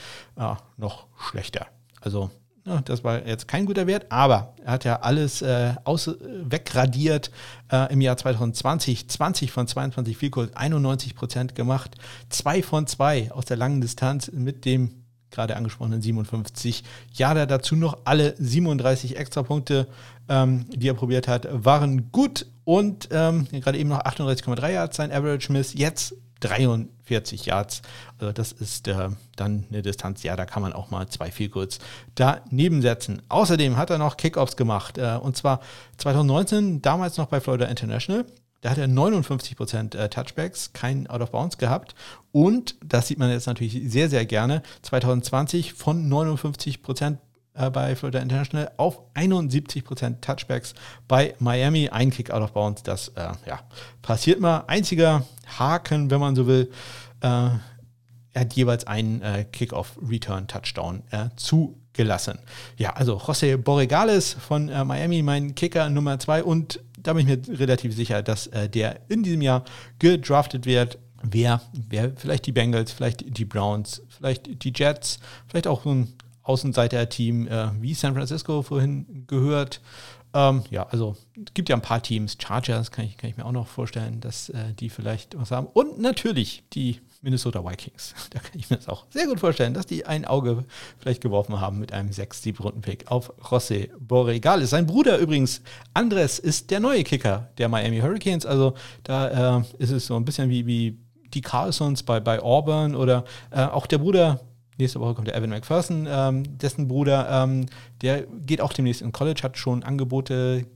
noch 0.76 1.06
schlechter. 1.18 1.66
Also 2.00 2.30
das 2.84 3.02
war 3.02 3.26
jetzt 3.26 3.48
kein 3.48 3.66
guter 3.66 3.86
Wert, 3.86 4.06
aber 4.10 4.54
er 4.62 4.72
hat 4.72 4.84
ja 4.84 5.00
alles 5.00 5.42
äh, 5.42 5.74
aus, 5.84 6.10
wegradiert 6.20 7.30
äh, 7.72 7.92
im 7.92 8.00
Jahr 8.00 8.16
2020. 8.16 9.08
20 9.08 9.50
von 9.50 9.66
22 9.66 10.16
Field 10.16 10.56
91 10.56 11.14
Prozent 11.14 11.54
gemacht. 11.54 11.96
2 12.28 12.62
von 12.62 12.86
2 12.86 13.32
aus 13.32 13.46
der 13.46 13.56
langen 13.56 13.80
Distanz 13.80 14.30
mit 14.32 14.64
dem 14.64 15.04
gerade 15.30 15.56
angesprochenen 15.56 16.02
57. 16.02 16.84
Ja, 17.14 17.34
da 17.34 17.46
dazu 17.46 17.76
noch 17.76 17.98
alle 18.04 18.34
37 18.38 19.16
Extrapunkte, 19.16 19.86
ähm, 20.28 20.66
die 20.70 20.88
er 20.88 20.94
probiert 20.94 21.28
hat, 21.28 21.48
waren 21.50 22.10
gut 22.12 22.46
und 22.64 23.08
ähm, 23.12 23.46
gerade 23.50 23.78
eben 23.78 23.88
noch 23.88 24.02
38,3 24.04 24.70
Yards 24.70 24.96
sein 24.96 25.12
Average 25.12 25.52
Miss, 25.52 25.74
jetzt 25.74 26.14
43 26.40 27.46
Yards. 27.46 27.82
Also 28.18 28.32
das 28.32 28.52
ist 28.52 28.88
äh, 28.88 29.08
dann 29.36 29.64
eine 29.70 29.82
Distanz, 29.82 30.22
ja, 30.22 30.36
da 30.36 30.44
kann 30.44 30.62
man 30.62 30.72
auch 30.72 30.90
mal 30.90 31.08
zwei 31.08 31.30
viel 31.30 31.48
kurz 31.48 31.78
daneben 32.14 32.82
setzen. 32.82 33.22
Außerdem 33.28 33.76
hat 33.76 33.90
er 33.90 33.98
noch 33.98 34.16
Kickoffs 34.16 34.56
gemacht 34.56 34.98
äh, 34.98 35.18
und 35.20 35.36
zwar 35.36 35.60
2019, 35.96 36.82
damals 36.82 37.16
noch 37.16 37.26
bei 37.26 37.40
Florida 37.40 37.66
International. 37.66 38.24
Da 38.60 38.70
hat 38.70 38.78
er 38.78 38.88
59% 38.88 39.96
äh, 39.96 40.08
Touchbacks, 40.08 40.72
kein 40.72 41.06
Out 41.06 41.20
of 41.20 41.30
Bounds 41.30 41.58
gehabt. 41.58 41.94
Und, 42.32 42.74
das 42.84 43.08
sieht 43.08 43.18
man 43.18 43.30
jetzt 43.30 43.46
natürlich 43.46 43.80
sehr, 43.86 44.08
sehr 44.08 44.26
gerne, 44.26 44.62
2020 44.82 45.74
von 45.74 46.10
59% 46.10 47.18
äh, 47.58 47.70
bei 47.70 47.94
Florida 47.94 48.20
International 48.20 48.70
auf 48.76 49.00
71% 49.14 50.20
Touchbacks 50.20 50.74
bei 51.06 51.34
Miami. 51.38 51.88
Ein 51.88 52.10
Kick 52.10 52.30
Out 52.30 52.42
of 52.42 52.52
Bounds, 52.52 52.82
das 52.82 53.08
äh, 53.08 53.30
ja, 53.46 53.60
passiert 54.02 54.40
mal. 54.40 54.64
Einziger 54.66 55.24
Haken, 55.58 56.10
wenn 56.10 56.20
man 56.20 56.34
so 56.34 56.46
will. 56.46 56.70
Äh, 57.20 57.50
er 58.32 58.42
hat 58.42 58.52
jeweils 58.54 58.86
einen 58.86 59.22
äh, 59.22 59.44
Kickoff-Return-Touchdown 59.50 61.02
äh, 61.10 61.28
zugelassen. 61.36 62.38
Ja, 62.76 62.90
also 62.90 63.18
José 63.18 63.56
Borregales 63.56 64.34
von 64.34 64.66
Miami, 64.66 65.22
mein 65.22 65.54
Kicker 65.54 65.90
Nummer 65.90 66.18
zwei 66.20 66.44
und 66.44 66.80
da 67.02 67.12
bin 67.12 67.28
ich 67.28 67.48
mir 67.48 67.58
relativ 67.58 67.94
sicher, 67.94 68.22
dass 68.22 68.46
äh, 68.48 68.68
der 68.68 69.00
in 69.08 69.22
diesem 69.22 69.42
Jahr 69.42 69.64
gedraftet 69.98 70.66
wird. 70.66 70.98
Wer, 71.22 71.60
wer, 71.72 72.12
vielleicht 72.16 72.46
die 72.46 72.52
Bengals, 72.52 72.92
vielleicht 72.92 73.36
die 73.36 73.44
Browns, 73.44 74.02
vielleicht 74.08 74.62
die 74.62 74.72
Jets, 74.74 75.18
vielleicht 75.48 75.66
auch 75.66 75.82
so 75.82 75.90
ein 75.90 76.14
Außenseiter-Team 76.44 77.48
äh, 77.48 77.68
wie 77.80 77.94
San 77.94 78.14
Francisco 78.14 78.62
vorhin 78.62 79.24
gehört. 79.26 79.80
Ähm, 80.32 80.62
ja, 80.70 80.86
also 80.86 81.16
es 81.36 81.54
gibt 81.54 81.68
ja 81.68 81.76
ein 81.76 81.82
paar 81.82 82.02
Teams, 82.02 82.36
Chargers 82.40 82.90
kann 82.90 83.04
ich, 83.04 83.16
kann 83.16 83.30
ich 83.30 83.36
mir 83.36 83.44
auch 83.44 83.52
noch 83.52 83.66
vorstellen, 83.66 84.20
dass 84.20 84.48
äh, 84.50 84.74
die 84.78 84.90
vielleicht 84.90 85.38
was 85.38 85.50
haben. 85.50 85.66
Und 85.66 85.98
natürlich 86.00 86.62
die 86.72 87.00
Minnesota 87.20 87.64
Vikings. 87.64 88.14
Da 88.30 88.38
kann 88.40 88.58
ich 88.58 88.70
mir 88.70 88.76
das 88.76 88.88
auch 88.88 89.06
sehr 89.10 89.26
gut 89.26 89.40
vorstellen, 89.40 89.74
dass 89.74 89.86
die 89.86 90.06
ein 90.06 90.24
Auge 90.24 90.64
vielleicht 90.98 91.20
geworfen 91.22 91.60
haben 91.60 91.78
mit 91.78 91.92
einem 91.92 92.10
6-7-Runden-Pick 92.10 93.10
auf 93.10 93.32
José 93.40 93.90
Borregales. 93.98 94.70
Sein 94.70 94.86
Bruder 94.86 95.18
übrigens, 95.18 95.62
Andres, 95.94 96.38
ist 96.38 96.70
der 96.70 96.80
neue 96.80 97.04
Kicker 97.04 97.50
der 97.58 97.68
Miami 97.68 98.00
Hurricanes. 98.00 98.46
Also 98.46 98.74
da 99.02 99.58
äh, 99.58 99.62
ist 99.78 99.90
es 99.90 100.06
so 100.06 100.16
ein 100.16 100.24
bisschen 100.24 100.50
wie, 100.50 100.66
wie 100.66 100.98
die 101.34 101.40
Carlsons 101.40 102.02
bei, 102.02 102.20
bei 102.20 102.40
Auburn 102.40 102.94
oder 102.94 103.24
äh, 103.50 103.62
auch 103.64 103.86
der 103.86 103.98
Bruder 103.98 104.40
Nächste 104.78 105.00
Woche 105.00 105.14
kommt 105.14 105.26
der 105.26 105.34
Evan 105.34 105.50
McPherson, 105.50 106.06
ähm, 106.08 106.56
dessen 106.56 106.86
Bruder, 106.86 107.28
ähm, 107.28 107.66
der 108.00 108.22
geht 108.22 108.60
auch 108.60 108.72
demnächst 108.72 109.02
in 109.02 109.10
College, 109.10 109.40
hat 109.42 109.58
schon 109.58 109.82
Angebote 109.82 110.66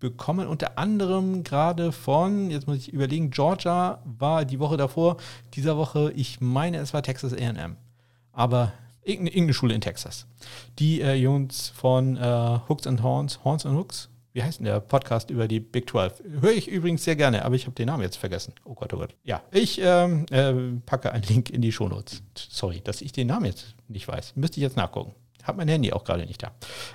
bekommen, 0.00 0.48
unter 0.48 0.78
anderem 0.78 1.44
gerade 1.44 1.92
von, 1.92 2.50
jetzt 2.50 2.66
muss 2.66 2.78
ich 2.78 2.92
überlegen, 2.92 3.30
Georgia 3.30 4.02
war 4.04 4.44
die 4.44 4.58
Woche 4.58 4.76
davor, 4.76 5.18
dieser 5.54 5.76
Woche, 5.76 6.12
ich 6.16 6.40
meine, 6.40 6.78
es 6.78 6.92
war 6.92 7.02
Texas 7.02 7.32
AM. 7.32 7.76
Aber 8.32 8.72
irgendeine 9.02 9.54
Schule 9.54 9.74
in 9.74 9.80
Texas. 9.80 10.26
Die 10.78 11.00
äh, 11.00 11.14
Jungs 11.14 11.68
von 11.68 12.16
äh, 12.16 12.58
Hooks 12.68 12.86
and 12.86 13.02
Horns, 13.02 13.44
Horns 13.44 13.66
and 13.66 13.76
Hooks, 13.76 14.08
wie 14.32 14.42
heißt 14.42 14.60
denn 14.60 14.66
der 14.66 14.78
Podcast 14.80 15.30
über 15.30 15.48
die 15.48 15.58
Big 15.58 15.90
12? 15.90 16.22
Höre 16.40 16.52
ich 16.52 16.68
übrigens 16.68 17.02
sehr 17.02 17.16
gerne, 17.16 17.44
aber 17.44 17.56
ich 17.56 17.66
habe 17.66 17.74
den 17.74 17.86
Namen 17.86 18.02
jetzt 18.02 18.16
vergessen. 18.16 18.54
Oh 18.64 18.74
Gott, 18.74 18.92
oh 18.94 18.98
Gott. 18.98 19.16
Ja, 19.24 19.42
ich 19.50 19.80
ähm, 19.82 20.26
äh, 20.30 20.52
packe 20.86 21.12
einen 21.12 21.24
Link 21.24 21.50
in 21.50 21.62
die 21.62 21.72
Shownotes. 21.72 22.22
Sorry, 22.36 22.80
dass 22.80 23.00
ich 23.00 23.10
den 23.10 23.26
Namen 23.26 23.46
jetzt 23.46 23.74
nicht 23.88 24.06
weiß. 24.06 24.36
Müsste 24.36 24.58
ich 24.58 24.62
jetzt 24.62 24.76
nachgucken. 24.76 25.14
Hab 25.44 25.56
mein 25.56 25.68
Handy 25.68 25.92
auch 25.92 26.04
gerade 26.04 26.26
nicht 26.26 26.42
da. 26.42 26.50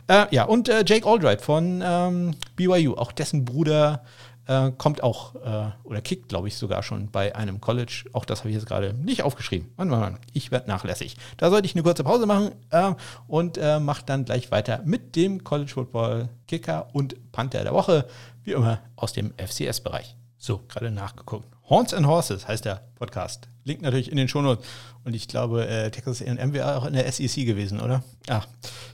Äh, 0.08 0.34
ja, 0.34 0.44
und 0.44 0.70
äh, 0.70 0.84
Jake 0.86 1.08
Aldright 1.08 1.42
von 1.42 1.82
ähm, 1.84 2.36
BYU, 2.56 2.96
auch 2.96 3.12
dessen 3.12 3.46
Bruder 3.46 4.04
äh, 4.48 4.72
kommt 4.78 5.04
auch 5.04 5.36
äh, 5.36 5.72
oder 5.84 6.02
kickt, 6.02 6.30
glaube 6.30 6.48
ich, 6.48 6.58
sogar 6.58 6.84
schon 6.84 7.10
bei 7.12 7.36
einem 7.36 7.62
College. 7.62 8.06
Auch 8.14 8.26
das 8.26 8.40
habe 8.40 8.50
ich 8.50 8.56
jetzt 8.56 8.68
gerade 8.68 8.94
nicht 8.94 9.24
aufgeschrieben. 9.24 9.72
Mann, 9.78 9.90
Mann, 9.90 10.00
Mann, 10.00 10.20
ich 10.34 10.52
werde 10.52 10.68
nachlässig. 10.68 11.18
Da 11.38 11.50
sollte 11.50 11.66
ich 11.66 11.76
eine 11.76 11.84
kurze 11.84 12.04
Pause 12.04 12.26
machen 12.26 12.52
äh, 12.70 12.94
und 13.28 13.58
äh, 13.58 13.80
mache 13.80 14.04
dann 14.06 14.26
gleich 14.26 14.52
weiter 14.52 14.82
mit 14.86 15.16
dem 15.16 15.44
College 15.44 15.72
Football 15.72 16.30
Kicker 16.48 16.88
und 16.94 17.32
Panther 17.32 17.64
der 17.64 17.74
Woche, 17.74 18.08
wie 18.44 18.52
immer 18.52 18.80
aus 18.96 19.14
dem 19.14 19.34
FCS-Bereich. 19.38 20.16
So, 20.46 20.62
gerade 20.68 20.92
nachgeguckt. 20.92 21.48
Horns 21.68 21.92
and 21.92 22.06
Horses 22.06 22.48
heißt 22.48 22.66
der 22.66 22.84
Podcast. 22.94 23.50
Link 23.64 23.82
natürlich 23.82 24.12
in 24.12 24.18
den 24.18 24.28
Shownotes. 24.28 24.64
Und 25.04 25.16
ich 25.16 25.28
glaube, 25.28 25.68
äh, 25.68 25.90
Texas 25.90 26.22
A&M 26.22 26.54
wäre 26.54 26.76
auch 26.76 26.86
in 26.86 26.94
der 26.94 27.12
SEC 27.12 27.48
gewesen, 27.48 27.82
oder? 27.82 28.04
Ah, 28.28 28.44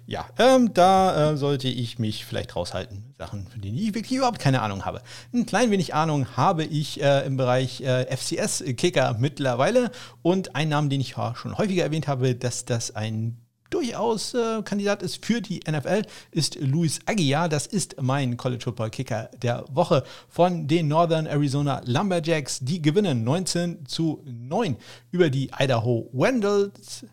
ja. 0.06 0.26
Ähm, 0.40 0.74
da 0.74 1.34
äh, 1.34 1.36
sollte 1.36 1.68
ich 1.68 2.00
mich 2.00 2.24
vielleicht 2.24 2.56
raushalten. 2.56 3.14
Sachen, 3.18 3.48
von 3.48 3.60
denen 3.60 3.78
ich 3.78 3.94
wirklich 3.94 4.14
überhaupt 4.14 4.40
keine 4.40 4.62
Ahnung 4.62 4.86
habe. 4.86 5.02
Ein 5.34 5.46
klein 5.46 5.72
wenig 5.72 5.94
Ahnung 5.94 6.38
habe 6.38 6.64
ich 6.64 7.04
äh, 7.04 7.26
im 7.26 7.36
Bereich 7.36 7.82
äh, 7.82 8.06
FCS-Kicker 8.06 9.18
mittlerweile. 9.20 9.92
Und 10.22 10.56
ein 10.56 10.70
Name, 10.70 10.88
den 10.88 11.02
ich 11.02 11.16
schon 11.36 11.58
häufiger 11.58 11.84
erwähnt 11.84 12.08
habe, 12.08 12.34
dass 12.34 12.64
das 12.64 12.96
ein 12.96 13.41
durchaus 13.72 14.36
äh, 14.36 14.62
Kandidat 14.64 15.02
ist 15.02 15.26
für 15.26 15.42
die 15.42 15.62
NFL, 15.68 16.04
ist 16.32 16.56
Luis 16.60 17.00
Aguiar. 17.06 17.50
Das 17.50 17.66
ist 17.66 18.00
mein 18.00 18.38
College 18.38 18.64
Football 18.64 18.92
Kicker 18.92 19.30
der 19.42 19.66
Woche 19.72 20.04
von 20.30 20.68
den 20.68 20.88
Northern 20.88 21.26
Arizona 21.26 21.82
Lumberjacks. 21.86 22.60
Die 22.60 22.82
gewinnen 22.82 23.24
19 23.24 23.88
zu 23.88 24.22
9 24.26 24.78
über 25.12 25.30
die 25.30 25.50
Idaho 25.58 26.10
Wendels. 26.14 27.06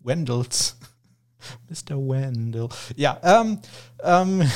Wendels. 0.00 0.76
Mr. 1.68 1.96
Wendell. 1.96 2.68
Ja, 2.96 3.18
ähm, 3.22 3.58
ähm, 4.04 4.48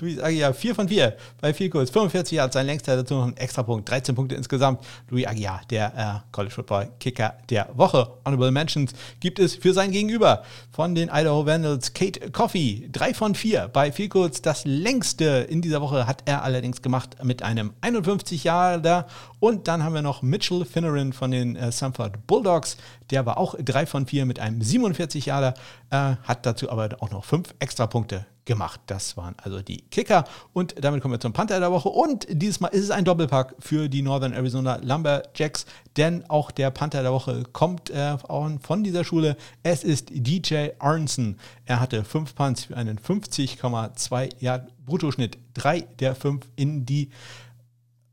Luis 0.00 0.20
Aguiar, 0.20 0.54
4 0.54 0.74
von 0.74 0.88
4 0.88 1.16
bei 1.40 1.52
viel 1.52 1.70
kurz. 1.70 1.90
45 1.90 2.36
Yards, 2.36 2.54
sein 2.54 2.66
längster, 2.66 2.96
dazu 2.96 3.14
noch 3.14 3.26
ein 3.26 3.36
extra 3.36 3.62
Punkt. 3.62 3.88
13 3.88 4.14
Punkte 4.14 4.34
insgesamt. 4.34 4.84
Luis 5.08 5.26
Aguiar, 5.26 5.62
der 5.70 5.92
äh, 5.96 6.32
College 6.32 6.54
Football 6.54 6.90
Kicker 7.00 7.34
der 7.48 7.68
Woche. 7.74 8.10
Honorable 8.24 8.50
Mentions 8.50 8.92
gibt 9.18 9.38
es 9.38 9.56
für 9.56 9.72
sein 9.72 9.90
Gegenüber 9.90 10.44
von 10.70 10.94
den 10.94 11.08
Idaho 11.12 11.46
Vandals. 11.46 11.92
Kate 11.92 12.30
Coffey, 12.30 12.88
3 12.92 13.14
von 13.14 13.34
4 13.34 13.68
bei 13.68 13.90
viel 13.92 14.08
kurz. 14.08 14.42
Das 14.42 14.64
längste 14.64 15.46
in 15.48 15.62
dieser 15.62 15.80
Woche 15.80 16.06
hat 16.06 16.22
er 16.26 16.44
allerdings 16.44 16.82
gemacht 16.82 17.16
mit 17.24 17.42
einem 17.42 17.72
51 17.80 18.44
Jahre. 18.44 19.06
Und 19.40 19.68
dann 19.68 19.82
haben 19.82 19.94
wir 19.94 20.02
noch 20.02 20.22
Mitchell 20.22 20.64
Finneran 20.64 21.12
von 21.12 21.30
den 21.30 21.56
äh, 21.56 21.72
Sanford 21.72 22.26
Bulldogs. 22.26 22.76
Der 23.10 23.26
war 23.26 23.38
auch 23.38 23.54
3 23.58 23.86
von 23.86 24.06
4 24.06 24.26
mit 24.26 24.38
einem 24.38 24.62
47 24.62 25.26
Jahre, 25.26 25.54
äh, 25.90 26.14
hat 26.22 26.46
dazu 26.46 26.70
aber 26.70 26.90
auch 27.00 27.10
noch 27.10 27.24
5 27.24 27.54
extra 27.58 27.86
Punkte 27.86 28.26
gemacht. 28.50 28.80
Das 28.86 29.16
waren 29.16 29.36
also 29.40 29.62
die 29.62 29.82
Kicker. 29.92 30.24
Und 30.52 30.74
damit 30.82 31.00
kommen 31.00 31.14
wir 31.14 31.20
zum 31.20 31.32
Panther 31.32 31.60
der 31.60 31.70
Woche. 31.70 31.88
Und 31.88 32.26
dieses 32.28 32.58
Mal 32.58 32.66
ist 32.68 32.82
es 32.82 32.90
ein 32.90 33.04
Doppelpack 33.04 33.54
für 33.60 33.88
die 33.88 34.02
Northern 34.02 34.32
Arizona 34.32 34.80
Lumberjacks, 34.82 35.66
denn 35.96 36.28
auch 36.28 36.50
der 36.50 36.72
Panther 36.72 37.02
der 37.02 37.12
Woche 37.12 37.44
kommt 37.52 37.90
äh, 37.90 38.18
von 38.18 38.82
dieser 38.82 39.04
Schule. 39.04 39.36
Es 39.62 39.84
ist 39.84 40.08
DJ 40.10 40.70
Arnson. 40.80 41.36
Er 41.64 41.78
hatte 41.78 42.02
5 42.02 42.34
Punts 42.34 42.64
für 42.64 42.76
einen 42.76 42.98
50,2 42.98 44.30
Yard 44.40 44.68
Bruttoschnitt. 44.84 45.38
Drei 45.54 45.82
der 46.00 46.16
5 46.16 46.44
in 46.56 46.84
die 46.84 47.10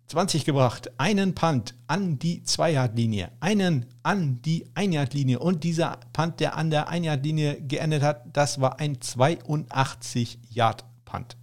20 0.08 0.46
gebracht, 0.46 0.89
einen 0.98 1.36
Punt 1.36 1.76
an 1.88 2.17
die 2.17 2.41
2-Yard-Linie, 2.41 3.30
einen 3.41 3.86
an 4.04 4.41
die 4.41 4.65
1-Yard-Linie 4.67 5.39
und 5.39 5.65
dieser 5.65 6.00
Punt, 6.13 6.39
der 6.39 6.56
an 6.56 6.70
der 6.70 6.89
1-Yard-Linie 6.89 7.60
geendet 7.62 8.04
hat, 8.04 8.24
das 8.32 8.62
war 8.62 8.80
ein 8.80 8.96
82-Yard-Punt. 8.98 11.36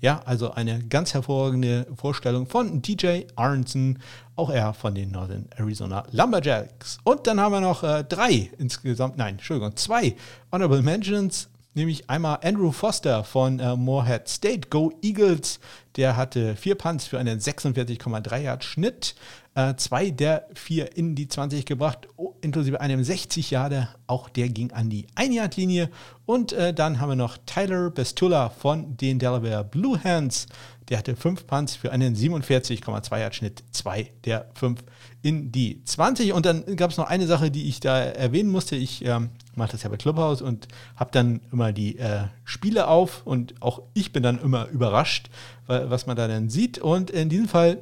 Ja, 0.00 0.20
also 0.26 0.52
eine 0.52 0.86
ganz 0.86 1.14
hervorragende 1.14 1.88
Vorstellung 1.96 2.46
von 2.46 2.82
DJ 2.82 3.22
Arnson, 3.34 3.98
auch 4.36 4.50
er 4.50 4.74
von 4.74 4.94
den 4.94 5.10
Northern 5.10 5.48
Arizona 5.56 6.04
Lumberjacks. 6.12 6.98
Und 7.02 7.26
dann 7.26 7.40
haben 7.40 7.52
wir 7.52 7.62
noch 7.62 7.82
äh, 7.82 8.04
drei 8.04 8.52
insgesamt, 8.58 9.16
nein, 9.16 9.36
Entschuldigung, 9.36 9.74
zwei 9.76 10.14
Honorable 10.52 10.82
Mentions 10.82 11.48
nämlich 11.74 12.08
einmal 12.08 12.38
Andrew 12.42 12.72
Foster 12.72 13.24
von 13.24 13.60
äh, 13.60 13.76
Morehead 13.76 14.28
State, 14.28 14.68
Go 14.70 14.92
Eagles. 15.02 15.60
Der 15.96 16.16
hatte 16.16 16.56
vier 16.56 16.74
Punts 16.74 17.06
für 17.06 17.18
einen 17.18 17.38
46,3 17.38 18.38
Yard 18.38 18.64
Schnitt. 18.64 19.14
Äh, 19.56 19.76
zwei 19.76 20.10
der 20.10 20.48
vier 20.54 20.96
in 20.96 21.14
die 21.14 21.28
20 21.28 21.64
gebracht, 21.64 22.08
inklusive 22.40 22.80
einem 22.80 23.04
60 23.04 23.52
Yarder. 23.52 23.88
Auch 24.08 24.28
der 24.28 24.48
ging 24.48 24.72
an 24.72 24.90
die 24.90 25.06
1 25.14 25.32
Yard 25.32 25.56
Linie. 25.56 25.90
Und 26.26 26.52
äh, 26.52 26.74
dann 26.74 27.00
haben 27.00 27.10
wir 27.10 27.16
noch 27.16 27.38
Tyler 27.46 27.90
Bestula 27.90 28.50
von 28.50 28.96
den 28.96 29.20
Delaware 29.20 29.62
Blue 29.62 30.02
Hands. 30.02 30.46
Der 30.88 30.98
hatte 30.98 31.14
fünf 31.14 31.46
Punts 31.46 31.76
für 31.76 31.92
einen 31.92 32.16
47,2 32.16 33.20
Yard 33.20 33.34
Schnitt. 33.36 33.62
Zwei 33.70 34.10
der 34.24 34.46
fünf 34.54 34.82
in 35.22 35.52
die 35.52 35.84
20. 35.84 36.32
Und 36.32 36.46
dann 36.46 36.74
gab 36.74 36.90
es 36.90 36.96
noch 36.96 37.06
eine 37.06 37.28
Sache, 37.28 37.52
die 37.52 37.68
ich 37.68 37.78
da 37.78 38.00
erwähnen 38.00 38.50
musste. 38.50 38.74
Ich 38.74 39.04
ähm, 39.04 39.30
mache 39.54 39.70
das 39.70 39.84
ja 39.84 39.88
bei 39.88 39.96
Clubhouse 39.96 40.42
und 40.42 40.66
habe 40.96 41.12
dann 41.12 41.40
immer 41.52 41.72
die 41.72 41.96
äh, 41.98 42.24
Spiele 42.42 42.88
auf 42.88 43.22
und 43.24 43.54
auch 43.62 43.82
ich 43.94 44.12
bin 44.12 44.24
dann 44.24 44.40
immer 44.40 44.66
überrascht, 44.66 45.30
was 45.68 46.06
man 46.06 46.16
da 46.16 46.26
dann 46.26 46.50
sieht. 46.50 46.78
Und 46.78 47.10
in 47.10 47.28
diesem 47.28 47.48
Fall 47.48 47.78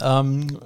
ähm, 0.00 0.58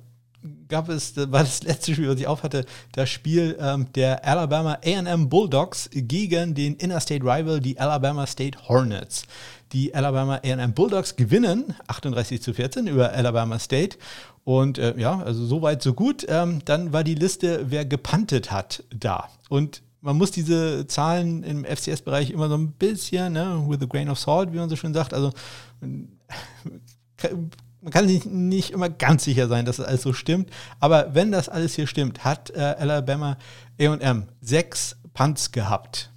gab 0.68 0.88
es, 0.88 1.16
war 1.16 1.40
das 1.42 1.62
letzte 1.62 1.94
Spiel, 1.94 2.09
was 2.09 2.20
ich 2.20 2.26
aufhatte, 2.26 2.64
das 2.92 3.09
Spiel 3.11 3.56
ähm, 3.61 3.87
der 3.94 4.24
Alabama 4.24 4.78
AM 4.85 5.28
Bulldogs 5.28 5.88
gegen 5.92 6.54
den 6.54 6.74
Interstate 6.76 7.22
Rival, 7.22 7.61
die 7.61 7.78
Alabama 7.78 8.26
State 8.26 8.68
Hornets. 8.68 9.24
Die 9.72 9.94
Alabama 9.94 10.40
AM 10.44 10.72
Bulldogs 10.74 11.16
gewinnen 11.16 11.74
38 11.88 12.40
zu 12.40 12.54
14 12.54 12.87
über 12.87 13.12
Alabama 13.12 13.59
State. 13.59 13.98
Und 14.44 14.78
äh, 14.78 14.96
ja, 14.96 15.18
also 15.20 15.44
so 15.44 15.61
weit, 15.62 15.82
so 15.82 15.92
gut. 15.92 16.24
Ähm, 16.28 16.61
dann 16.64 16.92
war 16.92 17.02
die 17.02 17.16
Liste, 17.16 17.66
wer 17.68 17.85
gepantet 17.85 18.52
hat, 18.52 18.85
da. 18.94 19.28
Und 19.48 19.82
man 20.00 20.16
muss 20.16 20.30
diese 20.30 20.87
Zahlen 20.87 21.42
im 21.42 21.64
FCS-Bereich 21.64 22.30
immer 22.30 22.48
so 22.48 22.56
ein 22.56 22.70
bisschen, 22.72 23.32
ne, 23.32 23.64
with 23.66 23.82
a 23.82 23.87
grain 23.87 24.09
of 24.09 24.20
salt, 24.20 24.52
wie 24.52 24.59
man 24.59 24.68
so 24.68 24.76
schön 24.76 24.94
sagt. 24.94 25.12
Also 25.12 25.32
man 27.87 27.92
kann 27.92 28.09
sich 28.09 28.25
nicht 28.25 28.70
immer 28.70 28.88
ganz 28.88 29.22
sicher 29.22 29.46
sein, 29.46 29.64
dass 29.64 29.77
das 29.77 29.87
alles 29.87 30.03
so 30.03 30.12
stimmt. 30.12 30.51
Aber 30.81 31.14
wenn 31.14 31.31
das 31.31 31.49
alles 31.49 31.77
hier 31.77 31.87
stimmt, 31.87 32.25
hat 32.25 32.51
äh, 32.51 32.59
Alabama 32.59 33.38
AM 33.81 34.27
sechs 34.40 34.96
Punts 35.14 35.53
gehabt. 35.53 36.11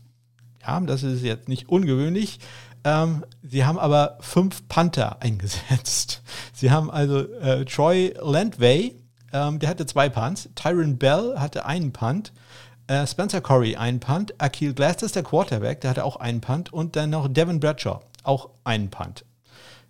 Ja, 0.66 0.80
das 0.80 1.04
ist 1.04 1.22
jetzt 1.22 1.48
nicht 1.48 1.70
ungewöhnlich. 1.70 2.40
Ähm, 2.84 3.24
sie 3.44 3.66
haben 3.66 3.78
aber 3.78 4.18
fünf 4.20 4.68
Panther 4.68 5.18
eingesetzt. 5.22 6.24
Sie 6.54 6.72
haben 6.72 6.90
also 6.90 7.20
äh, 7.20 7.66
Troy 7.66 8.16
Landway, 8.20 8.96
ähm, 9.32 9.60
der 9.60 9.70
hatte 9.70 9.86
zwei 9.86 10.10
Punts. 10.10 10.50
Tyron 10.56 10.98
Bell 10.98 11.36
hatte 11.38 11.68
einen 11.68 11.94
Punt. 11.94 12.34
Äh, 12.88 13.06
Spencer 13.06 13.42
Corey, 13.42 13.76
ein 13.76 14.00
Punt. 14.00 14.34
Akil 14.42 14.74
Glass, 14.74 14.98
der 14.98 15.22
Quarterback, 15.22 15.82
der 15.82 15.92
hatte 15.92 16.04
auch 16.04 16.16
einen 16.16 16.42
Punt. 16.42 16.74
Und 16.74 16.96
dann 16.96 17.12
noch 17.12 17.28
Devin 17.28 17.60
Bradshaw, 17.60 18.00
auch 18.24 18.50
einen 18.64 18.90
Punt. 18.90 19.24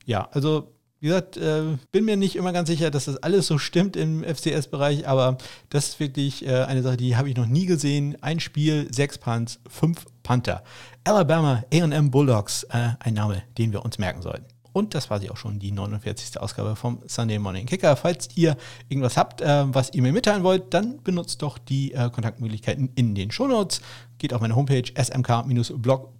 Ja, 0.04 0.28
also 0.34 0.74
wie 1.00 1.08
gesagt, 1.08 1.38
äh, 1.38 1.78
bin 1.91 2.06
mir 2.06 2.18
nicht 2.18 2.36
immer 2.36 2.52
ganz 2.52 2.70
sicher, 2.70 2.91
dass 2.91 3.06
das 3.06 3.18
alles 3.18 3.47
so 3.47 3.58
stimmt 3.58 3.95
im 3.95 4.24
FCS-Bereich, 4.24 5.08
aber 5.08 5.38
das 5.70 5.89
ist 5.89 6.00
wirklich 6.00 6.45
äh, 6.45 6.64
eine 6.64 6.82
Sache, 6.82 6.97
die 6.97 7.16
habe 7.16 7.30
ich 7.30 7.38
noch 7.38 7.45
nie 7.45 7.66
gesehen. 7.66 8.18
Ein 8.22 8.39
Spiel, 8.39 8.88
sechs 8.93 9.18
Punts, 9.18 9.60
fünf 9.70 10.06
Panther. 10.24 10.64
Alabama 11.06 11.64
AM 11.74 12.12
Bulldogs, 12.12 12.64
äh, 12.64 12.89
ein 13.00 13.14
Name, 13.14 13.43
den 13.58 13.72
wir 13.72 13.84
uns 13.86 13.97
merken 13.97 14.22
sollten. 14.22 14.45
Und 14.74 14.94
das 14.96 15.10
war 15.10 15.20
sie 15.20 15.30
auch 15.30 15.38
schon, 15.38 15.60
die 15.60 15.72
49. 15.72 16.40
Ausgabe 16.40 16.76
vom 16.76 17.00
Sunday 17.08 17.40
Morning 17.40 17.66
Kicker. 17.66 17.96
Falls 17.96 18.30
ihr 18.36 18.58
irgendwas 18.88 19.18
habt, 19.18 19.42
äh, 19.42 19.66
was 19.74 19.94
ihr 19.94 20.02
mir 20.02 20.12
mitteilen 20.14 20.44
wollt, 20.44 20.74
dann 20.74 21.02
benutzt 21.04 21.42
doch 21.42 21.58
die 21.58 21.94
äh, 21.94 22.10
Kontaktmöglichkeiten 22.10 22.92
in 22.96 23.16
den 23.16 23.32
Shownotes. 23.32 23.82
Geht 24.18 24.34
auf 24.34 24.42
meine 24.42 24.56
Homepage 24.56 24.92
smk-blog.de 24.96 26.18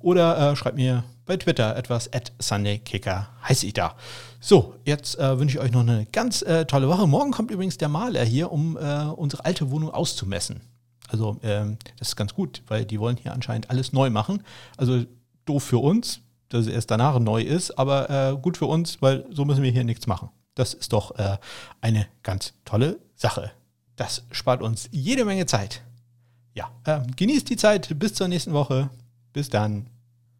oder 0.00 0.52
äh, 0.52 0.56
schreibt 0.56 0.76
mir 0.76 1.04
bei 1.28 1.36
Twitter 1.36 1.76
etwas 1.76 2.12
at 2.12 2.32
SundayKicker 2.40 3.28
heiße 3.46 3.66
ich 3.66 3.74
da. 3.74 3.94
So, 4.40 4.74
jetzt 4.84 5.18
äh, 5.18 5.38
wünsche 5.38 5.58
ich 5.58 5.62
euch 5.62 5.72
noch 5.72 5.82
eine 5.82 6.06
ganz 6.06 6.42
äh, 6.42 6.64
tolle 6.64 6.88
Woche. 6.88 7.06
Morgen 7.06 7.32
kommt 7.32 7.50
übrigens 7.50 7.76
der 7.76 7.88
Maler 7.88 8.24
hier, 8.24 8.50
um 8.50 8.76
äh, 8.76 9.04
unsere 9.04 9.44
alte 9.44 9.70
Wohnung 9.70 9.90
auszumessen. 9.90 10.62
Also 11.08 11.38
ähm, 11.42 11.76
das 11.98 12.08
ist 12.08 12.16
ganz 12.16 12.34
gut, 12.34 12.62
weil 12.66 12.84
die 12.84 12.98
wollen 12.98 13.16
hier 13.16 13.32
anscheinend 13.32 13.70
alles 13.70 13.92
neu 13.92 14.10
machen. 14.10 14.42
Also 14.76 15.04
doof 15.44 15.64
für 15.64 15.78
uns, 15.78 16.20
dass 16.48 16.66
es 16.66 16.72
erst 16.72 16.90
danach 16.90 17.18
neu 17.18 17.42
ist, 17.42 17.78
aber 17.78 18.10
äh, 18.10 18.36
gut 18.36 18.56
für 18.56 18.66
uns, 18.66 19.00
weil 19.02 19.26
so 19.30 19.44
müssen 19.44 19.62
wir 19.62 19.70
hier 19.70 19.84
nichts 19.84 20.06
machen. 20.06 20.30
Das 20.54 20.74
ist 20.74 20.92
doch 20.92 21.16
äh, 21.18 21.36
eine 21.80 22.06
ganz 22.22 22.54
tolle 22.64 22.98
Sache. 23.14 23.52
Das 23.96 24.24
spart 24.30 24.62
uns 24.62 24.88
jede 24.92 25.24
Menge 25.24 25.46
Zeit. 25.46 25.82
Ja, 26.54 26.70
äh, 26.84 27.00
genießt 27.16 27.48
die 27.48 27.56
Zeit. 27.56 27.98
Bis 27.98 28.14
zur 28.14 28.28
nächsten 28.28 28.52
Woche. 28.52 28.90
Bis 29.32 29.50
dann. 29.50 29.88